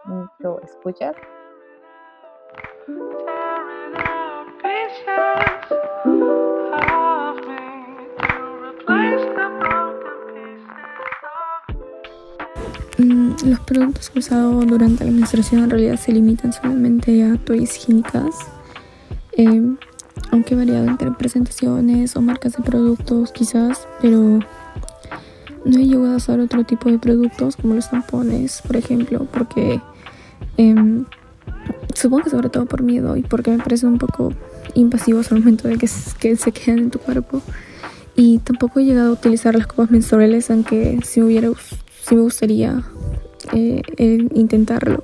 escuchas. 0.63 1.15
Los 12.97 13.59
productos 13.61 14.09
que 14.09 14.19
he 14.19 14.21
usado 14.21 14.61
durante 14.61 15.05
la 15.05 15.11
menstruación 15.11 15.63
en 15.63 15.69
realidad 15.69 15.99
se 15.99 16.11
limitan 16.11 16.51
solamente 16.53 17.23
a 17.23 17.37
toallas 17.37 17.75
higiénicas. 17.77 18.35
Eh, 19.33 19.61
aunque 20.31 20.55
he 20.55 20.57
variado 20.57 20.87
entre 20.87 21.11
presentaciones 21.11 22.15
o 22.15 22.21
marcas 22.21 22.53
de 22.57 22.63
productos 22.63 23.31
quizás, 23.31 23.87
pero 24.01 24.39
no 25.65 25.77
he 25.79 25.85
llegado 25.85 26.13
a 26.13 26.15
usar 26.17 26.39
otro 26.39 26.63
tipo 26.63 26.89
de 26.89 26.97
productos 26.97 27.55
como 27.55 27.75
los 27.75 27.89
tampones, 27.89 28.61
por 28.65 28.75
ejemplo, 28.77 29.27
porque 29.31 29.79
em, 30.57 31.05
supongo 31.93 32.23
que 32.23 32.29
sobre 32.31 32.49
todo 32.49 32.65
por 32.65 32.81
miedo 32.81 33.15
y 33.15 33.21
porque 33.21 33.51
me 33.51 33.59
parecen 33.59 33.89
un 33.89 33.97
poco 33.99 34.33
invasivos 34.73 35.31
al 35.31 35.39
momento 35.39 35.67
de 35.67 35.77
que, 35.77 35.87
que 36.19 36.35
se 36.35 36.51
quedan 36.51 36.79
en 36.79 36.89
tu 36.91 36.99
cuerpo. 36.99 37.41
Y 38.15 38.39
tampoco 38.39 38.79
he 38.79 38.85
llegado 38.85 39.09
a 39.09 39.13
utilizar 39.13 39.53
las 39.55 39.67
copas 39.67 39.91
menstruales, 39.91 40.49
aunque 40.49 40.99
sí, 41.05 41.19
me 41.19 41.27
hubiera, 41.27 41.49
gus- 41.49 41.75
sí 42.07 42.15
me 42.15 42.21
gustaría 42.21 42.83
eh, 43.53 43.81
eh, 43.97 44.27
intentarlo. 44.33 45.03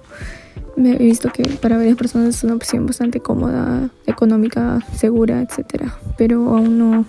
Me 0.76 0.94
he 0.94 0.98
visto 0.98 1.30
que 1.32 1.44
para 1.62 1.78
varias 1.78 1.98
personas 1.98 2.36
es 2.36 2.44
una 2.44 2.56
opción 2.56 2.88
bastante 2.88 3.20
cómoda, 3.20 3.90
económica, 4.08 4.80
segura, 4.96 5.42
etcétera, 5.42 6.00
pero 6.18 6.56
aún 6.56 6.78
no 6.80 7.06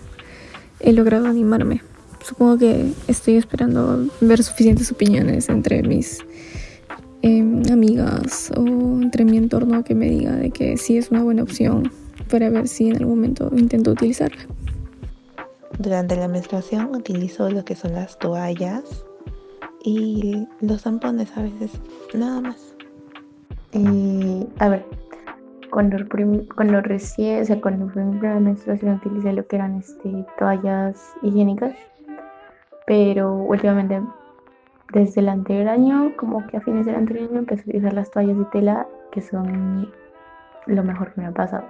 he 0.80 0.92
logrado 0.92 1.26
animarme. 1.26 1.82
Supongo 2.22 2.58
que 2.58 2.92
estoy 3.06 3.36
esperando 3.36 4.06
ver 4.20 4.42
suficientes 4.42 4.90
opiniones 4.90 5.48
entre 5.48 5.82
mis 5.82 6.18
em, 7.22 7.62
amigas 7.70 8.50
o 8.56 8.60
entre 8.60 9.24
mi 9.24 9.36
entorno 9.36 9.84
que 9.84 9.94
me 9.94 10.10
diga 10.10 10.32
de 10.32 10.50
que 10.50 10.76
sí 10.76 10.98
es 10.98 11.10
una 11.10 11.22
buena 11.22 11.42
opción 11.42 11.90
para 12.28 12.50
ver 12.50 12.66
si 12.68 12.88
en 12.88 12.96
algún 12.96 13.16
momento 13.16 13.50
intento 13.56 13.92
utilizarla. 13.92 14.42
Durante 15.78 16.16
la 16.16 16.28
menstruación 16.28 16.94
utilizo 16.94 17.48
lo 17.50 17.64
que 17.64 17.74
son 17.76 17.94
las 17.94 18.18
toallas 18.18 18.82
y 19.84 20.48
los 20.60 20.82
tampones 20.82 21.36
a 21.36 21.42
veces, 21.42 21.70
nada 22.14 22.40
más. 22.40 22.74
Eh, 23.72 24.46
a 24.58 24.68
ver, 24.68 24.84
cuando, 25.70 25.98
cuando 26.54 26.80
recién, 26.80 27.42
o 27.42 27.44
sea, 27.44 27.60
cuando 27.60 27.88
fue 27.90 28.02
mi 28.02 28.18
primera 28.18 28.40
menstruación 28.40 28.94
utilicé 28.94 29.32
lo 29.34 29.46
que 29.46 29.56
eran 29.56 29.76
este, 29.76 30.24
toallas 30.38 31.14
higiénicas, 31.22 31.74
pero 32.86 33.34
últimamente, 33.34 34.00
desde 34.92 35.20
el 35.20 35.28
anterior 35.28 35.68
año, 35.68 36.12
como 36.16 36.46
que 36.46 36.56
a 36.56 36.60
fines 36.62 36.86
del 36.86 36.94
anterior 36.94 37.28
año, 37.30 37.38
empecé 37.40 37.62
a 37.62 37.64
utilizar 37.64 37.92
las 37.92 38.10
toallas 38.10 38.38
de 38.38 38.44
tela, 38.46 38.86
que 39.12 39.20
son 39.20 39.92
lo 40.66 40.82
mejor 40.82 41.12
que 41.12 41.20
me 41.20 41.26
ha 41.26 41.32
pasado. 41.32 41.66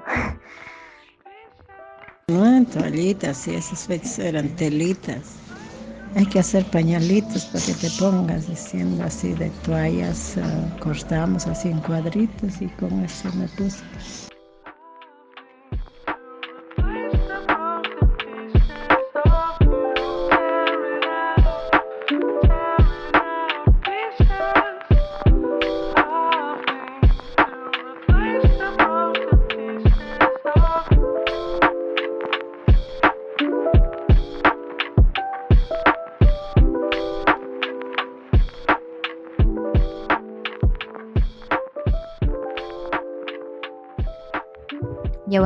No 2.29 2.47
eran 2.47 2.67
toallitas, 2.67 3.37
sí, 3.37 3.55
esas 3.55 3.87
fechas 3.87 4.21
eran 4.21 4.49
telitas. 4.51 5.44
Hay 6.17 6.27
que 6.27 6.39
hacer 6.39 6.65
pañalitos 6.71 7.45
para 7.47 7.65
que 7.65 7.75
te 7.75 7.91
pongas 7.91 8.47
diciendo 8.47 9.03
así 9.03 9.35
de 9.35 9.51
toallas, 9.51 10.37
ah, 10.39 10.73
cortamos 10.81 11.47
así 11.49 11.69
en 11.69 11.81
cuadritos 11.81 12.61
y 12.63 12.69
con 12.71 13.05
eso 13.05 13.33
me 13.33 13.49
puse. 13.49 13.85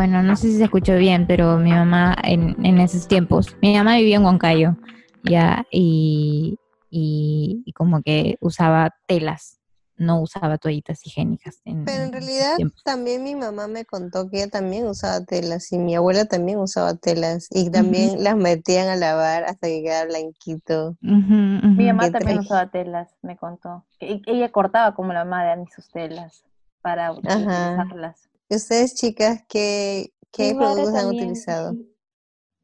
Bueno, 0.08 0.22
no 0.22 0.36
sé 0.36 0.48
si 0.48 0.56
se 0.56 0.64
escuchó 0.64 0.96
bien, 0.96 1.26
pero 1.26 1.58
mi 1.58 1.70
mamá 1.70 2.16
en, 2.24 2.56
en 2.64 2.78
esos 2.80 3.06
tiempos, 3.08 3.56
mi 3.60 3.76
mamá 3.76 3.96
vivía 3.96 4.16
en 4.16 4.24
Huancayo, 4.24 4.76
ya, 5.22 5.64
y, 5.70 6.58
y, 6.90 7.62
y 7.66 7.72
como 7.72 8.02
que 8.02 8.36
usaba 8.40 8.90
telas, 9.06 9.60
no 9.96 10.20
usaba 10.22 10.56
toallitas 10.58 11.06
higiénicas. 11.06 11.60
En, 11.64 11.84
Pero 11.84 12.04
en 12.04 12.12
realidad 12.12 12.56
también 12.84 13.22
mi 13.22 13.34
mamá 13.34 13.66
me 13.68 13.84
contó 13.84 14.30
que 14.30 14.38
ella 14.38 14.48
también 14.50 14.86
usaba 14.86 15.24
telas 15.24 15.70
y 15.72 15.78
mi 15.78 15.94
abuela 15.94 16.24
también 16.24 16.58
usaba 16.58 16.94
telas 16.94 17.48
y 17.50 17.70
también 17.70 18.22
las 18.22 18.36
metían 18.36 18.88
a 18.88 18.96
lavar 18.96 19.44
hasta 19.44 19.66
que 19.66 19.82
quedara 19.82 20.06
blanquito. 20.08 20.96
Mi 21.00 21.86
mamá 21.86 22.04
Qué 22.06 22.10
también 22.12 22.36
traje. 22.38 22.46
usaba 22.46 22.70
telas, 22.70 23.08
me 23.22 23.36
contó. 23.36 23.84
Y- 24.00 24.22
Ella 24.26 24.50
cortaba 24.50 24.94
como 24.94 25.12
la 25.12 25.24
madre 25.24 25.50
Ani 25.50 25.66
sus 25.66 25.88
telas 25.90 26.44
para 26.80 27.10
Ajá. 27.10 27.16
utilizarlas. 27.18 28.27
¿Y 28.48 28.56
ustedes, 28.56 28.94
chicas, 28.94 29.44
qué, 29.48 30.12
productos 30.32 30.94
han 30.94 31.08
utilizado? 31.08 31.76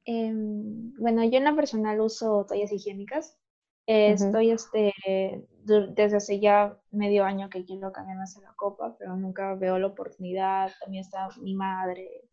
Em, 0.06 0.94
bueno, 0.98 1.24
yo 1.24 1.38
en 1.38 1.44
lo 1.44 1.56
personal 1.56 2.00
uso 2.00 2.46
toallas 2.46 2.72
higiénicas. 2.72 3.38
Eh. 3.86 4.12
Estoy 4.12 4.50
este, 4.50 4.94
desde 5.64 6.16
hace 6.16 6.40
ya 6.40 6.78
medio 6.90 7.24
año 7.24 7.50
que 7.50 7.64
quiero 7.64 7.92
cambiarme 7.92 8.24
hacia 8.24 8.42
la 8.42 8.54
copa, 8.54 8.96
pero 8.98 9.14
nunca 9.16 9.54
veo 9.54 9.78
la 9.78 9.88
oportunidad. 9.88 10.72
También 10.80 11.04
está 11.04 11.28
mi 11.40 11.54
madre. 11.54 12.28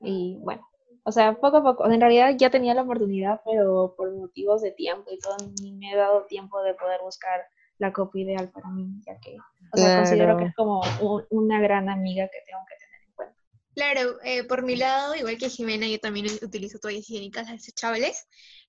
Y 0.00 0.38
bueno, 0.40 0.66
o 1.04 1.12
sea, 1.12 1.34
poco 1.34 1.58
a 1.58 1.62
poco. 1.62 1.90
En 1.90 2.00
realidad 2.00 2.34
ya 2.38 2.50
tenía 2.50 2.74
la 2.74 2.82
oportunidad, 2.82 3.40
pero 3.44 3.94
por 3.96 4.14
motivos 4.14 4.62
de 4.62 4.70
tiempo 4.70 5.10
y 5.10 5.18
todo, 5.18 5.36
ni 5.60 5.72
me 5.72 5.92
he 5.92 5.96
dado 5.96 6.24
tiempo 6.26 6.62
de 6.62 6.74
poder 6.74 7.00
buscar 7.02 7.42
la 7.78 7.92
copa 7.92 8.18
ideal 8.18 8.48
para 8.50 8.70
mí, 8.70 8.88
ya 9.04 9.18
que, 9.18 9.36
o 9.72 9.76
sea, 9.76 9.96
considero 9.96 10.36
que 10.36 10.44
Claro. 10.44 10.48
es 10.48 10.54
como 10.54 10.82
un- 11.00 11.24
una 11.30 11.60
gran 11.60 11.88
amiga 11.88 12.28
que 12.28 12.38
tengo 12.46 12.60
que 12.68 12.76
tener 12.76 13.00
en 13.06 13.12
cuenta. 13.14 13.36
Claro, 13.74 14.18
eh, 14.22 14.44
por 14.44 14.62
mi 14.62 14.76
lado, 14.76 15.14
igual 15.14 15.38
que 15.38 15.48
Jimena, 15.48 15.86
yo 15.88 15.98
también 15.98 16.26
utilizo 16.42 16.78
toallas 16.78 17.08
higiénicas 17.08 17.46
las 17.48 17.56
desechables, 17.56 18.26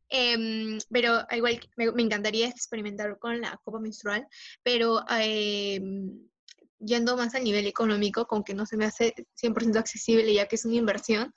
em, 0.09 0.77
pero 0.89 1.25
igual 1.31 1.59
me, 1.75 1.91
me 1.91 2.03
encantaría 2.03 2.47
experimentar 2.47 3.17
con 3.19 3.41
la 3.41 3.59
copa 3.63 3.79
menstrual, 3.79 4.27
pero 4.63 5.03
em, 5.19 6.19
yendo 6.79 7.17
más 7.17 7.35
a 7.35 7.39
nivel 7.39 7.67
económico, 7.67 8.25
con 8.27 8.43
que 8.43 8.53
no 8.53 8.65
se 8.65 8.77
me 8.77 8.85
hace 8.85 9.13
100% 9.35 9.79
accesible, 9.79 10.33
ya 10.33 10.47
que 10.47 10.55
es 10.55 10.65
una 10.65 10.75
inversión 10.75 11.33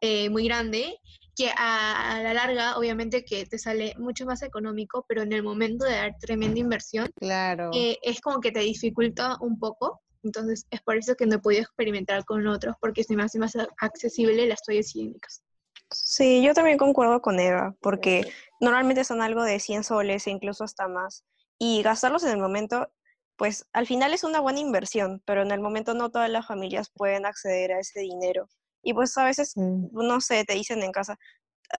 eh, 0.00 0.28
muy 0.30 0.44
grande, 0.44 1.00
que 1.36 1.50
a, 1.56 2.14
a 2.16 2.20
la 2.22 2.34
larga, 2.34 2.76
obviamente, 2.78 3.24
que 3.24 3.44
te 3.46 3.58
sale 3.58 3.94
mucho 3.98 4.24
más 4.26 4.42
económico, 4.42 5.04
pero 5.08 5.22
en 5.22 5.32
el 5.32 5.42
momento 5.42 5.84
de 5.84 5.92
dar 5.92 6.16
tremenda 6.20 6.60
inversión, 6.60 7.10
Claro. 7.16 7.70
eh, 7.74 7.98
es 8.02 8.20
como 8.20 8.40
que 8.40 8.52
te 8.52 8.60
dificulta 8.60 9.36
un 9.40 9.58
poco. 9.58 10.00
Entonces, 10.22 10.66
es 10.70 10.80
por 10.82 10.96
eso 10.96 11.14
que 11.16 11.26
no 11.26 11.36
he 11.36 11.38
podido 11.38 11.62
experimentar 11.62 12.24
con 12.24 12.46
otros, 12.46 12.76
porque 12.80 13.04
se 13.04 13.14
me 13.14 13.22
hace 13.24 13.38
más 13.38 13.52
accesible 13.78 14.46
las 14.46 14.62
toallas 14.62 14.94
higiénicas. 14.94 15.42
Sí, 15.90 16.42
yo 16.42 16.54
también 16.54 16.78
concuerdo 16.78 17.20
con 17.20 17.38
Eva, 17.38 17.74
porque 17.80 18.32
normalmente 18.60 19.04
son 19.04 19.20
algo 19.20 19.42
de 19.42 19.60
100 19.60 19.84
soles 19.84 20.26
e 20.26 20.30
incluso 20.30 20.64
hasta 20.64 20.88
más. 20.88 21.24
Y 21.58 21.82
gastarlos 21.82 22.24
en 22.24 22.30
el 22.30 22.38
momento, 22.38 22.90
pues 23.36 23.66
al 23.72 23.86
final 23.86 24.14
es 24.14 24.24
una 24.24 24.40
buena 24.40 24.60
inversión, 24.60 25.22
pero 25.26 25.42
en 25.42 25.50
el 25.50 25.60
momento 25.60 25.92
no 25.94 26.10
todas 26.10 26.30
las 26.30 26.46
familias 26.46 26.90
pueden 26.90 27.26
acceder 27.26 27.72
a 27.72 27.80
ese 27.80 28.00
dinero. 28.00 28.48
Y 28.84 28.94
pues 28.94 29.16
a 29.18 29.24
veces, 29.24 29.56
Mm. 29.56 29.88
no 29.90 30.20
sé, 30.22 30.44
te 30.46 30.54
dicen 30.54 30.82
en 30.84 30.92
casa, 30.92 31.18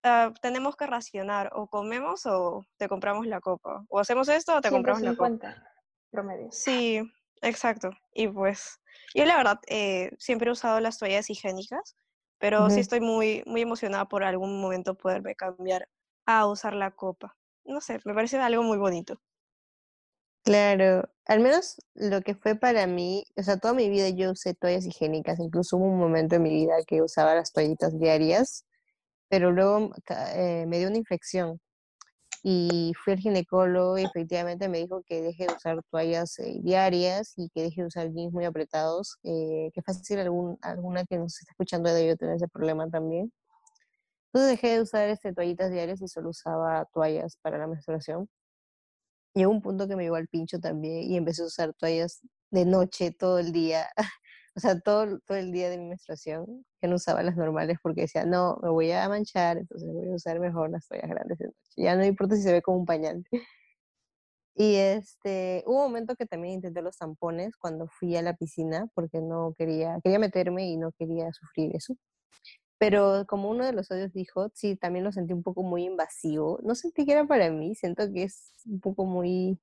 "Ah, 0.04 0.34
tenemos 0.42 0.76
que 0.78 0.88
racionar, 0.88 1.52
o 1.56 1.68
comemos 1.70 2.26
o 2.28 2.66
te 2.78 2.90
compramos 2.90 3.28
la 3.28 3.42
copa, 3.42 3.86
o 3.90 4.00
hacemos 4.00 4.30
esto 4.30 4.56
o 4.58 4.62
te 4.62 4.72
compramos 4.72 5.04
la 5.04 5.16
copa. 5.16 5.36
150 5.36 5.68
promedio. 6.12 6.52
Sí, 6.52 7.02
exacto. 7.42 7.92
Y 8.14 8.28
pues 8.28 8.80
yo 9.14 9.26
la 9.26 9.38
verdad 9.38 9.60
eh, 9.68 10.12
siempre 10.20 10.50
he 10.50 10.54
usado 10.54 10.80
las 10.80 10.98
toallas 11.00 11.30
higiénicas, 11.30 11.96
pero 12.38 12.70
sí 12.70 12.80
Ujú. 12.80 12.82
estoy 12.82 13.02
muy, 13.02 13.44
muy 13.46 13.62
emocionada 13.62 14.06
por 14.08 14.24
algún 14.24 14.62
momento 14.62 14.96
poderme 14.96 15.36
cambiar 15.36 15.90
a 16.26 16.48
usar 16.48 16.74
la 16.74 16.92
copa. 16.92 17.38
No 17.66 17.82
sé, 17.82 18.00
me 18.06 18.14
parece 18.14 18.38
algo 18.38 18.64
muy 18.64 18.78
bonito. 18.78 19.20
Claro, 20.46 21.10
al 21.26 21.40
menos 21.40 21.78
lo 21.96 22.22
que 22.22 22.36
fue 22.36 22.56
para 22.56 22.86
mí, 22.86 23.26
o 23.36 23.42
sea, 23.42 23.58
toda 23.58 23.74
mi 23.74 23.90
vida 23.90 24.10
yo 24.10 24.32
usé 24.32 24.54
toallas 24.54 24.86
higiénicas, 24.86 25.40
incluso 25.40 25.76
hubo 25.78 25.86
un 25.86 25.98
momento 25.98 26.36
en 26.36 26.44
mi 26.44 26.52
vida 26.52 26.76
que 26.86 27.02
usaba 27.02 27.34
las 27.34 27.52
toallitas 27.52 27.98
diarias, 28.00 28.64
pero 29.30 29.52
luego 29.52 29.92
eh, 30.36 30.66
me 30.68 30.80
dio 30.80 30.90
una 30.90 30.98
infección 30.98 31.60
y 32.44 32.94
fui 33.04 33.14
al 33.14 33.20
ginecólogo 33.20 33.98
y 34.00 34.06
efectivamente 34.06 34.70
me 34.70 34.80
dijo 34.80 35.04
que 35.08 35.22
deje 35.22 35.48
de 35.48 35.54
usar 35.56 35.80
toallas 35.92 36.40
eh, 36.40 36.60
diarias 36.64 37.34
y 37.38 37.50
que 37.50 37.64
deje 37.64 37.82
de 37.82 37.88
usar 37.88 38.12
jeans 38.14 38.34
muy 38.34 38.46
apretados, 38.46 39.18
eh, 39.24 39.72
que 39.74 39.82
fácil 39.84 40.20
algún, 40.20 40.58
alguna 40.62 41.06
que 41.06 41.18
nos 41.20 41.40
está 41.42 41.52
escuchando 41.54 41.90
de 41.94 42.16
tener 42.18 42.36
ese 42.36 42.48
problema 42.50 42.90
también. 42.90 43.32
Entonces 44.34 44.52
dejé 44.52 44.76
de 44.76 44.82
usar 44.82 45.10
este, 45.10 45.34
toallitas 45.34 45.72
diarias 45.72 46.02
y 46.02 46.08
solo 46.08 46.30
usaba 46.30 46.86
toallas 46.94 47.38
para 47.42 47.58
la 47.58 47.68
menstruación. 47.68 48.30
Llegó 49.36 49.52
un 49.52 49.62
punto 49.62 49.88
que 49.88 49.96
me 49.96 50.04
llegó 50.04 50.16
al 50.16 50.28
pincho 50.28 50.60
también 50.60 51.04
y 51.12 51.18
empecé 51.18 51.44
a 51.44 51.46
usar 51.46 51.74
toallas 51.74 52.22
de 52.52 52.66
noche 52.66 53.12
todo 53.12 53.38
el 53.40 53.52
día. 53.52 53.88
o 54.56 54.60
sea, 54.62 54.80
todo, 54.80 55.20
todo 55.28 55.38
el 55.38 55.52
día 55.52 55.70
de 55.70 55.78
mi 55.78 55.90
menstruación, 55.90 56.66
que 56.82 56.88
no 56.88 56.96
usaba 56.96 57.22
las 57.22 57.36
normales 57.36 57.78
porque 57.84 58.02
decía, 58.02 58.26
no, 58.26 58.58
me 58.64 58.70
voy 58.70 58.92
a 58.92 59.10
manchar, 59.10 59.58
entonces 59.58 59.90
voy 59.94 60.10
a 60.10 60.16
usar 60.16 60.40
mejor 60.40 60.72
las 60.72 60.88
toallas 60.88 61.10
grandes 61.10 61.38
de 61.38 61.46
noche. 61.48 61.58
Ya 61.76 61.96
no 61.96 62.06
importa 62.06 62.36
si 62.36 62.44
se 62.44 62.54
ve 62.54 62.62
como 62.62 62.78
un 62.80 62.86
pañal. 62.86 63.26
Y 64.58 64.76
este, 64.76 65.64
hubo 65.68 65.80
un 65.80 65.88
momento 65.88 66.16
que 66.16 66.26
también 66.26 66.56
intenté 66.56 66.82
los 66.82 66.98
tampones 66.98 67.58
cuando 67.58 67.88
fui 67.88 68.16
a 68.16 68.22
la 68.22 68.36
piscina 68.38 68.88
porque 68.94 69.20
no 69.20 69.54
quería, 69.58 70.00
quería 70.02 70.18
meterme 70.18 70.66
y 70.70 70.78
no 70.78 70.94
quería 70.94 71.30
sufrir 71.34 71.76
eso. 71.76 71.96
Pero 72.78 73.26
como 73.28 73.50
uno 73.50 73.66
de 73.66 73.74
los 73.74 73.92
audios 73.92 74.12
dijo, 74.14 74.50
sí, 74.54 74.76
también 74.76 75.06
lo 75.06 75.12
sentí 75.12 75.34
un 75.34 75.44
poco 75.44 75.64
muy 75.64 75.86
invasivo. 75.86 76.60
No 76.64 76.76
sentí 76.76 77.06
que 77.06 77.14
era 77.14 77.26
para 77.26 77.50
mí, 77.52 77.76
siento 77.76 78.12
que 78.12 78.24
es 78.24 78.52
un 78.66 78.80
poco 78.82 79.06
muy 79.06 79.60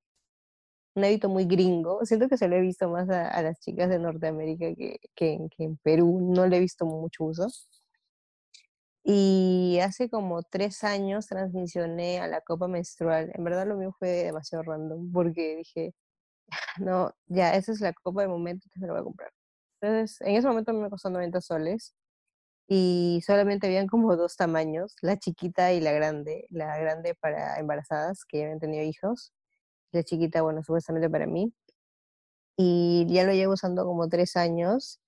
un 0.95 1.05
hábito 1.05 1.29
muy 1.29 1.45
gringo. 1.47 2.05
Siento 2.05 2.29
que 2.29 2.37
se 2.37 2.49
lo 2.49 2.57
he 2.57 2.61
visto 2.61 2.89
más 2.89 3.09
a, 3.11 3.43
las 3.43 3.61
chicas 3.61 3.89
de 3.89 3.99
Norteamérica 3.99 4.75
que, 4.75 4.99
que, 5.15 5.39
en 5.59 5.77
Perú. 5.79 6.21
No 6.35 6.47
le 6.47 6.59
he 6.59 6.61
visto 6.61 6.87
mucho 6.87 7.25
uso. 7.25 7.47
Y 9.05 9.79
hace 9.83 10.09
como 10.09 10.43
tres 10.43 10.85
años 10.85 11.27
transicioné 11.27 12.21
a 12.21 12.29
la 12.29 12.41
copa 12.41 12.69
menstrual. 12.69 13.31
En 13.35 13.45
verdad 13.45 13.67
lo 13.67 13.77
mío 13.77 13.95
fue 13.99 14.09
demasiado 14.09 14.63
random 14.65 15.11
porque 15.13 15.57
dije, 15.57 15.95
no, 16.81 17.13
ya, 17.27 17.55
esa 17.57 17.73
es 17.73 17.81
la 17.81 17.93
copa 17.95 18.23
de 18.23 18.29
momento, 18.29 18.69
me 18.77 18.87
la 18.87 18.95
voy 18.95 19.03
a 19.03 19.05
comprar. 19.05 19.33
Entonces, 19.81 20.21
en 20.23 20.37
ese 20.37 20.49
momento 20.49 20.73
me 20.75 20.91
costó 20.91 21.11
90 21.11 21.41
soles 21.41 21.95
y 22.69 23.21
solamente 23.27 23.67
habían 23.67 23.87
como 23.89 24.17
dos 24.17 24.37
tamaños, 24.37 24.97
la 25.03 25.19
chiquita 25.19 25.73
y 25.73 25.81
la 25.81 25.93
grande. 25.93 26.47
La 26.51 26.79
grande 26.79 27.15
para 27.15 27.59
embarazadas 27.59 28.25
que 28.25 28.39
ya 28.39 28.45
habían 28.45 28.61
tenido 28.61 28.85
hijos 28.85 29.33
la 29.93 30.03
chiquita, 30.05 30.43
bueno, 30.43 30.63
supuestamente 30.63 31.09
para 31.11 31.27
mí. 31.27 31.53
Y 32.57 33.07
ya 33.09 33.25
lo 33.25 33.33
llevo 33.33 33.55
usando 33.55 33.85
como 33.85 34.09
tres 34.09 34.37
años. 34.37 35.01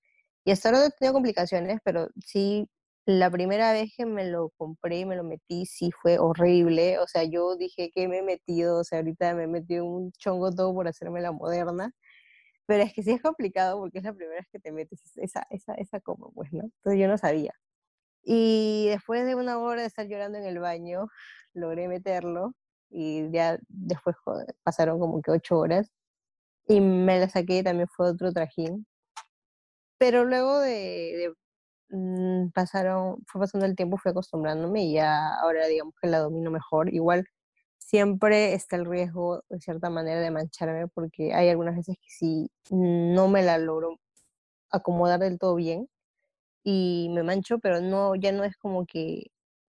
Y 0.45 0.51
hasta 0.51 0.69
ahora 0.69 0.81
no 0.81 0.85
he 0.87 0.91
tenido 0.91 1.13
complicaciones, 1.13 1.79
pero 1.83 2.09
sí, 2.25 2.69
la 3.05 3.29
primera 3.31 3.71
vez 3.73 3.91
que 3.95 4.05
me 4.05 4.25
lo 4.25 4.49
compré 4.57 4.99
y 4.99 5.05
me 5.05 5.15
lo 5.15 5.23
metí, 5.23 5.65
sí 5.65 5.91
fue 5.91 6.19
horrible. 6.19 6.99
O 6.99 7.07
sea, 7.07 7.23
yo 7.23 7.55
dije 7.55 7.91
que 7.93 8.07
me 8.07 8.19
he 8.19 8.23
metido, 8.23 8.79
o 8.79 8.83
sea, 8.83 8.99
ahorita 8.99 9.33
me 9.35 9.43
he 9.43 9.47
metido 9.47 9.85
un 9.85 10.11
chongo 10.13 10.51
todo 10.53 10.73
por 10.73 10.87
hacerme 10.87 11.21
la 11.21 11.31
moderna. 11.31 11.91
Pero 12.67 12.83
es 12.83 12.93
que 12.93 13.03
sí 13.03 13.11
es 13.11 13.21
complicado 13.21 13.79
porque 13.79 13.99
es 13.99 14.03
la 14.03 14.13
primera 14.13 14.39
vez 14.39 14.47
que 14.51 14.59
te 14.59 14.71
metes 14.71 15.01
esa, 15.17 15.45
esa, 15.49 15.73
esa 15.75 15.99
copa, 15.99 16.27
pues, 16.33 16.51
¿no? 16.51 16.63
Entonces 16.63 16.99
yo 16.99 17.07
no 17.07 17.17
sabía. 17.17 17.53
Y 18.23 18.87
después 18.89 19.25
de 19.25 19.35
una 19.35 19.59
hora 19.59 19.81
de 19.81 19.87
estar 19.87 20.07
llorando 20.07 20.37
en 20.39 20.45
el 20.45 20.59
baño, 20.59 21.07
logré 21.53 21.87
meterlo 21.87 22.55
y 22.89 23.29
ya 23.31 23.59
después 23.67 24.15
pasaron 24.63 24.99
como 24.99 25.21
que 25.21 25.31
ocho 25.31 25.59
horas 25.59 25.91
y 26.67 26.81
me 26.81 27.19
la 27.19 27.29
saqué, 27.29 27.63
también 27.63 27.87
fue 27.95 28.09
otro 28.09 28.31
trajín. 28.33 28.87
Pero 29.99 30.25
luego 30.25 30.59
de, 30.59 31.33
mm, 31.89 32.49
pasaron, 32.51 33.23
fue 33.27 33.41
pasando 33.41 33.65
el 33.65 33.75
tiempo, 33.75 33.97
fui 33.97 34.11
acostumbrándome 34.11 34.83
y 34.85 34.93
ya 34.95 35.35
ahora 35.35 35.67
digamos 35.67 35.93
que 36.01 36.07
la 36.09 36.19
domino 36.19 36.51
mejor. 36.51 36.93
Igual 36.93 37.25
siempre 37.77 38.53
está 38.53 38.75
el 38.77 38.85
riesgo 38.85 39.43
de 39.49 39.59
cierta 39.59 39.89
manera 39.89 40.21
de 40.21 40.31
mancharme 40.31 40.87
porque 40.87 41.33
hay 41.33 41.49
algunas 41.49 41.75
veces 41.75 41.97
que 41.97 42.09
si 42.09 42.51
no 42.71 43.27
me 43.27 43.43
la 43.43 43.57
logro 43.57 43.99
acomodar 44.71 45.19
del 45.21 45.39
todo 45.39 45.55
bien 45.55 45.87
y 46.63 47.09
me 47.13 47.23
mancho, 47.23 47.59
pero 47.59 47.81
no, 47.81 48.15
ya 48.15 48.31
no 48.31 48.43
es 48.43 48.57
como 48.57 48.85
que 48.85 49.27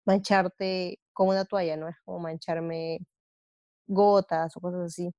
mancharte 0.06 1.00
como 1.14 1.30
una 1.30 1.44
toalla, 1.46 1.76
¿no? 1.76 1.88
Es 1.88 1.96
como 2.04 2.20
mancharme 2.20 3.00
gotas 3.88 4.56
o 4.56 4.60
cosas 4.60 4.82
así. 4.86 5.12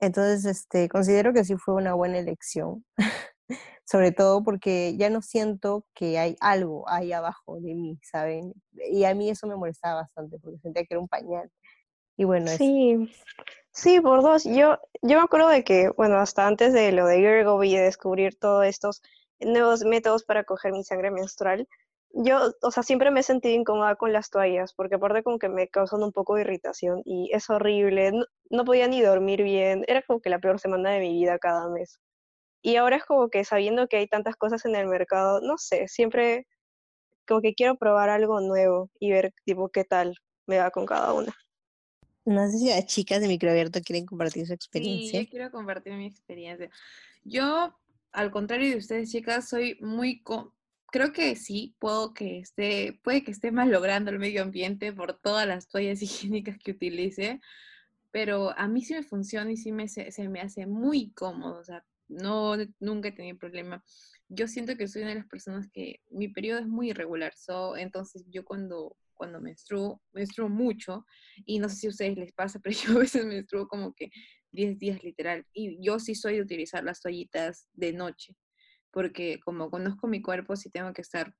Entonces, 0.00 0.44
este, 0.46 0.88
considero 0.88 1.32
que 1.32 1.44
sí 1.44 1.56
fue 1.56 1.74
una 1.74 1.94
buena 1.94 2.18
elección, 2.18 2.84
sobre 3.84 4.12
todo 4.12 4.44
porque 4.44 4.96
ya 4.96 5.10
no 5.10 5.22
siento 5.22 5.86
que 5.94 6.18
hay 6.18 6.36
algo 6.40 6.88
ahí 6.88 7.12
abajo 7.12 7.60
de 7.60 7.74
mí, 7.74 7.98
¿saben? 8.02 8.54
Y 8.90 9.04
a 9.04 9.14
mí 9.14 9.30
eso 9.30 9.46
me 9.48 9.56
molestaba 9.56 10.02
bastante 10.02 10.38
porque 10.40 10.58
sentía 10.60 10.84
que 10.84 10.94
era 10.94 11.00
un 11.00 11.08
pañal. 11.08 11.50
Y 12.18 12.24
bueno, 12.24 12.48
sí, 12.48 13.08
sí, 13.70 14.00
por 14.00 14.22
dos. 14.22 14.42
Yo, 14.42 14.76
yo 15.02 15.18
me 15.18 15.22
acuerdo 15.22 15.48
de 15.48 15.62
que, 15.62 15.88
bueno, 15.96 16.18
hasta 16.18 16.48
antes 16.48 16.72
de 16.72 16.90
lo 16.90 17.06
de 17.06 17.20
Gergo 17.20 17.62
y 17.62 17.76
de 17.76 17.82
descubrir 17.82 18.36
todos 18.36 18.66
estos 18.66 19.02
nuevos 19.38 19.84
métodos 19.84 20.24
para 20.24 20.42
coger 20.42 20.72
mi 20.72 20.82
sangre 20.82 21.12
menstrual, 21.12 21.68
yo, 22.10 22.50
o 22.60 22.70
sea, 22.72 22.82
siempre 22.82 23.12
me 23.12 23.20
he 23.20 23.22
sentido 23.22 23.54
incómoda 23.54 23.94
con 23.94 24.12
las 24.12 24.30
toallas, 24.30 24.74
porque 24.74 24.96
aparte 24.96 25.22
como 25.22 25.38
que 25.38 25.48
me 25.48 25.68
causan 25.68 26.02
un 26.02 26.10
poco 26.10 26.34
de 26.34 26.40
irritación 26.40 27.02
y 27.04 27.30
es 27.32 27.48
horrible, 27.50 28.10
no, 28.50 28.64
podía 28.64 28.88
ni 28.88 29.00
dormir 29.00 29.44
bien, 29.44 29.84
era 29.86 30.02
como 30.02 30.20
que 30.20 30.30
la 30.30 30.40
peor 30.40 30.58
semana 30.58 30.90
de 30.90 30.98
mi 30.98 31.12
vida 31.12 31.38
cada 31.38 31.68
mes. 31.68 32.00
Y 32.62 32.74
ahora 32.76 32.96
es 32.96 33.04
como 33.04 33.28
que 33.28 33.44
sabiendo 33.44 33.86
que 33.86 33.98
hay 33.98 34.08
tantas 34.08 34.34
cosas 34.34 34.64
en 34.64 34.74
el 34.74 34.88
mercado, 34.88 35.40
no 35.40 35.56
sé, 35.56 35.86
siempre 35.86 36.48
como 37.28 37.42
que 37.42 37.54
quiero 37.54 37.76
probar 37.76 38.10
algo 38.10 38.40
nuevo 38.40 38.90
y 38.98 39.12
ver 39.12 39.32
tipo 39.44 39.68
qué 39.68 39.84
tal 39.84 40.16
me 40.46 40.58
va 40.58 40.72
con 40.72 40.84
cada 40.84 41.12
una. 41.12 41.32
No 42.28 42.50
sé 42.50 42.58
si 42.58 42.68
las 42.68 42.84
chicas 42.84 43.22
de 43.22 43.28
microabierto 43.28 43.80
quieren 43.80 44.04
compartir 44.04 44.46
su 44.46 44.52
experiencia. 44.52 45.20
Sí, 45.20 45.26
yo 45.26 45.30
quiero 45.30 45.50
compartir 45.50 45.94
mi 45.94 46.06
experiencia. 46.06 46.68
Yo, 47.24 47.74
al 48.12 48.30
contrario 48.30 48.70
de 48.70 48.76
ustedes, 48.76 49.10
chicas, 49.10 49.48
soy 49.48 49.78
muy 49.80 50.22
creo 50.90 51.12
que 51.12 51.36
sí, 51.36 51.74
puedo 51.78 52.12
que 52.12 52.38
esté, 52.38 53.00
puede 53.02 53.24
que 53.24 53.30
esté 53.30 53.50
mal 53.50 53.70
logrando 53.70 54.10
el 54.10 54.18
medio 54.18 54.42
ambiente 54.42 54.92
por 54.92 55.18
todas 55.18 55.46
las 55.46 55.68
toallas 55.68 56.02
higiénicas 56.02 56.58
que 56.58 56.72
utilice, 56.72 57.40
pero 58.10 58.56
a 58.58 58.68
mí 58.68 58.82
sí 58.82 58.92
me 58.92 59.02
funciona 59.02 59.50
y 59.50 59.56
sí 59.56 59.72
me, 59.72 59.88
se, 59.88 60.28
me 60.28 60.40
hace 60.40 60.66
muy 60.66 61.12
cómodo, 61.12 61.60
o 61.60 61.64
sea, 61.64 61.82
no, 62.08 62.56
nunca 62.78 63.08
he 63.08 63.12
tenido 63.12 63.38
problema. 63.38 63.82
Yo 64.28 64.48
siento 64.48 64.76
que 64.76 64.86
soy 64.86 65.02
una 65.02 65.12
de 65.12 65.20
las 65.20 65.28
personas 65.28 65.66
que 65.72 66.02
mi 66.10 66.28
periodo 66.28 66.60
es 66.60 66.66
muy 66.66 66.90
irregular, 66.90 67.34
so, 67.34 67.74
entonces 67.76 68.26
yo 68.28 68.44
cuando, 68.44 68.96
cuando 69.18 69.42
menstruo, 69.42 70.00
menstruo 70.12 70.48
mucho, 70.48 71.04
y 71.44 71.58
no 71.58 71.68
sé 71.68 71.76
si 71.76 71.86
a 71.88 71.90
ustedes 71.90 72.16
les 72.16 72.32
pasa, 72.32 72.58
pero 72.62 72.74
yo 72.74 72.92
a 72.92 73.00
veces 73.00 73.26
menstruo 73.26 73.68
como 73.68 73.92
que 73.92 74.08
10 74.52 74.78
días 74.78 75.04
literal, 75.04 75.44
y 75.52 75.78
yo 75.84 75.98
sí 75.98 76.14
soy 76.14 76.36
de 76.36 76.42
utilizar 76.42 76.82
las 76.82 77.02
toallitas 77.02 77.68
de 77.74 77.92
noche 77.92 78.34
porque 78.90 79.38
como 79.44 79.70
conozco 79.70 80.06
mi 80.06 80.22
cuerpo, 80.22 80.56
sí 80.56 80.70
tengo 80.70 80.92
que 80.92 81.02
estar, 81.02 81.34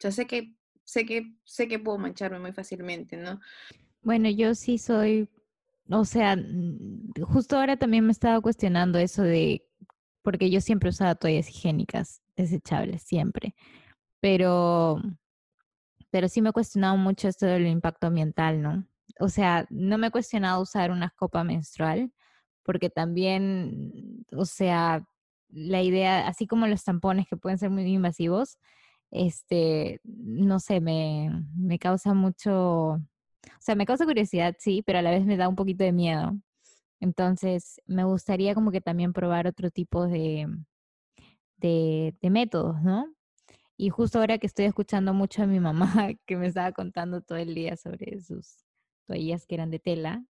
yo 0.00 0.10
sé 0.10 0.26
que, 0.26 0.54
sé 0.84 1.06
que, 1.06 1.34
sé 1.44 1.68
que 1.68 1.78
puedo 1.78 1.98
mancharme 1.98 2.38
muy 2.38 2.52
fácilmente, 2.52 3.16
¿no? 3.16 3.40
Bueno, 4.02 4.28
yo 4.28 4.54
sí 4.54 4.78
soy, 4.78 5.28
o 5.88 6.04
sea, 6.04 6.36
justo 7.22 7.56
ahora 7.56 7.76
también 7.76 8.04
me 8.04 8.12
estaba 8.12 8.40
cuestionando 8.40 8.98
eso 8.98 9.22
de, 9.22 9.66
porque 10.22 10.50
yo 10.50 10.60
siempre 10.60 10.90
usaba 10.90 11.14
toallas 11.14 11.48
higiénicas 11.48 12.22
desechables, 12.36 13.02
siempre, 13.02 13.54
pero, 14.20 15.00
pero 16.14 16.28
sí 16.28 16.40
me 16.40 16.50
he 16.50 16.52
cuestionado 16.52 16.96
mucho 16.96 17.26
esto 17.26 17.44
del 17.44 17.66
impacto 17.66 18.06
ambiental, 18.06 18.62
¿no? 18.62 18.86
O 19.18 19.28
sea, 19.28 19.66
no 19.68 19.98
me 19.98 20.06
he 20.06 20.10
cuestionado 20.12 20.62
usar 20.62 20.92
una 20.92 21.10
copa 21.10 21.42
menstrual, 21.42 22.12
porque 22.62 22.88
también, 22.88 24.24
o 24.30 24.44
sea, 24.44 25.04
la 25.48 25.82
idea, 25.82 26.28
así 26.28 26.46
como 26.46 26.68
los 26.68 26.84
tampones 26.84 27.26
que 27.26 27.36
pueden 27.36 27.58
ser 27.58 27.70
muy 27.70 27.82
invasivos, 27.92 28.58
este, 29.10 30.00
no 30.04 30.60
sé, 30.60 30.80
me, 30.80 31.30
me 31.56 31.80
causa 31.80 32.14
mucho, 32.14 32.90
o 32.92 33.00
sea, 33.58 33.74
me 33.74 33.84
causa 33.84 34.04
curiosidad, 34.04 34.54
sí, 34.60 34.84
pero 34.86 35.00
a 35.00 35.02
la 35.02 35.10
vez 35.10 35.24
me 35.26 35.36
da 35.36 35.48
un 35.48 35.56
poquito 35.56 35.82
de 35.82 35.90
miedo. 35.92 36.32
Entonces, 37.00 37.80
me 37.86 38.04
gustaría 38.04 38.54
como 38.54 38.70
que 38.70 38.80
también 38.80 39.12
probar 39.12 39.48
otro 39.48 39.68
tipo 39.72 40.06
de, 40.06 40.46
de, 41.56 42.16
de 42.22 42.30
métodos, 42.30 42.80
¿no? 42.84 43.06
Y 43.76 43.90
justo 43.90 44.18
ahora 44.18 44.38
que 44.38 44.46
estoy 44.46 44.66
escuchando 44.66 45.14
mucho 45.14 45.42
a 45.42 45.46
mi 45.46 45.60
mamá, 45.60 45.86
que 46.26 46.36
me 46.36 46.46
estaba 46.46 46.72
contando 46.72 47.20
todo 47.22 47.38
el 47.38 47.54
día 47.54 47.76
sobre 47.76 48.20
sus 48.20 48.64
toallas 49.06 49.46
que 49.46 49.54
eran 49.56 49.70
de 49.70 49.78
tela, 49.78 50.24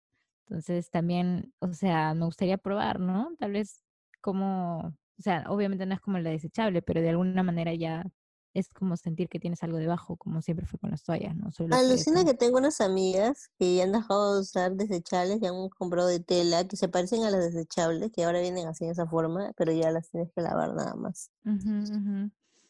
entonces 0.49 0.91
también, 0.91 1.55
o 1.61 1.73
sea, 1.73 2.15
me 2.15 2.25
gustaría 2.27 2.59
probar, 2.59 3.01
¿no? 3.01 3.31
Tal 3.39 3.53
vez 3.53 3.83
como 4.21 4.95
o 5.19 5.23
sea, 5.23 5.45
obviamente 5.49 5.87
no 5.87 5.95
es 5.95 6.01
como 6.01 6.19
la 6.19 6.31
desechable, 6.31 6.83
pero 6.83 7.01
de 7.01 7.11
alguna 7.11 7.43
manera 7.43 7.73
ya 7.75 8.05
es 8.53 8.69
como 8.69 8.97
sentir 8.97 9.29
que 9.29 9.41
tienes 9.41 9.63
algo 9.63 9.79
debajo, 9.79 10.17
como 10.17 10.41
siempre 10.41 10.67
fue 10.67 10.79
con 10.79 10.91
las 10.91 11.03
toallas, 11.03 11.35
¿no? 11.37 11.51
Solo 11.51 11.75
Alucina 11.77 12.25
que 12.25 12.35
tengo 12.35 12.59
unas 12.59 12.81
amigas 12.81 13.51
que 13.59 13.77
ya 13.77 13.85
han 13.85 13.93
dejado 13.93 14.35
de 14.35 14.41
usar 14.41 14.73
desechables 14.73 15.41
y 15.43 15.47
han 15.47 15.69
comprado 15.71 16.09
de 16.09 16.21
tela 16.21 16.67
que 16.67 16.77
se 16.77 16.89
parecen 16.89 17.25
a 17.25 17.31
las 17.31 17.53
desechables, 17.53 18.13
que 18.13 18.25
ahora 18.25 18.41
vienen 18.41 18.69
así 18.69 18.85
en 18.85 18.91
esa 18.91 19.07
forma, 19.07 19.53
pero 19.57 19.73
ya 19.73 19.91
las 19.91 20.09
tienes 20.11 20.33
que 20.33 20.41
lavar 20.43 20.75
nada 20.75 20.95
más. 20.95 21.31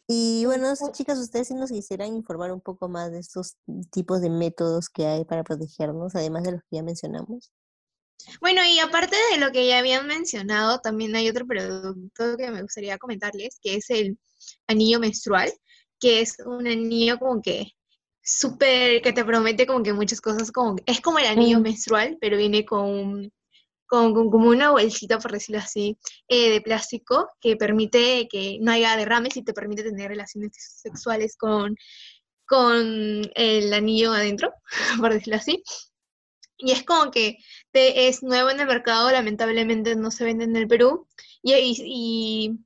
Y 0.07 0.44
bueno, 0.46 0.72
chicas, 0.92 1.18
ustedes 1.18 1.48
sí 1.48 1.55
nos 1.55 1.70
quisieran 1.70 2.14
informar 2.14 2.52
un 2.52 2.61
poco 2.61 2.88
más 2.88 3.11
de 3.11 3.20
estos 3.20 3.57
tipos 3.90 4.20
de 4.20 4.30
métodos 4.30 4.88
que 4.90 5.07
hay 5.07 5.24
para 5.24 5.44
protegernos, 5.44 6.14
además 6.14 6.42
de 6.44 6.52
los 6.52 6.61
que 6.62 6.76
ya 6.76 6.82
mencionamos. 6.82 7.50
Bueno, 8.40 8.62
y 8.64 8.78
aparte 8.78 9.16
de 9.32 9.38
lo 9.38 9.50
que 9.52 9.66
ya 9.66 9.78
habían 9.78 10.07
mencionado, 10.07 10.78
también 10.80 11.14
hay 11.16 11.28
otro 11.28 11.46
producto 11.46 12.36
que 12.36 12.50
me 12.50 12.62
gustaría 12.62 12.98
comentarles, 12.98 13.59
que 13.62 13.74
es 13.76 13.90
el 13.90 14.18
anillo 14.66 15.00
menstrual, 15.00 15.52
que 16.00 16.20
es 16.20 16.36
un 16.44 16.66
anillo 16.66 17.18
como 17.18 17.42
que 17.42 17.72
súper, 18.22 19.02
que 19.02 19.12
te 19.12 19.24
promete 19.24 19.66
como 19.66 19.82
que 19.82 19.92
muchas 19.92 20.20
cosas, 20.20 20.50
como 20.52 20.76
es 20.86 21.00
como 21.00 21.18
el 21.18 21.26
anillo 21.26 21.61
Mm. 21.61 21.62
menstrual, 21.62 22.18
pero 22.20 22.36
viene 22.38 22.64
con, 22.64 23.30
con, 23.95 24.14
con 24.14 24.30
como 24.30 24.49
una 24.51 24.70
bolsita, 24.70 25.18
por 25.18 25.32
decirlo 25.32 25.61
así, 25.61 25.99
eh, 26.28 26.51
de 26.51 26.61
plástico, 26.61 27.28
que 27.40 27.57
permite 27.57 28.28
que 28.30 28.59
no 28.61 28.72
haya 28.72 28.97
derrames 28.97 29.36
y 29.36 29.42
te 29.45 29.53
permite 29.55 29.82
tener 29.84 30.09
relaciones 30.11 30.53
sexuales 30.82 31.36
con, 31.36 31.76
con 32.47 33.22
el 33.34 33.74
anillo 33.74 34.12
adentro, 34.12 34.53
por 35.01 35.12
decirlo 35.14 35.36
así. 35.36 35.62
Y 36.57 36.72
es 36.72 36.84
como 36.84 37.11
que 37.11 37.38
te, 37.72 38.09
es 38.09 38.22
nuevo 38.22 38.51
en 38.51 38.61
el 38.61 38.66
mercado, 38.66 39.11
lamentablemente 39.11 39.97
no 39.97 40.11
se 40.11 40.24
vende 40.24 40.45
en 40.45 40.57
el 40.57 40.68
Perú. 40.68 41.07
Y, 41.42 41.55
y- 41.55 41.74
y 41.84 42.59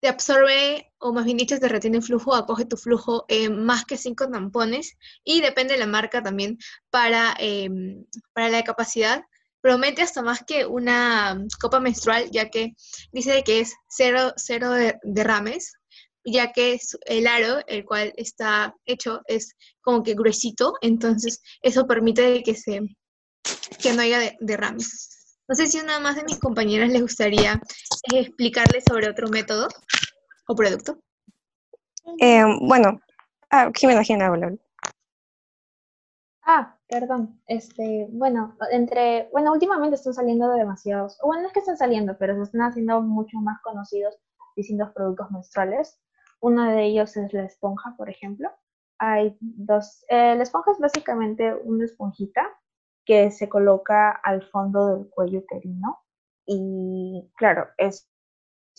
te 0.00 0.08
absorbe, 0.08 0.92
o 0.98 1.12
más 1.12 1.24
bien 1.24 1.36
dicho, 1.38 1.58
te 1.58 1.68
retiene 1.68 2.02
flujo, 2.02 2.34
acoge 2.34 2.64
tu 2.66 2.76
flujo 2.76 3.24
eh, 3.28 3.48
más 3.50 3.84
que 3.84 3.96
cinco 3.96 4.28
tampones. 4.28 4.96
Y 5.24 5.40
depende 5.40 5.74
de 5.74 5.80
la 5.80 5.86
marca 5.86 6.22
también 6.22 6.58
para, 6.90 7.34
em, 7.38 8.04
para 8.32 8.48
la 8.50 8.62
capacidad. 8.64 9.22
Promete 9.66 10.02
hasta 10.02 10.22
más 10.22 10.44
que 10.44 10.64
una 10.64 11.44
copa 11.60 11.80
menstrual, 11.80 12.30
ya 12.30 12.50
que 12.50 12.74
dice 13.10 13.42
que 13.42 13.58
es 13.58 13.74
cero, 13.88 14.32
cero 14.36 14.70
de- 14.70 14.96
derrames, 15.02 15.72
ya 16.24 16.52
que 16.52 16.78
el 17.06 17.26
aro, 17.26 17.58
el 17.66 17.84
cual 17.84 18.12
está 18.16 18.76
hecho, 18.84 19.22
es 19.26 19.56
como 19.80 20.04
que 20.04 20.14
gruesito, 20.14 20.74
entonces 20.82 21.42
eso 21.62 21.84
permite 21.84 22.44
que 22.44 22.54
se 22.54 22.80
que 23.82 23.92
no 23.92 24.02
haya 24.02 24.20
de- 24.20 24.36
derrames. 24.38 25.36
No 25.48 25.56
sé 25.56 25.66
si 25.66 25.80
una 25.80 25.98
más 25.98 26.14
de 26.14 26.22
mis 26.22 26.38
compañeras 26.38 26.90
les 26.90 27.02
gustaría 27.02 27.54
eh, 28.12 28.20
explicarles 28.20 28.84
sobre 28.84 29.10
otro 29.10 29.26
método 29.30 29.66
o 30.46 30.54
producto. 30.54 31.00
Eh, 32.20 32.44
bueno, 32.60 33.00
ah, 33.50 33.72
Jimena, 33.74 34.04
Jimena. 34.04 34.56
Ah, 36.44 36.75
perdón. 36.88 37.40
Este, 37.46 38.08
bueno, 38.10 38.56
entre, 38.70 39.28
bueno, 39.32 39.52
últimamente 39.52 39.96
están 39.96 40.14
saliendo 40.14 40.50
demasiados, 40.52 41.18
bueno, 41.22 41.42
no 41.42 41.48
es 41.48 41.52
que 41.52 41.60
están 41.60 41.76
saliendo, 41.76 42.16
pero 42.18 42.34
se 42.36 42.42
están 42.42 42.62
haciendo 42.62 43.00
mucho 43.02 43.38
más 43.38 43.60
conocidos 43.62 44.16
distintos 44.56 44.90
productos 44.92 45.30
menstruales. 45.30 46.00
Uno 46.40 46.64
de 46.64 46.84
ellos 46.84 47.16
es 47.16 47.32
la 47.32 47.44
esponja, 47.44 47.94
por 47.96 48.10
ejemplo. 48.10 48.50
Hay 48.98 49.36
dos, 49.40 50.04
eh, 50.08 50.34
la 50.36 50.42
esponja 50.42 50.72
es 50.72 50.78
básicamente 50.78 51.54
una 51.54 51.84
esponjita 51.84 52.48
que 53.04 53.30
se 53.30 53.48
coloca 53.48 54.10
al 54.10 54.42
fondo 54.50 54.96
del 54.96 55.10
cuello 55.10 55.40
uterino 55.40 56.00
y 56.46 57.30
claro, 57.36 57.68
es, 57.76 58.08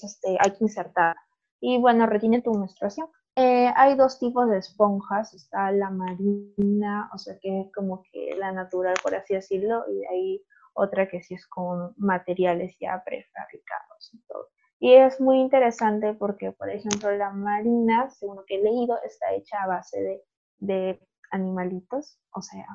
este, 0.02 0.38
hay 0.40 0.52
que 0.52 0.64
insertar. 0.64 1.16
Y 1.60 1.80
bueno, 1.80 2.06
retiene 2.06 2.42
tu 2.42 2.54
menstruación. 2.54 3.08
Eh, 3.40 3.72
hay 3.76 3.94
dos 3.94 4.18
tipos 4.18 4.50
de 4.50 4.58
esponjas, 4.58 5.32
está 5.36 5.72
la 5.72 5.92
marina, 5.92 7.08
o 7.14 7.20
sea 7.20 7.38
que 7.40 7.62
es 7.62 7.72
como 7.72 8.02
que 8.12 8.36
la 8.36 8.52
natural, 8.52 8.96
por 9.04 9.14
así 9.14 9.36
decirlo, 9.36 9.84
y 9.88 10.00
de 10.00 10.42
otra 10.74 11.08
que 11.08 11.22
sí 11.22 11.36
es 11.36 11.46
con 11.46 11.94
materiales 11.98 12.76
ya 12.80 13.04
prefabricados 13.06 14.12
y 14.12 14.22
todo. 14.24 14.48
Y 14.80 14.94
es 14.96 15.22
muy 15.22 15.40
interesante 15.40 16.16
porque, 16.16 16.52
por 16.52 16.72
ejemplo, 16.72 17.12
la 17.16 17.30
marina, 17.30 18.10
según 18.10 18.38
lo 18.38 18.46
que 18.46 18.56
he 18.56 18.64
leído, 18.64 18.98
está 19.04 19.32
hecha 19.34 19.62
a 19.62 19.68
base 19.68 20.02
de, 20.02 20.24
de 20.58 21.00
animalitos, 21.30 22.20
o 22.32 22.42
sea, 22.42 22.66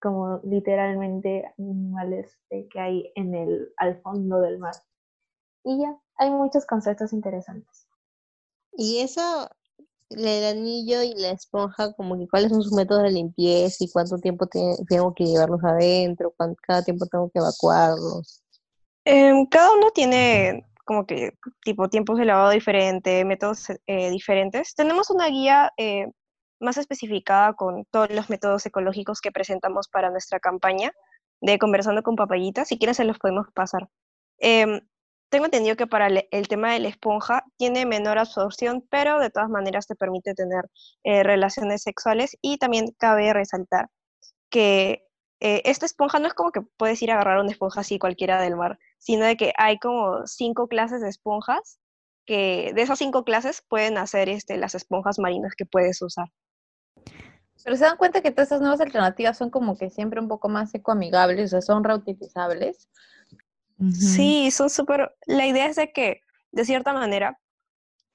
como 0.00 0.40
literalmente 0.42 1.52
animales 1.58 2.38
que 2.48 2.80
hay 2.80 3.12
en 3.14 3.34
el, 3.34 3.74
al 3.76 4.00
fondo 4.00 4.40
del 4.40 4.58
mar. 4.58 4.74
Y 5.64 5.82
ya, 5.82 5.98
hay 6.16 6.30
muchos 6.30 6.64
conceptos 6.64 7.12
interesantes. 7.12 7.86
Y 8.72 9.00
eso, 9.00 9.50
el 10.10 10.44
anillo 10.44 11.02
y 11.02 11.14
la 11.14 11.30
esponja, 11.30 11.92
como 11.94 12.16
que 12.18 12.28
cuáles 12.28 12.50
son 12.50 12.62
sus 12.62 12.72
métodos 12.72 13.02
de 13.04 13.10
limpieza 13.12 13.84
y 13.84 13.90
cuánto 13.90 14.18
tiempo 14.18 14.46
te- 14.46 14.76
tengo 14.88 15.12
que 15.14 15.24
llevarlos 15.24 15.62
adentro, 15.64 16.32
cuán- 16.36 16.54
cada 16.62 16.82
tiempo 16.82 17.06
tengo 17.06 17.28
que 17.30 17.38
evacuarlos. 17.40 18.42
Em, 19.04 19.46
cada 19.46 19.72
uno 19.72 19.90
tiene 19.90 20.64
como 20.84 21.06
que 21.06 21.32
tipo 21.64 21.88
tiempos 21.88 22.18
de 22.18 22.24
lavado 22.24 22.50
diferente, 22.50 23.24
métodos 23.24 23.66
eh, 23.86 24.10
diferentes. 24.10 24.74
Tenemos 24.74 25.10
una 25.10 25.28
guía 25.28 25.72
eh, 25.76 26.06
más 26.60 26.76
especificada 26.76 27.54
con 27.54 27.84
todos 27.90 28.10
los 28.10 28.30
métodos 28.30 28.64
ecológicos 28.66 29.20
que 29.20 29.32
presentamos 29.32 29.88
para 29.88 30.10
nuestra 30.10 30.38
campaña 30.40 30.92
de 31.40 31.58
Conversando 31.58 32.02
con 32.02 32.16
Papayitas. 32.16 32.68
Si 32.68 32.78
quieren 32.78 32.94
se 32.94 33.04
los 33.04 33.18
podemos 33.18 33.46
pasar. 33.54 33.88
Em, 34.38 34.80
tengo 35.28 35.46
entendido 35.46 35.76
que 35.76 35.86
para 35.86 36.06
el, 36.06 36.28
el 36.30 36.48
tema 36.48 36.72
de 36.72 36.80
la 36.80 36.88
esponja 36.88 37.44
tiene 37.56 37.86
menor 37.86 38.18
absorción, 38.18 38.86
pero 38.90 39.18
de 39.18 39.30
todas 39.30 39.48
maneras 39.48 39.86
te 39.86 39.94
permite 39.94 40.34
tener 40.34 40.64
eh, 41.04 41.22
relaciones 41.22 41.82
sexuales 41.82 42.36
y 42.42 42.58
también 42.58 42.94
cabe 42.98 43.32
resaltar 43.32 43.88
que 44.50 45.06
eh, 45.40 45.62
esta 45.64 45.86
esponja 45.86 46.18
no 46.18 46.28
es 46.28 46.34
como 46.34 46.50
que 46.50 46.62
puedes 46.62 47.02
ir 47.02 47.10
a 47.10 47.14
agarrar 47.14 47.40
una 47.40 47.50
esponja 47.50 47.80
así 47.80 47.98
cualquiera 47.98 48.40
del 48.40 48.56
mar, 48.56 48.78
sino 48.98 49.26
de 49.26 49.36
que 49.36 49.52
hay 49.58 49.78
como 49.78 50.26
cinco 50.26 50.68
clases 50.68 51.02
de 51.02 51.08
esponjas 51.08 51.78
que 52.24 52.72
de 52.74 52.82
esas 52.82 52.98
cinco 52.98 53.24
clases 53.24 53.62
pueden 53.68 53.98
hacer 53.98 54.28
este, 54.28 54.56
las 54.56 54.74
esponjas 54.74 55.18
marinas 55.18 55.54
que 55.56 55.66
puedes 55.66 56.02
usar. 56.02 56.28
Pero 57.64 57.76
se 57.76 57.84
dan 57.84 57.96
cuenta 57.96 58.20
que 58.20 58.30
todas 58.30 58.46
estas 58.46 58.60
nuevas 58.60 58.80
alternativas 58.80 59.36
son 59.36 59.50
como 59.50 59.76
que 59.76 59.90
siempre 59.90 60.20
un 60.20 60.28
poco 60.28 60.48
más 60.48 60.74
ecoamigables, 60.74 61.46
o 61.46 61.48
sea, 61.48 61.60
son 61.60 61.84
reutilizables. 61.84 62.88
Sí, 63.92 64.50
son 64.50 64.70
súper... 64.70 65.14
La 65.26 65.46
idea 65.46 65.66
es 65.66 65.76
de 65.76 65.92
que, 65.92 66.20
de 66.52 66.64
cierta 66.64 66.92
manera, 66.92 67.38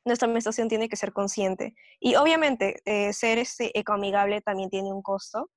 nuestra 0.05 0.27
menstruación 0.27 0.67
tiene 0.67 0.89
que 0.89 0.95
ser 0.95 1.13
consciente. 1.13 1.75
Y 1.99 2.15
obviamente, 2.15 2.81
eh, 2.85 3.13
ser 3.13 3.37
este, 3.37 3.77
ecoamigable 3.77 4.41
también 4.41 4.69
tiene 4.69 4.91
un 4.91 5.01
costo 5.01 5.49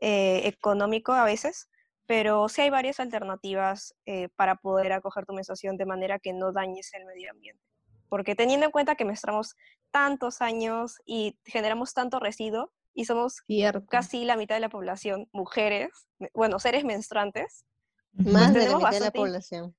eh, 0.00 0.42
económico 0.46 1.12
a 1.12 1.24
veces, 1.24 1.68
pero 2.06 2.48
sí 2.48 2.62
hay 2.62 2.70
varias 2.70 3.00
alternativas 3.00 3.94
eh, 4.06 4.28
para 4.36 4.56
poder 4.56 4.92
acoger 4.92 5.24
tu 5.24 5.32
menstruación 5.32 5.76
de 5.76 5.86
manera 5.86 6.18
que 6.18 6.32
no 6.32 6.52
dañes 6.52 6.92
el 6.94 7.06
medio 7.06 7.30
ambiente. 7.30 7.62
Porque 8.08 8.34
teniendo 8.34 8.66
en 8.66 8.72
cuenta 8.72 8.96
que 8.96 9.04
menstruamos 9.04 9.54
tantos 9.90 10.42
años 10.42 11.00
y 11.06 11.38
generamos 11.44 11.94
tanto 11.94 12.20
residuo 12.20 12.72
y 12.92 13.06
somos 13.06 13.42
Cierto. 13.46 13.86
casi 13.86 14.24
la 14.24 14.36
mitad 14.36 14.56
de 14.56 14.60
la 14.60 14.68
población 14.68 15.28
mujeres, 15.32 15.90
bueno, 16.32 16.58
seres 16.58 16.84
menstruantes, 16.84 17.64
Más 18.16 18.54
de 18.54 18.68
la 18.68 18.76
mitad 18.78 18.90
de 18.90 19.00
la 19.00 19.10
población. 19.10 19.74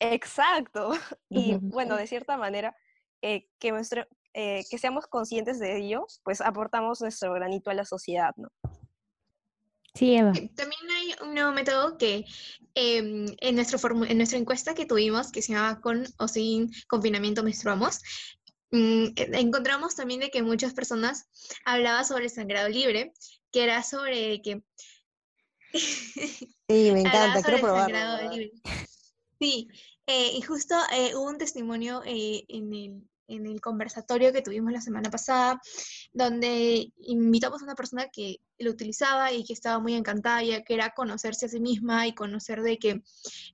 Exacto. 0.00 0.90
Y 1.28 1.56
bueno, 1.56 1.96
de 1.96 2.06
cierta 2.06 2.36
manera, 2.36 2.76
eh, 3.22 3.48
que, 3.58 3.72
nuestro- 3.72 4.06
eh, 4.34 4.64
que 4.70 4.78
seamos 4.78 5.06
conscientes 5.06 5.58
de 5.58 5.76
ello, 5.78 6.06
pues 6.22 6.40
aportamos 6.40 7.00
nuestro 7.00 7.32
granito 7.34 7.70
a 7.70 7.74
la 7.74 7.84
sociedad, 7.84 8.32
¿no? 8.36 8.48
Sí, 9.94 10.14
Eva. 10.16 10.32
Eh, 10.36 10.50
También 10.54 10.80
hay 10.90 11.14
un 11.22 11.34
nuevo 11.34 11.50
método 11.52 11.98
que 11.98 12.24
em, 12.74 13.26
en, 13.40 13.54
nuestro 13.56 13.78
en 14.06 14.16
nuestra 14.16 14.38
encuesta 14.38 14.74
que 14.74 14.86
tuvimos, 14.86 15.32
que 15.32 15.42
se 15.42 15.52
llama 15.52 15.80
Con 15.80 16.04
o 16.18 16.28
sin 16.28 16.70
confinamiento 16.88 17.42
menstruamos, 17.42 18.00
mm, 18.70 19.04
eh, 19.16 19.30
encontramos 19.34 19.96
también 19.96 20.20
de 20.20 20.30
que 20.30 20.42
muchas 20.42 20.74
personas 20.74 21.28
hablaban 21.64 22.04
sobre 22.04 22.24
el 22.24 22.30
sangrado 22.30 22.68
libre, 22.68 23.12
que 23.50 23.64
era 23.64 23.82
sobre 23.82 24.40
que... 24.42 24.62
Sí, 26.70 26.92
me 26.92 27.00
encanta, 27.00 27.42
quiero 27.42 27.58
probarlo. 27.58 28.30
Sí, 29.40 29.68
eh, 30.06 30.30
y 30.36 30.42
justo 30.42 30.76
eh, 30.92 31.16
hubo 31.16 31.28
un 31.28 31.36
testimonio 31.36 32.02
eh, 32.04 32.44
en 32.46 32.72
el, 32.72 33.02
en 33.26 33.46
el 33.46 33.60
conversatorio 33.60 34.32
que 34.32 34.42
tuvimos 34.42 34.70
la 34.70 34.80
semana 34.80 35.10
pasada, 35.10 35.60
donde 36.12 36.92
invitamos 36.98 37.60
a 37.60 37.64
una 37.64 37.74
persona 37.74 38.08
que 38.08 38.36
lo 38.58 38.70
utilizaba 38.70 39.32
y 39.32 39.42
que 39.42 39.52
estaba 39.52 39.80
muy 39.80 39.94
encantada, 39.94 40.44
ya 40.44 40.62
que 40.62 40.74
era 40.74 40.90
conocerse 40.90 41.46
a 41.46 41.48
sí 41.48 41.58
misma 41.58 42.06
y 42.06 42.14
conocer 42.14 42.62
de 42.62 42.78
que 42.78 43.02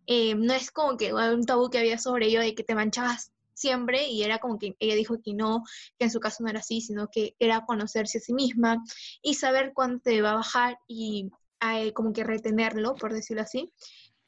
eh, 0.07 0.35
no 0.35 0.53
es 0.53 0.71
como 0.71 0.99
que 0.99 1.14
un 1.14 1.47
tabú 1.47 1.71
que 1.71 1.79
había 1.79 1.97
sobre 1.97 2.27
ello 2.27 2.41
de 2.41 2.55
que 2.55 2.64
te 2.64 2.75
manchabas 2.75 3.33
siempre 3.55 4.09
y 4.09 4.25
era 4.25 4.41
como 4.41 4.59
que 4.59 4.77
ella 4.79 4.95
dijo 4.95 5.23
que 5.23 5.33
no, 5.33 5.62
que 5.99 6.05
en 6.05 6.11
su 6.11 6.21
caso 6.21 6.43
no 6.43 6.51
era 6.51 6.61
así, 6.61 6.83
sino 6.83 7.09
que 7.11 7.35
era 7.39 7.64
conocerse 7.64 8.19
a 8.19 8.21
sí 8.21 8.35
misma 8.35 8.83
y 9.23 9.35
saber 9.35 9.73
cuándo 9.75 10.01
te 10.01 10.21
va 10.21 10.33
a 10.33 10.37
bajar 10.37 10.79
y 10.87 11.31
eh, 11.61 11.92
como 11.92 12.12
que 12.12 12.24
retenerlo, 12.24 12.94
por 12.94 13.12
decirlo 13.12 13.42
así. 13.42 13.72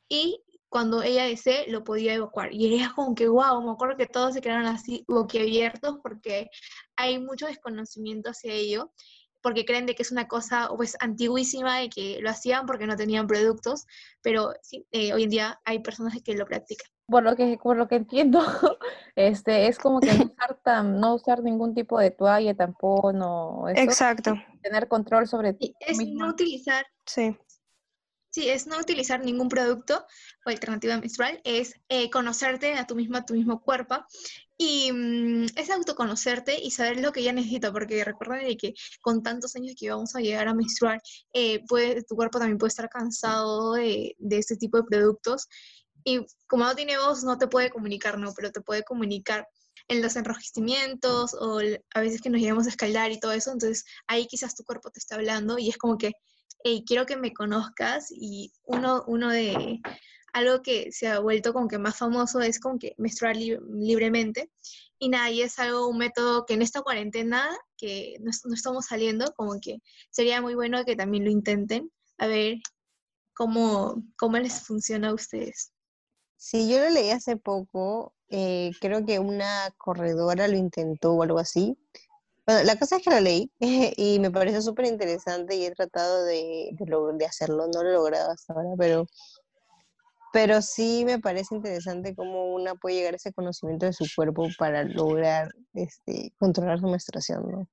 Y 0.08 0.42
cuando 0.68 1.02
ella 1.02 1.24
desee, 1.24 1.70
lo 1.70 1.84
podía 1.84 2.14
evacuar. 2.14 2.52
Y 2.52 2.74
era 2.74 2.92
como 2.94 3.14
que, 3.14 3.28
wow, 3.28 3.62
me 3.62 3.72
acuerdo 3.72 3.96
que 3.96 4.06
todos 4.06 4.34
se 4.34 4.40
quedaron 4.40 4.66
así 4.66 5.04
boquiabiertos 5.08 5.98
porque 6.02 6.50
hay 6.96 7.18
mucho 7.18 7.46
desconocimiento 7.46 8.30
hacia 8.30 8.52
ello, 8.52 8.92
porque 9.40 9.64
creen 9.64 9.86
de 9.86 9.94
que 9.94 10.02
es 10.02 10.12
una 10.12 10.28
cosa 10.28 10.68
pues 10.76 10.96
antiguísima 11.00 11.82
y 11.82 11.88
que 11.88 12.18
lo 12.20 12.30
hacían 12.30 12.66
porque 12.66 12.86
no 12.86 12.96
tenían 12.96 13.26
productos, 13.26 13.86
pero 14.22 14.52
sí, 14.62 14.86
eh, 14.92 15.12
hoy 15.14 15.24
en 15.24 15.30
día 15.30 15.60
hay 15.64 15.80
personas 15.80 16.14
que 16.22 16.34
lo 16.34 16.46
practican. 16.46 16.90
Por 17.08 17.22
lo 17.22 17.34
que, 17.36 17.58
por 17.62 17.76
lo 17.76 17.88
que 17.88 17.96
entiendo, 17.96 18.40
este, 19.16 19.66
es 19.66 19.78
como 19.78 20.00
que 20.00 20.12
no 20.12 20.24
usar, 20.36 20.60
tan- 20.62 21.00
no 21.00 21.14
usar 21.14 21.42
ningún 21.42 21.74
tipo 21.74 21.98
de 21.98 22.10
toalla, 22.10 22.54
tampón 22.54 23.20
o 23.22 23.68
eso, 23.68 23.80
Exacto, 23.82 24.34
tener 24.62 24.88
control 24.88 25.26
sobre 25.26 25.54
ti 25.54 25.74
es 25.80 25.98
no 26.06 26.28
utilizar, 26.28 26.84
sí. 27.06 27.36
sí, 28.30 28.48
es 28.50 28.66
no 28.66 28.78
utilizar 28.78 29.24
ningún 29.24 29.48
producto 29.48 30.04
o 30.44 30.50
alternativa 30.50 30.98
menstrual, 30.98 31.40
es 31.44 31.80
eh, 31.88 32.10
conocerte 32.10 32.74
a 32.74 32.86
tu 32.86 32.94
misma, 32.94 33.18
a 33.18 33.26
tu 33.26 33.34
mismo 33.34 33.62
cuerpo 33.62 33.96
y 34.58 34.90
mm, 34.92 35.46
es 35.56 35.70
autoconocerte 35.70 36.60
y 36.60 36.72
saber 36.72 37.00
lo 37.00 37.12
que 37.12 37.22
ya 37.22 37.32
necesita, 37.32 37.72
porque 37.72 38.04
recuerda 38.04 38.36
de 38.44 38.56
que 38.56 38.74
con 39.00 39.22
tantos 39.22 39.56
años 39.56 39.74
que 39.78 39.88
vamos 39.90 40.14
a 40.14 40.20
llegar 40.20 40.48
a 40.48 40.54
menstruar, 40.54 41.00
eh, 41.32 41.64
puede, 41.66 42.02
tu 42.02 42.16
cuerpo 42.16 42.38
también 42.38 42.58
puede 42.58 42.68
estar 42.68 42.88
cansado 42.90 43.74
de, 43.74 44.14
de 44.18 44.38
este 44.38 44.56
tipo 44.56 44.76
de 44.76 44.84
productos 44.84 45.48
y 46.04 46.24
como 46.46 46.64
no 46.64 46.74
tiene 46.74 46.98
voz, 46.98 47.24
no 47.24 47.38
te 47.38 47.48
puede 47.48 47.70
comunicar, 47.70 48.18
¿no? 48.18 48.32
Pero 48.34 48.50
te 48.50 48.60
puede 48.60 48.82
comunicar 48.82 49.46
en 49.88 50.02
los 50.02 50.16
enrojecimientos 50.16 51.34
o 51.34 51.60
a 51.94 52.00
veces 52.00 52.20
que 52.20 52.30
nos 52.30 52.40
llegamos 52.40 52.66
a 52.66 52.70
escaldar 52.70 53.10
y 53.10 53.20
todo 53.20 53.32
eso, 53.32 53.52
entonces 53.52 53.84
ahí 54.06 54.26
quizás 54.26 54.54
tu 54.54 54.64
cuerpo 54.64 54.90
te 54.90 54.98
está 54.98 55.14
hablando 55.14 55.58
y 55.58 55.70
es 55.70 55.78
como 55.78 55.96
que, 55.96 56.12
hey, 56.62 56.84
quiero 56.86 57.06
que 57.06 57.16
me 57.16 57.32
conozcas 57.32 58.08
y 58.10 58.52
uno, 58.64 59.04
uno 59.06 59.30
de 59.30 59.80
algo 60.34 60.62
que 60.62 60.92
se 60.92 61.08
ha 61.08 61.20
vuelto 61.20 61.52
como 61.54 61.68
que 61.68 61.78
más 61.78 61.96
famoso 61.96 62.40
es 62.40 62.60
como 62.60 62.78
que 62.78 62.94
menstruar 62.98 63.36
lib- 63.36 63.62
libremente 63.72 64.50
y 64.98 65.08
nada, 65.08 65.30
y 65.30 65.42
es 65.42 65.58
algo, 65.58 65.88
un 65.88 65.96
método 65.98 66.44
que 66.44 66.54
en 66.54 66.62
esta 66.62 66.82
cuarentena 66.82 67.48
que 67.76 68.16
no, 68.20 68.30
no 68.44 68.54
estamos 68.54 68.86
saliendo, 68.86 69.32
como 69.36 69.58
que 69.60 69.78
sería 70.10 70.42
muy 70.42 70.54
bueno 70.54 70.84
que 70.84 70.96
también 70.96 71.24
lo 71.24 71.30
intenten, 71.30 71.90
a 72.18 72.26
ver 72.26 72.58
cómo, 73.32 74.02
cómo 74.16 74.36
les 74.38 74.66
funciona 74.66 75.08
a 75.10 75.14
ustedes. 75.14 75.72
Sí, 76.38 76.70
yo 76.70 76.78
lo 76.78 76.88
leí 76.90 77.10
hace 77.10 77.36
poco, 77.36 78.14
eh, 78.30 78.70
creo 78.80 79.04
que 79.04 79.18
una 79.18 79.70
corredora 79.76 80.48
lo 80.48 80.56
intentó 80.56 81.12
o 81.14 81.22
algo 81.24 81.38
así. 81.40 81.76
Bueno, 82.46 82.64
la 82.64 82.78
cosa 82.78 82.96
es 82.98 83.04
que 83.04 83.10
lo 83.10 83.20
leí 83.20 83.52
y 83.96 84.20
me 84.20 84.30
pareció 84.30 84.62
súper 84.62 84.86
interesante 84.86 85.56
y 85.56 85.66
he 85.66 85.72
tratado 85.72 86.24
de, 86.24 86.70
de, 86.72 86.86
lo- 86.86 87.12
de 87.14 87.26
hacerlo, 87.26 87.66
no 87.72 87.82
lo 87.82 87.90
he 87.90 87.94
logrado 87.94 88.30
hasta 88.32 88.54
ahora, 88.54 88.70
pero, 88.78 89.06
pero 90.32 90.62
sí 90.62 91.04
me 91.04 91.18
parece 91.18 91.54
interesante 91.54 92.14
cómo 92.14 92.54
una 92.54 92.74
puede 92.74 92.96
llegar 92.96 93.14
a 93.14 93.16
ese 93.16 93.32
conocimiento 93.32 93.86
de 93.86 93.92
su 93.92 94.06
cuerpo 94.14 94.46
para 94.58 94.84
lograr 94.84 95.50
este, 95.74 96.32
controlar 96.38 96.80
su 96.80 96.86
menstruación. 96.86 97.68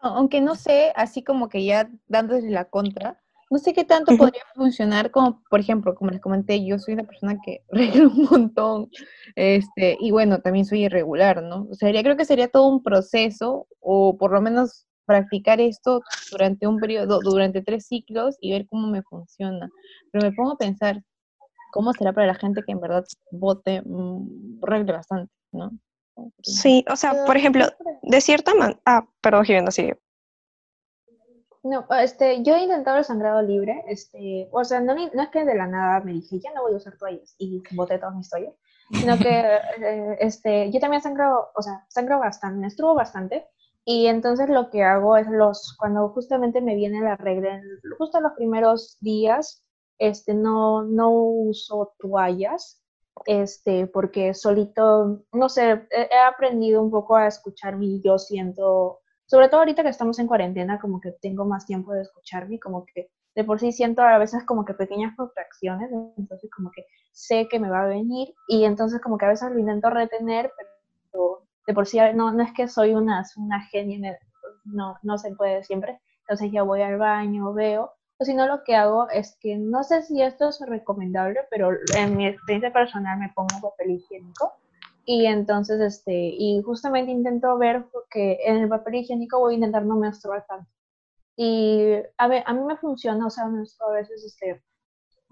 Aunque 0.00 0.40
no 0.40 0.54
sé, 0.54 0.92
así 0.96 1.24
como 1.24 1.48
que 1.48 1.64
ya 1.64 1.90
dándole 2.08 2.50
la 2.50 2.66
contra, 2.66 3.23
no 3.50 3.58
sé 3.58 3.72
qué 3.72 3.84
tanto 3.84 4.16
podría 4.16 4.42
funcionar 4.54 5.10
como, 5.10 5.42
por 5.50 5.60
ejemplo, 5.60 5.94
como 5.94 6.10
les 6.10 6.20
comenté, 6.20 6.64
yo 6.64 6.78
soy 6.78 6.94
una 6.94 7.04
persona 7.04 7.36
que 7.44 7.62
regla 7.70 8.08
un 8.08 8.28
montón, 8.30 8.90
este, 9.36 9.96
y 10.00 10.10
bueno, 10.10 10.40
también 10.40 10.64
soy 10.64 10.84
irregular, 10.84 11.42
¿no? 11.42 11.66
O 11.70 11.74
sea, 11.74 11.90
creo 12.02 12.16
que 12.16 12.24
sería 12.24 12.48
todo 12.48 12.68
un 12.68 12.82
proceso, 12.82 13.66
o 13.80 14.16
por 14.16 14.32
lo 14.32 14.40
menos 14.40 14.86
practicar 15.06 15.60
esto 15.60 16.02
durante 16.30 16.66
un 16.66 16.78
periodo, 16.78 17.20
durante 17.20 17.62
tres 17.62 17.86
ciclos 17.86 18.36
y 18.40 18.52
ver 18.52 18.66
cómo 18.66 18.88
me 18.88 19.02
funciona. 19.02 19.70
Pero 20.10 20.24
me 20.24 20.32
pongo 20.32 20.52
a 20.52 20.58
pensar, 20.58 21.02
¿cómo 21.72 21.92
será 21.92 22.12
para 22.12 22.28
la 22.28 22.34
gente 22.34 22.62
que 22.66 22.72
en 22.72 22.80
verdad 22.80 23.04
vote, 23.30 23.82
mm, 23.84 24.60
regle 24.62 24.92
bastante, 24.92 25.32
¿no? 25.52 25.70
Sí, 26.42 26.84
o 26.90 26.96
sea, 26.96 27.24
por 27.26 27.36
ejemplo, 27.36 27.66
de 28.02 28.20
cierta 28.20 28.54
manera... 28.54 28.80
Ah, 28.86 29.06
perdón, 29.20 29.44
Jimena, 29.44 29.70
sigue. 29.70 29.98
No, 31.64 31.86
este, 31.98 32.42
yo 32.42 32.54
he 32.54 32.62
intentado 32.64 32.98
el 32.98 33.04
sangrado 33.04 33.40
libre, 33.42 33.82
este, 33.88 34.48
o 34.52 34.64
sea, 34.64 34.80
no, 34.80 34.94
no 34.94 35.22
es 35.22 35.28
que 35.30 35.44
de 35.44 35.54
la 35.54 35.66
nada 35.66 36.00
me 36.00 36.12
dije, 36.12 36.38
ya 36.38 36.52
no 36.52 36.62
voy 36.62 36.74
a 36.74 36.76
usar 36.76 36.96
toallas 36.98 37.34
y 37.38 37.62
boté 37.74 37.98
todas 37.98 38.14
mis 38.14 38.28
toallas, 38.28 38.54
sino 38.92 39.16
que, 39.18 39.28
eh, 39.82 40.16
este, 40.20 40.70
yo 40.70 40.78
también 40.78 41.02
sangro, 41.02 41.48
o 41.54 41.62
sea, 41.62 41.84
sangro 41.88 42.18
bastante, 42.18 42.60
menstruo 42.60 42.94
bastante, 42.94 43.48
y 43.84 44.06
entonces 44.06 44.48
lo 44.50 44.70
que 44.70 44.82
hago 44.84 45.16
es 45.16 45.26
los, 45.28 45.74
cuando 45.78 46.10
justamente 46.10 46.60
me 46.60 46.74
viene 46.74 47.00
la 47.00 47.16
regla, 47.16 47.54
en- 47.56 47.64
justo 47.98 48.20
los 48.20 48.32
primeros 48.34 48.98
días, 49.00 49.64
este, 49.98 50.34
no, 50.34 50.82
no 50.84 51.10
uso 51.12 51.94
toallas, 51.98 52.82
este, 53.26 53.86
porque 53.86 54.34
solito, 54.34 55.24
no 55.32 55.48
sé, 55.48 55.86
he, 55.90 56.18
aprendido 56.28 56.82
un 56.82 56.90
poco 56.90 57.16
a 57.16 57.26
escucharme 57.26 57.86
y 57.86 58.02
yo 58.02 58.18
siento, 58.18 59.00
sobre 59.26 59.48
todo 59.48 59.60
ahorita 59.60 59.82
que 59.82 59.88
estamos 59.88 60.18
en 60.18 60.26
cuarentena, 60.26 60.78
como 60.78 61.00
que 61.00 61.12
tengo 61.12 61.44
más 61.44 61.66
tiempo 61.66 61.92
de 61.92 62.02
escucharme, 62.02 62.58
como 62.58 62.84
que 62.84 63.10
de 63.34 63.44
por 63.44 63.58
sí 63.58 63.72
siento 63.72 64.02
a 64.02 64.18
veces 64.18 64.44
como 64.44 64.64
que 64.64 64.74
pequeñas 64.74 65.16
contracciones, 65.16 65.90
entonces 66.16 66.50
como 66.54 66.70
que 66.70 66.86
sé 67.12 67.48
que 67.48 67.58
me 67.58 67.70
va 67.70 67.82
a 67.82 67.88
venir 67.88 68.32
y 68.48 68.64
entonces 68.64 69.00
como 69.00 69.18
que 69.18 69.26
a 69.26 69.30
veces 69.30 69.50
lo 69.50 69.58
intento 69.58 69.90
retener, 69.90 70.52
pero 71.10 71.42
de 71.66 71.74
por 71.74 71.86
sí 71.86 71.98
no, 72.14 72.32
no 72.32 72.42
es 72.42 72.52
que 72.52 72.68
soy 72.68 72.94
una, 72.94 73.24
una 73.36 73.60
genia, 73.66 74.18
no, 74.64 74.96
no 75.02 75.18
se 75.18 75.34
puede 75.34 75.64
siempre, 75.64 75.98
entonces 76.20 76.52
ya 76.52 76.62
voy 76.62 76.82
al 76.82 76.98
baño, 76.98 77.52
veo, 77.52 77.92
o 78.18 78.24
si 78.24 78.34
no 78.34 78.46
lo 78.46 78.62
que 78.62 78.76
hago 78.76 79.08
es 79.10 79.36
que 79.40 79.56
no 79.56 79.82
sé 79.82 80.02
si 80.02 80.22
esto 80.22 80.48
es 80.50 80.60
recomendable, 80.66 81.40
pero 81.50 81.70
en 81.96 82.16
mi 82.16 82.26
experiencia 82.26 82.72
personal 82.72 83.18
me 83.18 83.32
pongo 83.34 83.60
papel 83.60 83.92
higiénico 83.92 84.52
y 85.06 85.26
entonces, 85.26 85.80
este, 85.80 86.12
y 86.14 86.62
justamente 86.62 87.12
intento 87.12 87.56
ver 87.58 87.86
que 88.10 88.38
en 88.44 88.56
el 88.58 88.68
papel 88.68 88.96
higiénico 88.96 89.38
voy 89.40 89.54
a 89.54 89.56
intentar 89.56 89.84
no 89.84 89.96
menstruar 89.96 90.46
tanto. 90.46 90.70
Y 91.36 91.94
a 92.18 92.28
ver, 92.28 92.44
a 92.46 92.54
mí 92.54 92.62
me 92.62 92.76
funciona, 92.76 93.26
o 93.26 93.30
sea, 93.30 93.46
menstruo 93.46 93.90
a 93.90 93.94
veces 93.94 94.24
este, 94.24 94.62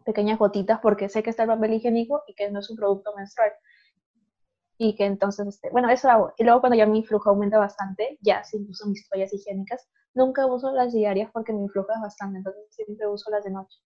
pequeñas 0.04 0.38
gotitas 0.38 0.80
porque 0.82 1.08
sé 1.08 1.22
que 1.22 1.30
está 1.30 1.44
el 1.44 1.50
papel 1.50 1.74
higiénico 1.74 2.22
y 2.26 2.34
que 2.34 2.50
no 2.50 2.60
es 2.60 2.70
un 2.70 2.76
producto 2.76 3.14
menstrual. 3.16 3.52
Y 4.78 4.96
que 4.96 5.04
entonces, 5.06 5.46
este, 5.46 5.70
bueno, 5.70 5.88
eso 5.90 6.10
hago. 6.10 6.32
Y 6.36 6.44
luego 6.44 6.60
cuando 6.60 6.76
ya 6.76 6.86
mi 6.86 7.04
flujo 7.04 7.30
aumenta 7.30 7.58
bastante, 7.58 8.18
ya 8.20 8.42
sí 8.44 8.58
uso 8.68 8.86
mis 8.88 9.08
toallas 9.08 9.32
higiénicas. 9.32 9.88
Nunca 10.14 10.46
uso 10.46 10.72
las 10.72 10.92
diarias 10.92 11.30
porque 11.32 11.52
mi 11.52 11.68
flujo 11.68 11.92
es 11.94 12.00
bastante, 12.00 12.38
entonces 12.38 12.62
siempre 12.70 13.06
uso 13.06 13.30
las 13.30 13.44
de 13.44 13.50
noche. 13.50 13.78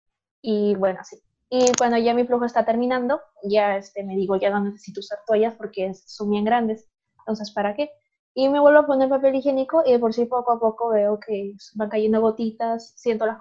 Y 0.42 0.74
bueno, 0.76 1.00
sí. 1.04 1.18
Y 1.48 1.72
cuando 1.78 1.96
ya 1.98 2.12
mi 2.14 2.26
flujo 2.26 2.44
está 2.44 2.64
terminando, 2.64 3.20
ya 3.44 3.76
este, 3.76 4.02
me 4.04 4.16
digo, 4.16 4.36
ya 4.36 4.50
no 4.50 4.60
necesito 4.60 5.00
usar 5.00 5.20
toallas 5.26 5.54
porque 5.54 5.94
son 5.94 6.30
bien 6.30 6.44
grandes. 6.44 6.88
Entonces, 7.20 7.52
¿para 7.52 7.74
qué? 7.74 7.90
Y 8.34 8.48
me 8.48 8.60
vuelvo 8.60 8.80
a 8.80 8.86
poner 8.86 9.08
papel 9.08 9.36
higiénico 9.36 9.82
y 9.86 9.92
de 9.92 9.98
por 9.98 10.12
sí 10.12 10.26
poco 10.26 10.52
a 10.52 10.60
poco 10.60 10.90
veo 10.90 11.18
que 11.18 11.54
van 11.74 11.88
cayendo 11.88 12.20
gotitas, 12.20 12.92
siento 12.96 13.24
las 13.26 13.38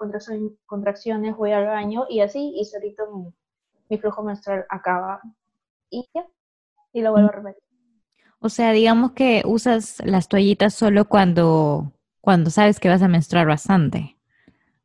contracciones, 0.65 1.35
voy 1.35 1.51
al 1.51 1.65
baño 1.65 2.05
y 2.09 2.21
así, 2.21 2.53
y 2.55 2.63
solito 2.63 3.11
mi, 3.11 3.33
mi 3.89 3.97
flujo 3.97 4.23
menstrual 4.23 4.65
acaba. 4.69 5.19
Y 5.89 6.07
ya, 6.13 6.25
y 6.93 7.01
lo 7.01 7.11
vuelvo 7.11 7.29
a 7.29 7.31
repetir. 7.33 7.63
O 8.39 8.49
sea, 8.49 8.71
digamos 8.71 9.11
que 9.13 9.41
usas 9.45 10.01
las 10.05 10.29
toallitas 10.29 10.73
solo 10.73 11.05
cuando, 11.05 11.91
cuando 12.21 12.49
sabes 12.49 12.79
que 12.79 12.89
vas 12.89 13.01
a 13.01 13.07
menstruar 13.07 13.47
bastante. 13.47 14.17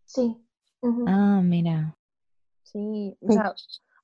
Sí. 0.07 0.37
Ah, 1.07 1.41
mira. 1.45 1.97
Sí, 2.73 3.17
o 3.21 3.33
sea, 3.33 3.55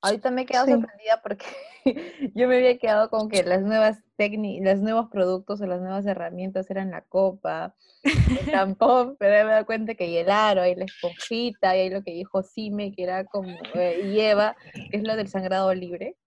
ahorita 0.01 0.31
me 0.31 0.41
he 0.43 0.45
quedado 0.45 0.65
Sí. 0.65 0.71
sorprendida 0.73 1.21
porque 1.21 1.45
yo 2.35 2.47
me 2.47 2.57
había 2.57 2.77
quedado 2.77 3.09
con 3.09 3.29
que 3.29 3.43
las 3.43 3.61
nuevas 3.61 3.99
técnicas, 4.17 4.75
los 4.75 4.83
nuevos 4.83 5.09
productos 5.09 5.61
o 5.61 5.65
las 5.67 5.81
nuevas 5.81 6.05
herramientas 6.05 6.69
eran 6.69 6.91
la 6.91 7.01
copa, 7.01 7.75
el 8.03 8.13
tampón, 8.51 9.15
pero 9.19 9.31
me 9.45 9.51
he 9.51 9.53
dado 9.53 9.65
cuenta 9.65 9.95
que 9.95 10.05
hay 10.05 10.17
el 10.17 10.29
aro, 10.31 10.61
hay 10.61 10.75
la 10.75 10.85
esponjita, 10.85 11.75
y 11.77 11.81
hay 11.81 11.89
lo 11.89 12.03
que 12.03 12.11
dijo 12.13 12.43
Sime, 12.43 12.91
que 12.93 13.03
era 13.03 13.25
como, 13.25 13.69
eh, 13.75 14.01
y 14.03 14.19
Eva, 14.19 14.55
que 14.89 14.97
es 14.97 15.03
lo 15.03 15.15
del 15.15 15.29
sangrado 15.29 15.73
libre. 15.73 16.17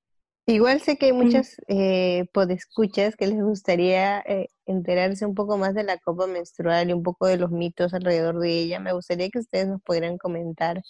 Igual 0.47 0.81
sé 0.81 0.97
que 0.97 1.07
hay 1.07 1.13
muchas 1.13 1.57
eh, 1.69 2.27
podescuchas 2.33 3.15
que 3.17 3.29
les 3.29 3.41
gustaría 3.41 4.21
eh, 4.21 4.49
enterarse 4.67 5.25
un 5.25 5.35
poco 5.35 5.57
más 5.59 5.75
de 5.75 5.85
la 5.85 5.99
copa 5.99 6.27
menstrual 6.27 6.91
y 6.91 6.93
un 6.93 7.03
poco 7.05 7.27
de 7.27 7.37
los 7.37 7.53
mitos 7.53 7.95
alrededor 7.95 8.41
de 8.41 8.51
ella. 8.51 8.81
Me 8.81 8.93
gustaría 8.93 9.31
que 9.31 9.39
ustedes 9.39 9.69
nos 9.69 9.81
pudieran 9.83 10.19
comentar 10.19 10.83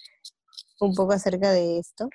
un 0.81 0.95
poco 0.95 1.13
acerca 1.13 1.51
de 1.53 1.79
esto. 1.79 2.09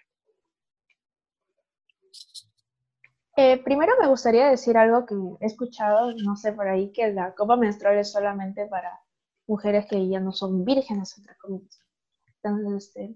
Eh, 3.38 3.62
primero 3.64 3.94
me 4.00 4.08
gustaría 4.08 4.50
decir 4.50 4.78
algo 4.78 5.06
que 5.06 5.16
he 5.42 5.48
escuchado, 5.48 6.14
no 6.24 6.36
sé 6.38 6.54
por 6.54 6.68
ahí, 6.68 6.92
que 6.94 7.12
la 7.12 7.34
copa 7.36 7.58
menstrual 7.58 7.98
es 7.98 8.12
solamente 8.12 8.66
para 8.68 9.02
mujeres 9.48 9.86
que 9.88 10.08
ya 10.08 10.20
no 10.22 10.32
son 10.32 10.64
vírgenes, 10.64 11.18
entre 11.18 11.36
comillas. 11.38 11.80
Entonces, 12.42 12.88
este, 12.90 13.16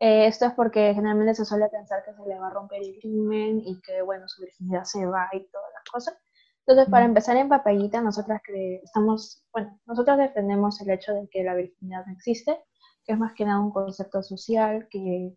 eh, 0.00 0.26
esto 0.26 0.46
es 0.46 0.54
porque 0.54 0.94
generalmente 0.94 1.34
se 1.34 1.44
suele 1.44 1.68
pensar 1.68 2.02
que 2.04 2.14
se 2.14 2.26
le 2.26 2.38
va 2.38 2.48
a 2.48 2.50
romper 2.50 2.80
el 2.82 2.98
himen 3.02 3.60
y 3.60 3.80
que, 3.82 4.00
bueno, 4.02 4.26
su 4.28 4.42
virginidad 4.42 4.84
se 4.84 5.04
va 5.06 5.28
y 5.32 5.44
todas 5.48 5.70
las 5.74 5.84
cosas. 5.92 6.18
Entonces, 6.66 6.90
para 6.90 7.04
empezar 7.04 7.36
en 7.36 7.48
papayita, 7.48 8.00
nosotras 8.00 8.40
estamos, 8.82 9.44
bueno, 9.52 9.78
nosotros 9.86 10.18
defendemos 10.18 10.80
el 10.80 10.90
hecho 10.90 11.12
de 11.14 11.28
que 11.28 11.44
la 11.44 11.54
virginidad 11.54 12.06
no 12.06 12.12
existe, 12.12 12.58
es 13.12 13.18
más 13.18 13.34
que 13.34 13.44
nada 13.44 13.60
un 13.60 13.72
concepto 13.72 14.22
social 14.22 14.88
que 14.90 15.34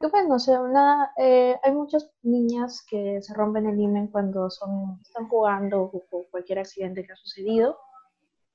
que 0.00 0.08
pues 0.08 0.28
no 0.28 0.38
sé, 0.38 0.58
una, 0.58 1.12
eh, 1.16 1.56
hay 1.62 1.72
muchas 1.72 2.10
niñas 2.22 2.84
que 2.88 3.20
se 3.22 3.34
rompen 3.34 3.66
el 3.66 3.80
himen 3.80 4.08
cuando 4.08 4.50
son, 4.50 5.00
están 5.02 5.28
jugando 5.28 5.82
o 5.82 6.26
cualquier 6.30 6.58
accidente 6.58 7.04
que 7.04 7.12
ha 7.12 7.16
sucedido. 7.16 7.78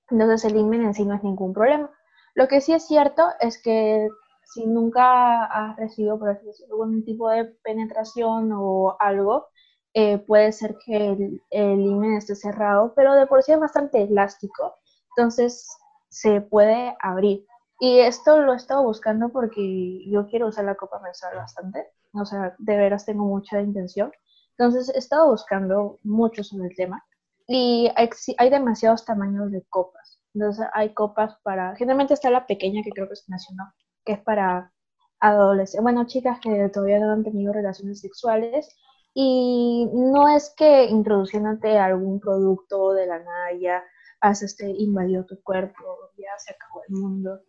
Entonces 0.10 0.46
el 0.52 0.58
himen 0.58 0.84
en 0.84 0.94
sí 0.94 1.06
no 1.06 1.16
es 1.16 1.24
ningún 1.24 1.54
problema. 1.54 1.90
Lo 2.36 2.48
que 2.48 2.62
sí 2.62 2.74
es 2.74 2.86
cierto 2.88 3.24
es 3.40 3.62
que 3.62 4.08
si 4.44 4.68
nunca 4.68 5.46
has 5.46 5.78
recibido, 5.78 6.20
por 6.20 6.30
así 6.30 6.46
decirlo, 6.46 6.84
algún 6.84 7.04
tipo 7.06 7.30
de 7.30 7.46
penetración 7.64 8.52
o 8.54 8.96
algo, 9.00 9.48
eh, 9.94 10.20
puede 10.20 10.52
ser 10.52 10.78
que 10.86 10.96
el, 11.10 11.42
el 11.50 12.04
esté 12.18 12.36
cerrado, 12.36 12.94
pero 12.96 13.16
de 13.16 13.28
por 13.28 13.44
sí 13.44 13.52
es 13.52 13.60
bastante 13.60 14.02
elástico, 14.04 14.76
entonces 15.16 15.68
se 16.10 16.42
puede 16.42 16.96
abrir. 17.02 17.46
Y 17.84 18.00
esto 18.00 18.40
lo 18.40 18.54
he 18.54 18.58
estado 18.58 18.84
buscando 18.84 19.30
porque 19.30 20.08
yo 20.08 20.28
quiero 20.28 20.50
usar 20.50 20.66
la 20.66 20.76
copa 20.76 21.00
mensual 21.00 21.36
bastante, 21.36 21.88
o 22.14 22.24
sea, 22.26 22.54
de 22.60 22.78
veras 22.78 23.06
tengo 23.08 23.26
mucha 23.26 23.60
intención. 23.60 24.12
Entonces 24.52 24.94
he 24.94 25.00
estado 25.00 25.32
buscando 25.32 25.98
mucho 26.04 26.44
sobre 26.44 26.68
el 26.68 26.76
tema 26.76 27.04
y 27.48 27.90
hay, 27.96 28.50
demasiados 28.52 29.04
tamaños 29.04 29.52
de 29.52 29.66
copas. 29.68 30.22
Entonces 30.36 30.68
hay 30.74 30.94
copas 30.94 31.36
para, 31.42 31.76
generalmente 31.76 32.14
está 32.14 32.30
la 32.30 32.46
pequeña 32.46 32.84
que 32.84 32.92
creo 32.92 33.10
que 33.10 33.16
se 33.16 33.24
mencionó, 33.28 33.74
que 34.06 34.14
es 34.14 34.20
para 34.20 34.72
adolescentes, 35.20 35.82
bueno, 35.82 36.06
chicas 36.06 36.40
que 36.40 36.70
todavía 36.70 37.00
no 37.00 37.12
han 37.12 37.24
tenido 37.24 37.52
relaciones 37.52 38.02
sexuales 38.02 38.70
y 39.16 39.90
no 39.92 40.30
es 40.30 40.54
que 40.56 40.86
introduciéndote 40.86 41.80
algún 41.80 42.20
producto 42.20 42.94
de 42.94 43.08
la 43.08 43.18
nada 43.18 43.54
ya 43.60 43.84
has 44.20 44.44
este, 44.44 44.70
invadido 44.70 45.26
tu 45.26 45.42
cuerpo, 45.42 45.84
ya 46.16 46.38
se 46.38 46.54
acabó 46.54 46.84
el 46.88 46.96
mundo. 46.96 47.42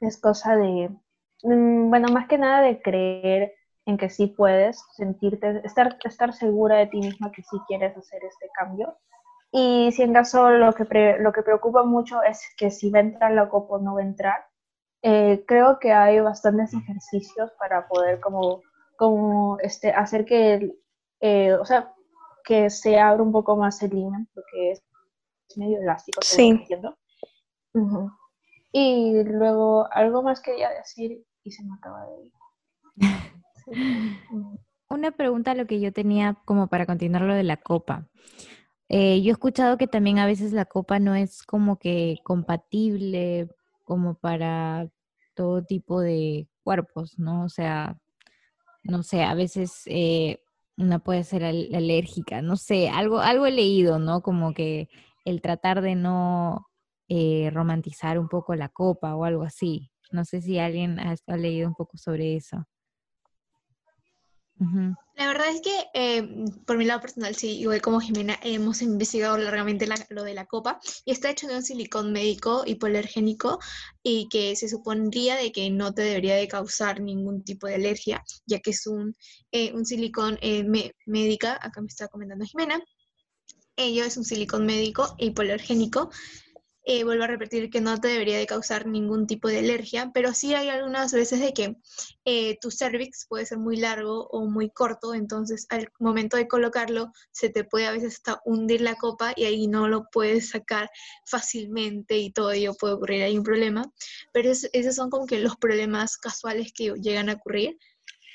Es 0.00 0.16
cosa 0.20 0.56
de, 0.56 0.90
mm, 1.42 1.88
bueno, 1.90 2.08
más 2.12 2.26
que 2.28 2.38
nada 2.38 2.62
de 2.62 2.80
creer 2.80 3.54
en 3.86 3.96
que 3.96 4.10
sí 4.10 4.26
puedes, 4.26 4.84
sentirte, 4.96 5.60
estar, 5.64 5.96
estar 6.04 6.32
segura 6.34 6.76
de 6.76 6.86
ti 6.86 6.98
misma 7.00 7.32
que 7.32 7.42
sí 7.42 7.56
quieres 7.66 7.96
hacer 7.96 8.22
este 8.24 8.48
cambio. 8.58 8.96
Y 9.50 9.90
si 9.92 10.02
en 10.02 10.12
caso 10.12 10.50
lo 10.50 10.72
que, 10.74 10.84
pre- 10.84 11.18
lo 11.20 11.32
que 11.32 11.42
preocupa 11.42 11.82
mucho 11.84 12.22
es 12.22 12.42
que 12.56 12.70
si 12.70 12.90
va 12.90 12.98
a 12.98 13.02
entrar 13.02 13.32
la 13.32 13.48
copa 13.48 13.76
o 13.76 13.78
no 13.78 13.94
va 13.94 14.00
a 14.00 14.04
entrar, 14.04 14.44
eh, 15.02 15.44
creo 15.46 15.78
que 15.78 15.92
hay 15.92 16.20
bastantes 16.20 16.74
ejercicios 16.74 17.50
para 17.58 17.88
poder 17.88 18.20
como, 18.20 18.60
como 18.96 19.58
este, 19.60 19.90
hacer 19.90 20.24
que, 20.26 20.74
eh, 21.20 21.54
o 21.54 21.64
sea, 21.64 21.94
que 22.44 22.68
se 22.68 22.98
abra 22.98 23.22
un 23.22 23.32
poco 23.32 23.56
más 23.56 23.82
el 23.82 23.94
himen, 23.94 24.28
porque 24.34 24.72
es 24.72 24.82
medio 25.56 25.80
elástico, 25.80 26.20
Sí. 26.22 26.48
entiendo. 26.50 26.96
Y 28.80 29.24
luego 29.24 29.88
algo 29.92 30.22
más 30.22 30.40
quería 30.40 30.70
decir 30.70 31.24
y 31.42 31.50
se 31.50 31.64
me 31.64 31.74
acaba 31.74 32.06
de 32.06 32.26
ir. 32.26 32.32
Una 34.88 35.10
pregunta 35.10 35.54
lo 35.56 35.66
que 35.66 35.80
yo 35.80 35.92
tenía 35.92 36.36
como 36.44 36.68
para 36.68 36.86
continuar 36.86 37.22
lo 37.22 37.34
de 37.34 37.42
la 37.42 37.56
copa. 37.56 38.06
Eh, 38.88 39.20
yo 39.20 39.30
he 39.30 39.32
escuchado 39.32 39.78
que 39.78 39.88
también 39.88 40.20
a 40.20 40.26
veces 40.26 40.52
la 40.52 40.64
copa 40.64 41.00
no 41.00 41.16
es 41.16 41.42
como 41.42 41.76
que 41.80 42.18
compatible 42.22 43.48
como 43.82 44.14
para 44.14 44.88
todo 45.34 45.64
tipo 45.64 46.00
de 46.00 46.46
cuerpos, 46.62 47.18
¿no? 47.18 47.44
O 47.44 47.48
sea, 47.48 47.98
no 48.84 49.02
sé, 49.02 49.24
a 49.24 49.34
veces 49.34 49.82
eh, 49.86 50.38
una 50.76 51.00
puede 51.00 51.24
ser 51.24 51.42
al- 51.44 51.74
alérgica, 51.74 52.42
no 52.42 52.54
sé, 52.56 52.88
algo, 52.90 53.18
algo 53.18 53.44
he 53.46 53.50
leído, 53.50 53.98
¿no? 53.98 54.22
Como 54.22 54.54
que 54.54 54.88
el 55.24 55.42
tratar 55.42 55.82
de 55.82 55.96
no 55.96 56.67
eh, 57.08 57.50
romantizar 57.52 58.18
un 58.18 58.28
poco 58.28 58.54
la 58.54 58.68
copa 58.68 59.14
o 59.16 59.24
algo 59.24 59.42
así. 59.42 59.90
No 60.10 60.24
sé 60.24 60.40
si 60.40 60.58
alguien 60.58 60.98
ha, 61.00 61.14
ha 61.26 61.36
leído 61.36 61.68
un 61.68 61.74
poco 61.74 61.96
sobre 61.98 62.36
eso. 62.36 62.64
Ujú. 64.60 64.94
La 65.14 65.26
verdad 65.26 65.48
es 65.48 65.60
que 65.60 65.86
eh, 65.94 66.44
por 66.64 66.76
mi 66.78 66.84
lado 66.84 67.00
personal, 67.00 67.34
sí, 67.34 67.58
igual 67.58 67.80
como 67.82 68.00
Jimena, 68.00 68.38
hemos 68.42 68.82
investigado 68.82 69.36
largamente 69.36 69.86
la- 69.86 70.06
lo 70.10 70.22
de 70.22 70.32
la 70.34 70.46
copa 70.46 70.78
y 71.04 71.10
está 71.10 71.30
hecho 71.30 71.48
de 71.48 71.56
un 71.56 71.62
silicón 71.64 72.12
médico 72.12 72.62
hipoalergénico 72.64 73.58
y 74.02 74.28
que 74.28 74.54
se 74.54 74.68
supondría 74.68 75.36
de 75.36 75.50
que 75.50 75.70
no 75.70 75.92
te 75.92 76.02
debería 76.02 76.36
de 76.36 76.46
causar 76.46 77.00
ningún 77.00 77.42
tipo 77.42 77.66
de 77.66 77.74
alergia, 77.74 78.22
ya 78.46 78.60
que 78.60 78.70
es 78.70 78.86
un, 78.86 79.12
eh, 79.50 79.72
un 79.74 79.84
silicón 79.86 80.38
eh, 80.40 80.62
me- 80.62 80.92
médica, 81.06 81.58
acá 81.60 81.80
me 81.80 81.88
está 81.88 82.06
comentando 82.08 82.44
Jimena, 82.44 82.80
ello 83.76 84.04
es 84.04 84.16
un 84.16 84.24
silicón 84.24 84.66
médico 84.66 85.14
hipoalergénico. 85.18 86.10
Eh, 86.90 87.04
vuelvo 87.04 87.24
a 87.24 87.26
repetir 87.26 87.68
que 87.68 87.82
no 87.82 88.00
te 88.00 88.08
debería 88.08 88.38
de 88.38 88.46
causar 88.46 88.86
ningún 88.86 89.26
tipo 89.26 89.48
de 89.48 89.58
alergia, 89.58 90.10
pero 90.14 90.32
sí 90.32 90.54
hay 90.54 90.70
algunas 90.70 91.12
veces 91.12 91.38
de 91.40 91.52
que 91.52 91.76
eh, 92.24 92.56
tu 92.62 92.70
cervix 92.70 93.26
puede 93.28 93.44
ser 93.44 93.58
muy 93.58 93.76
largo 93.76 94.26
o 94.28 94.46
muy 94.46 94.70
corto, 94.70 95.12
entonces 95.12 95.66
al 95.68 95.90
momento 96.00 96.38
de 96.38 96.48
colocarlo 96.48 97.12
se 97.30 97.50
te 97.50 97.62
puede 97.64 97.86
a 97.86 97.92
veces 97.92 98.14
hasta 98.14 98.40
hundir 98.46 98.80
la 98.80 98.94
copa 98.94 99.34
y 99.36 99.44
ahí 99.44 99.66
no 99.68 99.86
lo 99.86 100.06
puedes 100.10 100.48
sacar 100.48 100.88
fácilmente 101.26 102.16
y 102.16 102.32
todo 102.32 102.52
ello 102.52 102.72
puede 102.74 102.94
ocurrir, 102.94 103.22
hay 103.22 103.36
un 103.36 103.44
problema, 103.44 103.84
pero 104.32 104.50
es- 104.50 104.70
esos 104.72 104.94
son 104.94 105.10
como 105.10 105.26
que 105.26 105.40
los 105.40 105.56
problemas 105.58 106.16
casuales 106.16 106.72
que 106.72 106.94
llegan 107.02 107.28
a 107.28 107.34
ocurrir. 107.34 107.76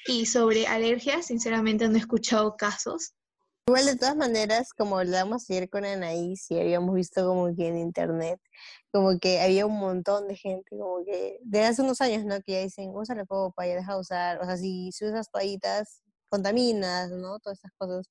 Y 0.08 0.26
sobre 0.28 0.68
alergias, 0.68 1.28
sinceramente 1.28 1.88
no 1.88 1.96
he 1.96 2.00
escuchado 2.00 2.56
casos. 2.58 3.14
Igual 3.68 3.86
de 3.86 3.96
todas 3.96 4.18
maneras, 4.18 4.74
como 4.74 4.98
hablábamos 4.98 5.50
ayer 5.50 5.70
con 5.70 5.86
Anaís 5.86 6.52
y 6.52 6.60
habíamos 6.60 6.94
visto 6.96 7.26
como 7.26 7.56
que 7.56 7.70
en 7.70 7.78
internet, 7.78 8.38
como 8.92 9.18
que 9.20 9.40
había 9.40 9.66
un 9.66 9.80
montón 9.80 10.28
de 10.28 10.36
gente, 10.36 10.78
como 10.78 11.06
que 11.06 11.40
de 11.44 11.64
hace 11.64 11.82
unos 11.82 12.02
años, 12.02 12.26
¿no? 12.26 12.42
Que 12.42 12.52
ya 12.54 12.60
dicen, 12.60 12.92
usa 12.94 13.16
la 13.16 13.26
copa, 13.26 13.66
ya 13.66 13.76
deja 13.76 13.94
de 13.94 14.00
usar, 14.02 14.42
o 14.42 14.46
sea, 14.46 14.58
si, 14.58 14.92
si 14.92 15.06
usas 15.06 15.32
toallitas, 15.32 16.02
contaminas, 16.28 17.10
¿no? 17.12 17.40
Todas 17.40 17.60
esas 17.60 17.72
cosas. 17.78 18.06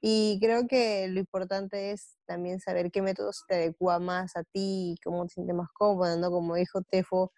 Y 0.00 0.38
creo 0.40 0.66
que 0.68 1.08
lo 1.08 1.20
importante 1.20 1.92
es 1.92 2.16
también 2.26 2.60
saber 2.60 2.90
qué 2.90 3.02
métodos 3.02 3.44
te 3.48 3.54
adecua 3.56 4.00
más 4.00 4.36
a 4.36 4.44
ti 4.44 4.96
cómo 5.04 5.26
te 5.26 5.34
sientes 5.34 5.54
más 5.56 5.68
cómoda, 5.74 6.16
¿no? 6.16 6.30
Como 6.32 6.56
dijo 6.56 6.82
Tefo, 6.82 7.32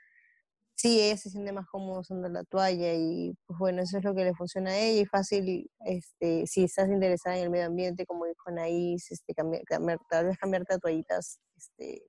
sí, 0.85 1.01
ella 1.01 1.17
se 1.17 1.31
siente 1.31 1.51
más 1.51 1.67
cómodo 1.67 2.01
usando 2.01 2.29
la 2.29 2.45
toalla 2.45 2.93
y 2.93 3.33
pues 3.47 3.59
bueno, 3.59 3.81
eso 3.81 3.97
es 3.97 4.05
lo 4.05 4.15
que 4.15 4.23
le 4.25 4.35
funciona 4.35 4.73
a 4.73 4.77
ella 4.77 5.01
y 5.01 5.07
fácil, 5.07 5.71
este, 5.87 6.47
si 6.47 6.65
estás 6.65 6.91
interesada 6.91 7.39
en 7.39 7.45
el 7.45 7.51
medio 7.51 7.65
ambiente, 7.65 8.05
como 8.05 8.27
dijo 8.27 8.43
Anaís, 8.51 9.11
este, 9.11 9.35
cambiar, 9.35 9.65
cambiar, 9.65 9.99
tal 10.11 10.27
vez 10.27 10.37
cambiarte 10.37 10.75
a 10.75 10.79
toallitas, 10.79 11.41
este, 11.57 12.03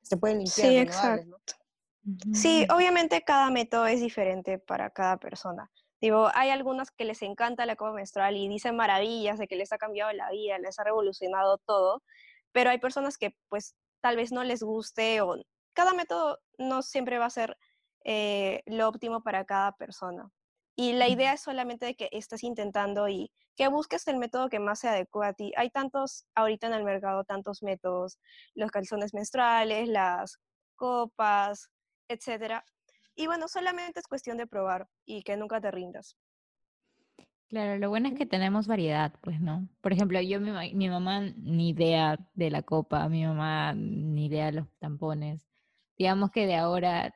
se 0.00 0.16
pueden 0.16 0.38
limpiar, 0.38 0.68
Sí, 0.68 0.78
renovables, 0.78 1.26
¿no? 1.26 1.36
exacto. 1.36 1.64
Sí, 2.32 2.66
obviamente 2.74 3.22
cada 3.24 3.50
método 3.50 3.86
es 3.86 4.00
diferente 4.00 4.58
para 4.58 4.88
cada 4.88 5.18
persona. 5.18 5.70
Digo, 6.00 6.30
hay 6.32 6.48
algunas 6.48 6.90
que 6.90 7.04
les 7.04 7.20
encanta 7.20 7.66
la 7.66 7.76
copa 7.76 7.92
menstrual 7.92 8.36
y 8.38 8.48
dicen 8.48 8.74
maravillas 8.74 9.38
de 9.38 9.48
que 9.48 9.56
les 9.56 9.70
ha 9.72 9.76
cambiado 9.76 10.10
la 10.12 10.30
vida, 10.30 10.58
les 10.58 10.78
ha 10.78 10.84
revolucionado 10.84 11.58
todo, 11.58 12.02
pero 12.52 12.70
hay 12.70 12.78
personas 12.78 13.18
que 13.18 13.36
pues 13.50 13.74
tal 14.00 14.16
vez 14.16 14.32
no 14.32 14.44
les 14.44 14.62
guste 14.62 15.20
o 15.20 15.36
cada 15.74 15.92
método 15.92 16.38
no 16.56 16.80
siempre 16.80 17.18
va 17.18 17.26
a 17.26 17.30
ser 17.30 17.58
eh, 18.10 18.62
lo 18.64 18.88
óptimo 18.88 19.22
para 19.22 19.44
cada 19.44 19.72
persona. 19.72 20.30
Y 20.74 20.94
la 20.94 21.08
idea 21.08 21.34
es 21.34 21.42
solamente 21.42 21.84
de 21.84 21.94
que 21.94 22.08
estés 22.10 22.42
intentando 22.42 23.06
y 23.06 23.30
que 23.54 23.68
busques 23.68 24.08
el 24.08 24.16
método 24.16 24.48
que 24.48 24.60
más 24.60 24.78
se 24.78 24.88
adecue 24.88 25.26
a 25.26 25.34
ti. 25.34 25.52
Hay 25.58 25.68
tantos 25.68 26.24
ahorita 26.34 26.68
en 26.68 26.72
el 26.72 26.84
mercado, 26.84 27.24
tantos 27.24 27.62
métodos, 27.62 28.18
los 28.54 28.70
calzones 28.70 29.12
menstruales, 29.12 29.90
las 29.90 30.38
copas, 30.74 31.68
etcétera. 32.08 32.64
Y 33.14 33.26
bueno, 33.26 33.46
solamente 33.46 34.00
es 34.00 34.06
cuestión 34.06 34.38
de 34.38 34.46
probar 34.46 34.88
y 35.04 35.22
que 35.22 35.36
nunca 35.36 35.60
te 35.60 35.70
rindas. 35.70 36.16
Claro, 37.50 37.76
lo 37.76 37.90
bueno 37.90 38.08
es 38.08 38.14
que 38.14 38.24
tenemos 38.24 38.66
variedad, 38.66 39.12
pues, 39.20 39.38
¿no? 39.38 39.68
Por 39.82 39.92
ejemplo, 39.92 40.18
yo, 40.22 40.40
mi, 40.40 40.72
mi 40.74 40.88
mamá 40.88 41.20
ni 41.36 41.70
idea 41.70 42.16
de 42.32 42.50
la 42.50 42.62
copa, 42.62 43.06
mi 43.10 43.26
mamá 43.26 43.74
ni 43.74 44.26
idea 44.26 44.46
de 44.46 44.52
los 44.52 44.66
tampones. 44.78 45.46
Digamos 45.98 46.30
que 46.30 46.46
de 46.46 46.56
ahora 46.56 47.14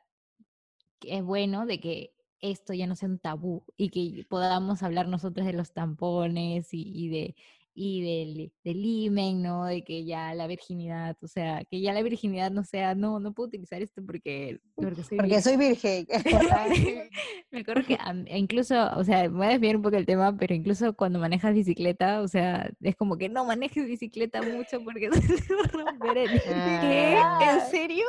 es 1.07 1.23
bueno 1.23 1.65
de 1.65 1.79
que 1.79 2.13
esto 2.41 2.73
ya 2.73 2.87
no 2.87 2.95
sea 2.95 3.09
un 3.09 3.19
tabú 3.19 3.63
y 3.77 3.89
que 3.89 4.25
podamos 4.25 4.83
hablar 4.83 5.07
nosotros 5.07 5.45
de 5.47 5.53
los 5.53 5.73
tampones 5.73 6.73
y, 6.73 6.81
y 6.83 7.09
de 7.09 7.35
y 7.75 8.01
del, 8.01 8.51
del 8.63 8.85
himen, 8.85 9.41
¿no? 9.41 9.65
De 9.65 9.83
que 9.83 10.05
ya 10.05 10.33
la 10.33 10.47
virginidad, 10.47 11.17
o 11.21 11.27
sea, 11.27 11.63
que 11.69 11.81
ya 11.81 11.93
la 11.93 12.03
virginidad 12.03 12.51
no 12.51 12.63
sea, 12.63 12.93
no, 12.93 13.19
no 13.19 13.33
puedo 13.33 13.47
utilizar 13.47 13.81
esto 13.81 14.03
porque, 14.05 14.59
porque 14.75 15.03
soy 15.03 15.17
Porque 15.17 15.41
soy 15.41 15.57
virgen. 15.57 16.07
Me 17.51 17.59
acuerdo 17.61 17.83
que 17.85 17.97
incluso, 18.37 18.75
o 18.95 19.03
sea, 19.03 19.23
me 19.23 19.37
voy 19.37 19.47
a 19.47 19.49
desviar 19.51 19.75
un 19.75 19.81
poco 19.81 19.97
el 19.97 20.05
tema, 20.05 20.35
pero 20.37 20.53
incluso 20.53 20.93
cuando 20.95 21.19
manejas 21.19 21.53
bicicleta, 21.53 22.21
o 22.21 22.27
sea, 22.27 22.71
es 22.81 22.95
como 22.95 23.17
que 23.17 23.29
no 23.29 23.45
manejes 23.45 23.85
bicicleta 23.85 24.41
mucho 24.41 24.83
porque 24.83 25.09
se 25.21 25.41
te 25.41 25.55
va 25.55 25.61
a 25.63 25.67
romper 25.67 26.17
el 26.17 26.41
¿Qué? 26.41 27.15
Ah, 27.17 27.59
¿En 27.63 27.71
serio? 27.71 28.05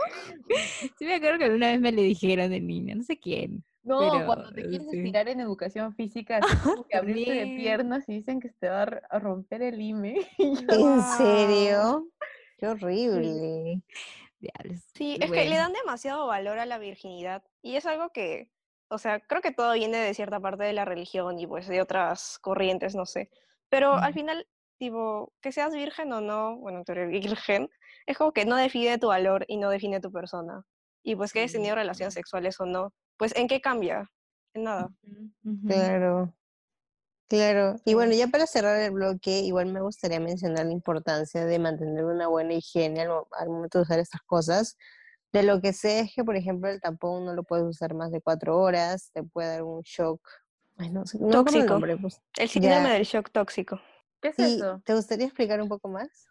Sí 0.98 1.04
me 1.04 1.14
acuerdo 1.14 1.38
que 1.38 1.44
alguna 1.44 1.68
vez 1.68 1.80
me 1.80 1.92
le 1.92 2.02
dijeron 2.02 2.50
de 2.50 2.60
niña, 2.60 2.94
no 2.94 3.02
sé 3.02 3.18
quién. 3.18 3.64
No, 3.84 3.98
pero, 3.98 4.26
cuando 4.26 4.50
te 4.50 4.62
quieres 4.62 4.88
sí. 4.90 4.96
estirar 4.96 5.28
en 5.28 5.40
educación 5.40 5.94
física, 5.94 6.38
así 6.38 6.46
como 6.82 6.84
que 6.84 6.96
abrirte 6.96 7.32
de 7.32 7.46
piernas 7.56 8.08
y 8.08 8.14
dicen 8.14 8.40
que 8.40 8.48
se 8.48 8.56
te 8.58 8.68
va 8.70 8.82
a 8.82 9.18
romper 9.18 9.62
el 9.62 9.78
yo, 9.78 9.94
¿En 10.38 11.02
serio? 11.02 12.08
Qué 12.56 12.66
horrible. 12.66 13.82
Diablos. 14.38 14.80
Sí, 14.94 15.18
es 15.20 15.30
que 15.30 15.44
le 15.44 15.56
dan 15.56 15.72
demasiado 15.72 16.26
valor 16.26 16.58
a 16.58 16.66
la 16.66 16.78
virginidad 16.78 17.42
y 17.60 17.76
es 17.76 17.84
algo 17.84 18.10
que, 18.10 18.50
o 18.88 18.96
sea, 18.96 19.20
creo 19.20 19.42
que 19.42 19.52
todo 19.52 19.74
viene 19.74 19.98
de 19.98 20.14
cierta 20.14 20.40
parte 20.40 20.64
de 20.64 20.72
la 20.72 20.86
religión 20.86 21.38
y 21.38 21.46
pues 21.46 21.68
de 21.68 21.82
otras 21.82 22.38
corrientes, 22.40 22.94
no 22.94 23.04
sé. 23.04 23.30
Pero 23.68 23.94
al 23.94 24.14
final, 24.14 24.46
tipo, 24.78 25.32
que 25.42 25.52
seas 25.52 25.74
virgen 25.74 26.12
o 26.12 26.20
no, 26.22 26.56
bueno, 26.56 26.78
en 26.78 26.84
teoría 26.84 27.06
virgen, 27.06 27.68
es 28.06 28.16
como 28.16 28.32
que 28.32 28.46
no 28.46 28.56
define 28.56 28.98
tu 28.98 29.08
valor 29.08 29.44
y 29.46 29.58
no 29.58 29.68
define 29.68 30.00
tu 30.00 30.10
persona. 30.10 30.64
Y 31.02 31.16
pues 31.16 31.32
que 31.32 31.40
hayas 31.40 31.52
tenido 31.52 31.74
relaciones 31.74 32.14
sexuales 32.14 32.58
o 32.60 32.66
no, 32.66 32.94
pues 33.16 33.34
¿en 33.36 33.48
qué 33.48 33.60
cambia? 33.60 34.10
En 34.54 34.64
nada. 34.64 34.90
Claro. 35.66 36.34
Claro, 37.26 37.76
y 37.86 37.94
bueno, 37.94 38.12
ya 38.12 38.28
para 38.28 38.46
cerrar 38.46 38.78
el 38.80 38.90
bloque, 38.92 39.40
igual 39.40 39.72
me 39.72 39.80
gustaría 39.80 40.20
mencionar 40.20 40.66
la 40.66 40.72
importancia 40.72 41.44
de 41.46 41.58
mantener 41.58 42.04
una 42.04 42.28
buena 42.28 42.52
higiene 42.52 43.00
al, 43.00 43.08
mo- 43.08 43.28
al 43.32 43.48
momento 43.48 43.78
de 43.78 43.82
usar 43.82 43.98
estas 43.98 44.20
cosas. 44.22 44.76
De 45.32 45.42
lo 45.42 45.60
que 45.60 45.72
sé 45.72 46.00
es 46.00 46.14
que, 46.14 46.22
por 46.22 46.36
ejemplo, 46.36 46.68
el 46.70 46.80
tampón 46.80 47.24
no 47.24 47.32
lo 47.34 47.42
puedes 47.42 47.64
usar 47.64 47.94
más 47.94 48.12
de 48.12 48.20
cuatro 48.20 48.58
horas, 48.60 49.10
te 49.12 49.22
puede 49.24 49.48
dar 49.48 49.62
un 49.64 49.80
shock. 49.82 50.20
Ay, 50.76 50.90
no 50.90 51.02
no 51.18 51.26
el 51.26 51.32
Tóxico. 51.32 51.64
nombre, 51.66 51.96
pues. 51.96 52.20
El 52.38 52.48
síndrome 52.48 52.88
Ya. 52.88 52.92
del 52.92 53.04
shock 53.04 53.30
tóxico. 53.32 53.80
¿Qué 54.20 54.28
es 54.28 54.38
¿Y 54.38 54.42
eso? 54.56 54.82
te 54.84 54.94
gustaría 54.94 55.24
explicar 55.26 55.60
un 55.62 55.68
poco 55.68 55.88
más? 55.88 56.28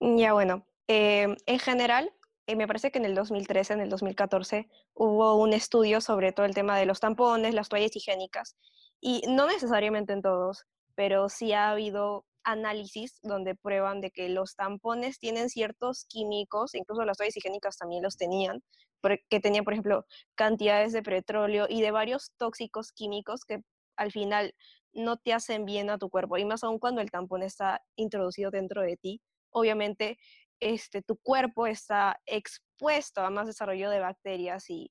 Ya 0.00 0.32
bueno, 0.32 0.66
eh, 0.88 1.36
en 1.46 1.58
general, 1.60 2.12
eh, 2.48 2.56
me 2.56 2.66
parece 2.66 2.90
que 2.90 2.98
en 2.98 3.04
el 3.04 3.14
2013, 3.14 3.74
en 3.74 3.80
el 3.80 3.90
2014, 3.90 4.70
hubo 4.94 5.34
un 5.36 5.52
estudio 5.52 6.00
sobre 6.00 6.32
todo 6.32 6.46
el 6.46 6.54
tema 6.54 6.78
de 6.78 6.86
los 6.86 6.98
tampones, 6.98 7.52
las 7.52 7.68
toallas 7.68 7.94
higiénicas, 7.94 8.56
y 9.02 9.22
no 9.28 9.46
necesariamente 9.46 10.14
en 10.14 10.22
todos, 10.22 10.64
pero 10.94 11.28
sí 11.28 11.52
ha 11.52 11.70
habido 11.70 12.24
análisis 12.44 13.18
donde 13.22 13.54
prueban 13.54 14.00
de 14.00 14.10
que 14.10 14.30
los 14.30 14.56
tampones 14.56 15.18
tienen 15.18 15.50
ciertos 15.50 16.06
químicos, 16.08 16.74
incluso 16.74 17.04
las 17.04 17.18
toallas 17.18 17.36
higiénicas 17.36 17.76
también 17.76 18.02
los 18.02 18.16
tenían, 18.16 18.62
que 19.28 19.40
tenían, 19.40 19.64
por 19.64 19.74
ejemplo, 19.74 20.06
cantidades 20.34 20.94
de 20.94 21.02
petróleo 21.02 21.66
y 21.68 21.82
de 21.82 21.90
varios 21.90 22.32
tóxicos 22.38 22.92
químicos 22.92 23.44
que 23.44 23.60
al 23.96 24.10
final 24.10 24.54
no 24.94 25.18
te 25.18 25.34
hacen 25.34 25.66
bien 25.66 25.90
a 25.90 25.98
tu 25.98 26.08
cuerpo, 26.08 26.38
y 26.38 26.46
más 26.46 26.64
aún 26.64 26.78
cuando 26.78 27.02
el 27.02 27.10
tampón 27.10 27.42
está 27.42 27.82
introducido 27.94 28.50
dentro 28.50 28.80
de 28.80 28.96
ti, 28.96 29.20
obviamente 29.50 30.16
este, 30.60 31.02
tu 31.02 31.16
cuerpo 31.18 31.66
está 31.66 32.20
expuesto 32.26 33.20
a 33.22 33.30
más 33.30 33.46
desarrollo 33.46 33.90
de 33.90 34.00
bacterias 34.00 34.68
y 34.70 34.90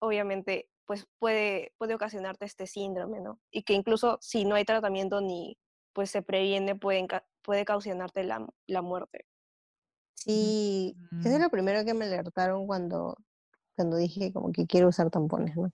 obviamente 0.00 0.68
pues 0.86 1.06
puede, 1.18 1.72
puede 1.78 1.94
ocasionarte 1.94 2.44
este 2.44 2.66
síndrome, 2.66 3.20
¿no? 3.20 3.40
Y 3.50 3.62
que 3.64 3.74
incluso 3.74 4.18
si 4.20 4.44
no 4.44 4.54
hay 4.54 4.64
tratamiento 4.64 5.20
ni 5.20 5.58
pues 5.92 6.10
se 6.10 6.22
previene, 6.22 6.76
pueden 6.76 7.06
ca- 7.08 7.26
puede 7.42 7.64
causarte 7.64 8.22
la, 8.24 8.46
la 8.66 8.82
muerte. 8.82 9.26
Sí, 10.14 10.96
eso 11.20 11.30
es 11.36 11.40
lo 11.40 11.50
primero 11.50 11.84
que 11.84 11.94
me 11.94 12.04
alertaron 12.06 12.66
cuando, 12.66 13.16
cuando 13.76 13.96
dije 13.96 14.32
como 14.32 14.52
que 14.52 14.66
quiero 14.66 14.88
usar 14.88 15.10
tampones, 15.10 15.56
¿no? 15.56 15.70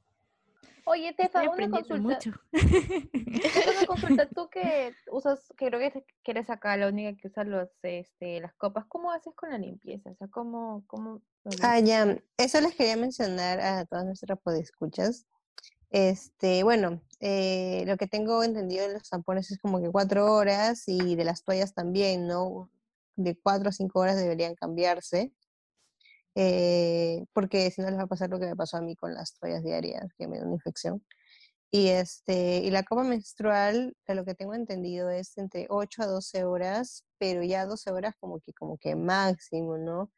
Oye, 0.93 1.14
Estoy 1.16 1.47
una 1.57 1.70
consulta. 1.70 1.97
mucho. 1.97 2.30
Una 2.53 3.86
consulta. 3.86 4.28
Tú 4.28 4.51
que 4.51 4.93
usas, 5.11 5.40
que 5.57 5.66
creo 5.66 5.80
que 5.80 6.05
que 6.22 6.30
eres 6.30 6.51
acá 6.51 6.76
la 6.76 6.88
única 6.88 7.16
que 7.18 7.28
usa 7.28 7.45
los, 7.45 7.70
este, 7.82 8.40
las 8.40 8.53
copas, 8.55 8.84
¿cómo 8.88 9.11
haces 9.11 9.34
con 9.34 9.51
la 9.51 9.57
limpieza? 9.59 10.11
O 10.11 10.14
sea, 10.16 10.28
¿cómo, 10.28 10.84
cómo 10.86 11.22
Ah, 11.62 11.80
ya, 11.80 12.18
eso 12.36 12.61
les 12.61 12.74
quería 12.74 12.97
mencionar 12.97 13.61
a 13.61 13.86
todas 13.86 14.05
nuestras 14.05 14.38
podescuchas. 14.38 15.26
Este, 15.90 16.62
bueno, 16.62 17.01
eh, 17.20 17.84
lo 17.86 17.97
que 17.97 18.07
tengo 18.07 18.43
entendido 18.45 18.86
de 18.86 18.95
los 18.95 19.09
tampones 19.09 19.51
es 19.51 19.59
como 19.59 19.80
que 19.80 19.90
cuatro 19.90 20.30
horas 20.32 20.84
y 20.86 21.16
de 21.16 21.24
las 21.24 21.43
toallas 21.43 21.72
también, 21.72 22.26
¿no? 22.26 22.70
De 23.16 23.34
cuatro 23.43 23.70
a 23.70 23.72
cinco 23.72 24.01
horas 24.01 24.16
deberían 24.16 24.55
cambiarse, 24.55 25.32
eh, 26.35 27.24
porque 27.33 27.70
si 27.70 27.83
no 27.83 27.91
les 27.91 27.99
va 27.99 28.05
a 28.05 28.07
pasar 28.07 28.30
lo 28.30 28.39
que 28.41 28.47
me 28.47 28.57
pasó 28.57 28.78
a 28.78 28.83
mí 28.83 28.97
con 28.97 29.14
las 29.14 29.35
toallas 29.39 29.62
diarias, 29.62 30.12
que 30.18 30.28
me 30.28 30.37
dio 30.37 30.47
una 30.47 30.55
infección. 30.55 31.05
Y, 31.70 31.89
este, 31.89 32.59
y 32.59 32.70
la 32.70 32.85
copa 32.85 33.05
menstrual, 33.05 33.97
de 34.07 34.14
lo 34.14 34.24
que 34.26 34.35
tengo 34.35 34.55
entendido, 34.55 35.11
es 35.11 35.39
entre 35.39 35.66
8 35.70 36.03
a 36.03 36.07
12 36.07 36.45
horas, 36.45 37.05
pero 37.18 37.43
ya 37.43 37.66
12 37.66 37.91
horas 37.93 38.14
como 38.20 38.41
que, 38.41 38.53
como 38.55 38.78
que 38.78 38.97
máximo, 38.97 39.78
¿no? 39.78 40.12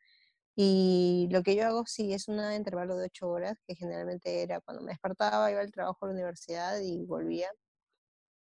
Y 0.57 1.29
lo 1.33 1.43
que 1.45 1.57
yo 1.57 1.67
hago 1.67 1.85
sí 1.87 2.13
es 2.15 2.29
un 2.29 2.41
intervalo 2.55 2.97
de 2.97 3.07
8 3.07 3.29
horas, 3.29 3.59
que 3.67 3.77
generalmente 3.77 4.43
era 4.43 4.61
cuando 4.63 4.83
me 4.85 4.93
despertaba, 4.93 5.51
iba 5.51 5.61
al 5.61 5.73
trabajo 5.73 5.99
a 6.07 6.09
la 6.09 6.15
universidad 6.15 6.81
y 6.81 7.05
volvía. 7.07 7.49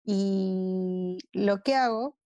Y 0.04 1.18
lo 1.32 1.62
que 1.62 1.74
hago 1.76 2.17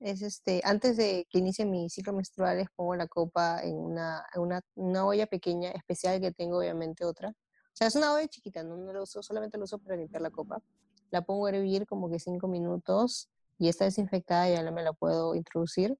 es, 0.00 0.22
este, 0.22 0.60
antes 0.64 0.96
de 0.96 1.26
que 1.30 1.38
inicie 1.38 1.64
mi 1.64 1.88
ciclo 1.88 2.12
menstrual, 2.12 2.58
les 2.58 2.68
pongo 2.70 2.94
la 2.96 3.06
copa 3.06 3.60
en 3.62 3.76
una, 3.76 4.24
en 4.34 4.42
una, 4.42 4.60
una 4.74 5.06
olla 5.06 5.26
pequeña, 5.26 5.70
especial 5.70 6.20
que 6.20 6.32
tengo 6.32 6.58
obviamente 6.58 7.04
otra. 7.04 7.30
O 7.30 7.72
sea, 7.72 7.88
es 7.88 7.96
una 7.96 8.14
olla 8.14 8.28
chiquita, 8.28 8.62
no, 8.62 8.76
no 8.76 8.92
lo 8.92 9.02
uso, 9.02 9.22
solamente 9.22 9.58
lo 9.58 9.64
uso 9.64 9.78
para 9.78 9.96
limpiar 9.96 10.22
la 10.22 10.30
copa. 10.30 10.62
La 11.10 11.22
pongo 11.22 11.46
a 11.46 11.50
hervir 11.50 11.86
como 11.86 12.10
que 12.10 12.18
5 12.18 12.48
minutos 12.48 13.28
y 13.58 13.68
está 13.68 13.84
desinfectada 13.84 14.48
ya 14.48 14.62
no 14.62 14.72
me 14.72 14.82
la 14.82 14.92
puedo 14.92 15.34
introducir. 15.34 15.96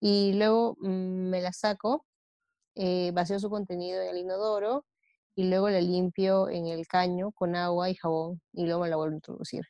Y 0.00 0.34
luego 0.34 0.76
mm, 0.80 1.30
me 1.30 1.40
la 1.40 1.52
saco 1.52 2.06
eh, 2.74 3.10
vacío 3.12 3.40
su 3.40 3.50
contenido 3.50 4.00
en 4.02 4.10
el 4.10 4.18
inodoro 4.18 4.84
y 5.34 5.48
luego 5.48 5.68
la 5.68 5.80
limpio 5.80 6.48
en 6.48 6.66
el 6.66 6.86
caño 6.86 7.32
con 7.32 7.56
agua 7.56 7.90
y 7.90 7.94
jabón 7.96 8.40
y 8.52 8.64
luego 8.66 8.82
me 8.82 8.88
la 8.88 8.96
vuelvo 8.96 9.12
a 9.12 9.16
introducir. 9.16 9.64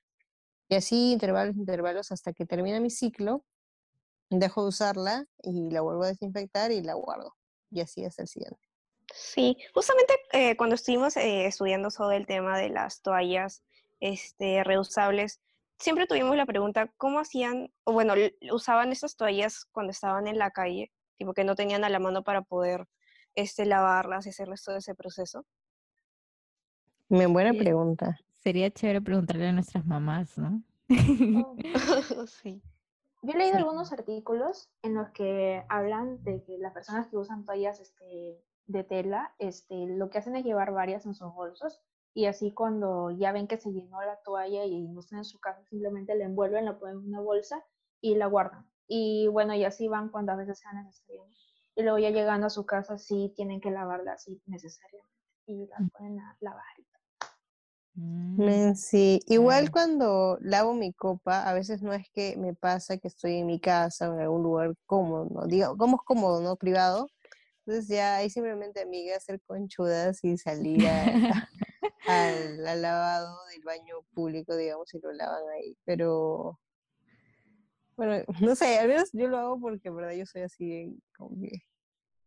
Y 0.69 0.75
así 0.75 1.13
intervalos, 1.13 1.57
intervalos 1.57 2.13
hasta 2.13 2.33
que 2.33 2.45
termina 2.45 2.81
mi 2.81 2.91
ciclo, 2.91 3.45
dejo 4.31 4.63
de 4.63 4.69
usarla 4.69 5.27
y 5.43 5.71
la 5.71 5.81
vuelvo 5.81 6.05
a 6.05 6.09
desinfectar 6.09 6.71
y 6.73 6.83
la 6.83 6.95
guardo. 6.95 7.35
Y 7.71 7.81
así 7.81 8.05
hasta 8.05 8.23
el 8.23 8.29
siguiente. 8.29 8.61
Sí, 9.15 9.57
justamente 9.73 10.15
eh, 10.33 10.57
cuando 10.57 10.75
estuvimos 10.75 11.17
eh, 11.17 11.47
estudiando 11.47 11.91
sobre 11.91 12.19
el 12.19 12.27
tema 12.27 12.59
de 12.59 12.69
las 12.69 13.01
toallas 13.01 13.63
este, 14.01 14.63
reusables, 14.65 15.41
siempre 15.79 16.07
tuvimos 16.07 16.37
la 16.37 16.47
pregunta, 16.47 16.93
¿cómo 16.97 17.21
hacían, 17.21 17.73
o 17.85 17.93
bueno, 17.93 18.15
usaban 18.53 18.93
esas 18.93 19.17
toallas 19.17 19.65
cuando 19.73 19.93
estaban 19.93 20.27
en 20.27 20.39
la 20.39 20.51
calle, 20.51 20.93
tipo 21.17 21.33
que 21.33 21.45
no 21.45 21.55
tenían 21.55 21.85
a 21.85 21.89
la 21.89 21.99
mano 21.99 22.23
para 22.23 22.43
poder 22.43 22.87
este, 23.35 23.65
lavarlas 23.65 24.27
y 24.27 24.31
hacerles 24.31 24.63
todo 24.63 24.77
ese 24.77 24.95
proceso? 24.95 25.47
Me 27.09 27.27
buena 27.27 27.55
pregunta. 27.55 28.19
Sería 28.49 28.71
chévere 28.71 29.03
preguntarle 29.03 29.49
a 29.49 29.53
nuestras 29.53 29.85
mamás, 29.85 30.39
¿no? 30.39 30.63
Oh, 31.35 31.55
sí. 32.27 32.63
Yo 33.21 33.33
he 33.35 33.37
leído 33.37 33.57
Sí. 33.57 33.59
algunos 33.59 33.93
artículos 33.93 34.71
en 34.81 34.95
los 34.95 35.11
que 35.11 35.67
hablan 35.69 36.23
de 36.25 36.43
que 36.45 36.57
las 36.57 36.73
personas 36.73 37.09
que 37.09 37.19
usan 37.19 37.45
toallas 37.45 37.79
este, 37.79 38.43
de 38.67 38.85
tela, 38.85 39.35
este, 39.39 39.87
lo 39.87 40.09
que 40.09 40.17
hacen 40.17 40.35
es 40.35 40.45
llevar 40.47 40.73
varias 40.73 41.05
en 41.05 41.13
sus 41.13 41.31
bolsos 41.35 41.83
y 42.15 42.25
así 42.25 42.51
cuando 42.53 43.11
ya 43.11 43.33
ven 43.33 43.49
que 43.49 43.59
se 43.59 43.71
llenó 43.71 44.01
la 44.01 44.17
toalla 44.23 44.65
y 44.65 44.89
no 44.89 45.01
están 45.01 45.19
en 45.19 45.25
su 45.27 45.39
casa, 45.41 45.63
simplemente 45.65 46.15
la 46.15 46.25
envuelven, 46.25 46.65
la 46.65 46.79
ponen 46.79 47.01
en 47.01 47.05
una 47.09 47.21
bolsa 47.21 47.63
y 48.01 48.15
la 48.15 48.29
guardan. 48.29 48.67
Y 48.87 49.27
bueno, 49.29 49.55
y 49.55 49.65
así 49.67 49.89
van 49.89 50.09
cuando 50.09 50.33
a 50.33 50.37
veces 50.37 50.59
sea 50.61 50.73
necesario. 50.73 51.27
Y 51.75 51.83
luego 51.83 51.99
ya 51.99 52.09
llegando 52.09 52.47
a 52.47 52.51
su 52.51 52.65
casa 52.65 52.97
sí 52.97 53.31
tienen 53.37 53.61
que 53.61 53.71
lavarla 53.71 54.13
así 54.15 54.41
necesariamente 54.47 55.13
y 55.45 55.67
la 55.67 55.77
ponen 55.93 56.19
a 56.21 56.37
lavar. 56.41 56.65
Mm, 57.99 58.37
Men, 58.45 58.77
sí, 58.77 59.21
igual 59.27 59.71
cuando 59.73 60.39
lavo 60.41 60.73
mi 60.73 60.93
copa, 60.93 61.43
a 61.49 61.53
veces 61.53 61.83
no 61.83 61.93
es 61.93 62.09
que 62.11 62.37
me 62.37 62.55
pasa 62.55 62.97
que 62.99 63.09
estoy 63.09 63.35
en 63.39 63.47
mi 63.47 63.59
casa 63.59 64.09
o 64.09 64.15
en 64.15 64.21
algún 64.21 64.43
lugar 64.45 64.75
cómodo, 64.87 65.29
¿no? 65.31 65.47
Digo, 65.49 65.77
como 65.77 65.97
es 65.97 66.03
cómodo, 66.05 66.41
¿no? 66.41 66.55
Privado. 66.57 67.09
Entonces 67.67 67.89
ya 67.89 68.17
ahí 68.17 68.31
simplemente 68.31 68.81
amiga 68.83 69.17
hacer 69.17 69.41
conchudas 69.47 70.23
y 70.25 70.39
salir 70.39 70.87
a- 70.87 71.05
al, 72.07 72.67
al 72.67 72.83
lavado 72.83 73.37
del 73.53 73.63
baño 73.65 73.97
público, 74.15 74.57
digamos, 74.57 74.95
y 74.95 75.01
lo 75.01 75.13
lavan 75.13 75.43
ahí. 75.57 75.77
Pero, 75.85 76.61
bueno, 77.97 78.25
no 78.53 78.55
sé, 78.55 78.79
al 78.79 78.87
menos 78.89 79.11
yo 79.13 79.27
lo 79.27 79.39
hago 79.39 79.61
porque 79.61 79.89
en 79.89 79.97
verdad 79.97 80.13
yo 80.13 80.25
soy 80.25 80.43
así, 80.43 80.97
como 81.17 81.37
que 81.41 81.51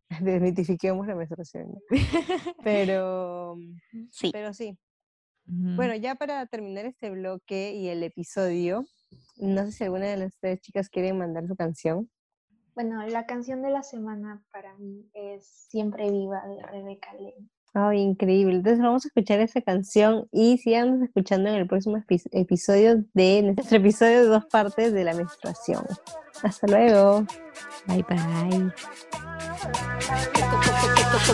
desmitifiquemos 0.22 1.08
la 1.08 1.16
menstruación, 1.16 1.70
¿no? 1.72 1.80
Pero, 2.62 3.56
Sí. 4.12 4.30
pero 4.34 4.54
sí. 4.54 4.78
Bueno, 5.54 5.95
ya 5.95 6.16
para 6.16 6.45
terminar 6.45 6.86
este 6.86 7.10
bloque 7.10 7.74
y 7.74 7.89
el 7.89 8.04
episodio, 8.04 8.86
no 9.38 9.66
sé 9.66 9.72
si 9.74 9.84
alguna 9.84 10.06
de 10.06 10.16
las 10.16 10.38
tres 10.39 10.62
chicas 10.62 10.88
quieren 10.88 11.18
mandar 11.18 11.45
su 11.45 11.56
canción. 11.58 12.10
Bueno, 12.74 13.06
la 13.08 13.26
canción 13.26 13.62
de 13.62 13.70
la 13.70 13.84
semana 13.84 14.41
para 14.54 14.78
mí 14.78 15.10
es 15.14 15.45
Siempre 15.70 16.10
Viva 16.10 16.41
de 16.47 16.64
Rebeca 16.64 17.14
Lane. 17.14 17.49
Ay, 17.74 18.02
increíble. 18.02 18.56
Entonces 18.56 18.82
vamos 18.82 19.06
a 19.06 19.08
escuchar 19.08 19.40
esa 19.40 19.62
canción 19.62 20.28
y 20.32 20.58
síganos 20.58 21.02
escuchando 21.04 21.50
en 21.50 21.56
el 21.56 21.68
próximo 21.68 21.98
epi- 21.98 22.22
episodio 22.32 23.06
de 23.14 23.42
nuestro 23.56 23.78
episodio 23.78 24.20
de 24.22 24.26
dos 24.26 24.46
partes 24.46 24.92
de 24.94 25.04
la 25.06 25.14
menstruación. 25.14 25.84
Hasta 26.44 26.68
luego. 26.68 27.26
Bye 27.88 28.04
bye. 28.10 28.72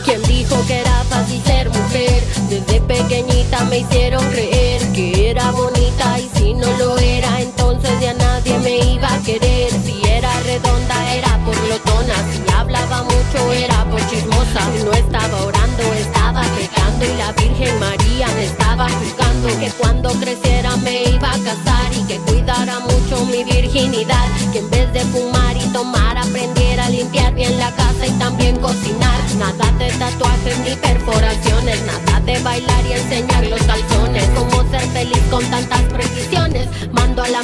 ¿Quién 0.06 0.22
dijo 0.24 0.56
que 0.68 0.82
era 0.82 0.92
fácil 1.06 1.42
ser 1.42 1.70
mujer? 1.70 2.22
Desde 2.50 2.82
pequeñita 2.82 3.64
me 3.66 3.80
hicieron 3.80 4.24
creer 4.30 4.82
que 4.94 5.32
era 5.32 5.50
bonita 5.52 6.20
y 6.20 6.30
si 6.38 6.54
no 6.54 6.68
lo 6.78 6.98
era, 7.00 7.42
entonces 7.42 7.92
ya 8.00 8.14
nadie 8.14 8.58
me 8.60 8.78
iba 8.94 9.12
a 9.12 9.20
querer. 9.24 9.72
Si 9.72 10.02
era 10.08 10.30
redonda 10.42 11.14
era 11.16 11.38
por 11.46 11.56
glotona, 11.66 12.16
si 12.32 12.54
hablaba 12.54 13.04
mucho 13.04 13.54
era 13.54 13.86
por 13.90 14.00
chismosa. 14.08 14.60
Si 14.78 14.84
no 14.84 14.92
estaba 14.94 15.44
orando, 15.46 15.84
estaba 15.94 16.17
pecando 16.56 17.06
y 17.06 17.18
la 17.18 17.32
Virgen 17.34 17.80
María 17.80 18.28
me 18.36 18.46
estaba 18.46 18.90
juzgando 18.90 19.48
que 19.60 19.70
cuando 19.78 20.10
creciera 20.12 20.76
me 20.78 21.04
iba 21.04 21.30
a 21.30 21.40
casar 21.40 21.92
y 21.94 22.04
que 22.08 22.18
cuidara 22.20 22.80
mucho 22.80 23.26
mi 23.26 23.44
virginidad. 23.44 24.28
Que 24.52 24.60
en 24.60 24.70
vez 24.70 24.94
de 24.94 25.02
fumar 25.02 25.56
y 25.58 25.68
tomar 25.74 26.18
aprendiera 26.18 26.86
a 26.86 26.90
limpiar 26.90 27.34
bien 27.34 27.58
la 27.58 27.72
casa 27.72 28.08
y 28.08 28.12
también 28.12 28.58
cocinar. 28.58 29.18
Nada 29.38 29.72
de 29.78 29.90
tatuajes 29.92 30.58
ni 30.60 30.76
perforaciones, 30.76 31.80
nada 31.86 32.20
de 32.22 32.40
bailar 32.40 32.86
y 32.86 32.94
enseñar 32.94 33.46
los 33.48 33.62
calzones. 33.64 34.26
Cómo 34.36 34.70
ser 34.72 34.82
feliz 34.92 35.22
con 35.30 35.44
tantas 35.46 35.82
precisiones. 35.84 36.68
Mando 36.92 37.22
a 37.24 37.30
la 37.30 37.44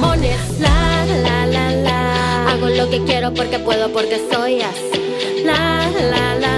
limones. 0.00 0.36
La, 0.58 1.04
la, 1.06 1.46
la, 1.46 1.70
la. 1.70 2.50
Hago 2.50 2.68
lo 2.68 2.88
que 2.90 3.02
quiero 3.04 3.32
porque 3.32 3.58
puedo, 3.58 3.92
porque 3.92 4.20
soy 4.30 4.60
así. 4.62 5.44
La, 5.44 5.88
la, 5.90 6.34
la. 6.36 6.49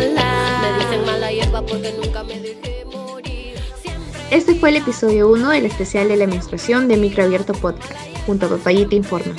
Este 4.30 4.54
fue 4.54 4.70
el 4.70 4.76
episodio 4.76 5.28
1 5.28 5.50
del 5.50 5.66
especial 5.66 6.08
de 6.08 6.16
la 6.16 6.26
menstruación 6.26 6.88
de 6.88 6.96
Microabierto 6.96 7.52
Podcast, 7.52 7.94
junto 8.26 8.46
a 8.46 8.48
Papayita 8.48 8.94
Informa. 8.94 9.34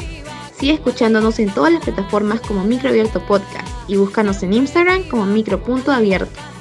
Sigue 0.58 0.74
escuchándonos 0.74 1.40
en 1.40 1.54
todas 1.54 1.74
las 1.74 1.84
plataformas 1.84 2.42
como 2.42 2.64
Microabierto 2.64 3.26
Podcast 3.26 3.68
y 3.88 3.98
búscanos 3.98 4.44
en 4.44 4.54
Instagram 4.54 5.04
como 5.10 5.26
micro.abierto. 5.26 6.53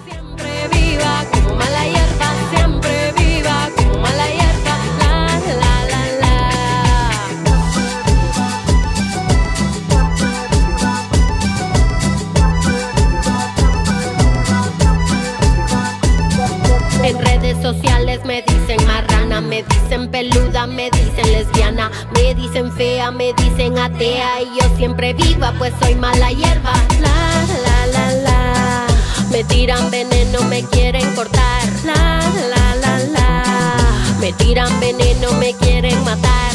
me 20.66 20.90
dicen 20.90 21.32
lesbiana, 21.32 21.90
me 22.14 22.34
dicen 22.34 22.72
fea, 22.72 23.10
me 23.10 23.32
dicen 23.34 23.78
atea 23.78 24.42
y 24.42 24.60
yo 24.60 24.76
siempre 24.76 25.12
viva, 25.14 25.52
pues 25.58 25.72
soy 25.80 25.94
mala 25.94 26.30
hierba. 26.30 26.72
La, 27.00 27.44
la, 27.64 27.86
la, 27.86 28.12
la. 28.22 28.86
Me 29.30 29.44
tiran 29.44 29.90
veneno, 29.90 30.42
me 30.42 30.62
quieren 30.64 31.14
cortar. 31.14 31.62
La, 31.84 32.20
la, 32.48 32.74
la, 32.76 32.98
la. 32.98 33.76
Me 34.20 34.32
tiran 34.34 34.78
veneno, 34.80 35.32
me 35.32 35.54
quieren 35.54 36.02
matar. 36.04 36.52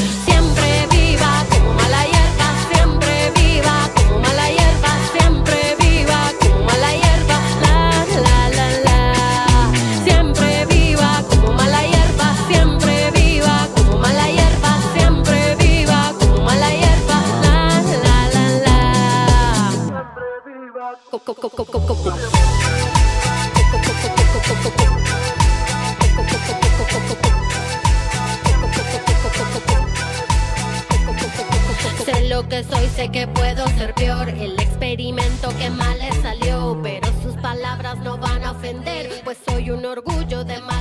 Sé 32.05 32.30
lo 32.30 32.47
que 32.47 32.63
soy, 32.63 32.88
sé 32.95 33.09
que 33.09 33.28
puedo 33.28 33.67
ser 33.78 33.93
peor. 33.95 34.30
El 34.30 34.57
experimento 34.57 35.49
que 35.57 35.69
mal 35.69 35.99
le 35.99 36.13
salió, 36.21 36.80
pero 36.82 37.09
sus 37.21 37.36
palabras 37.41 37.97
no 37.97 38.17
van 38.17 38.45
a 38.45 38.51
ofender, 38.51 39.21
pues 39.25 39.38
soy 39.45 39.71
un 39.71 39.86
orgullo 39.86 40.45
de 40.45 40.61
mal 40.61 40.76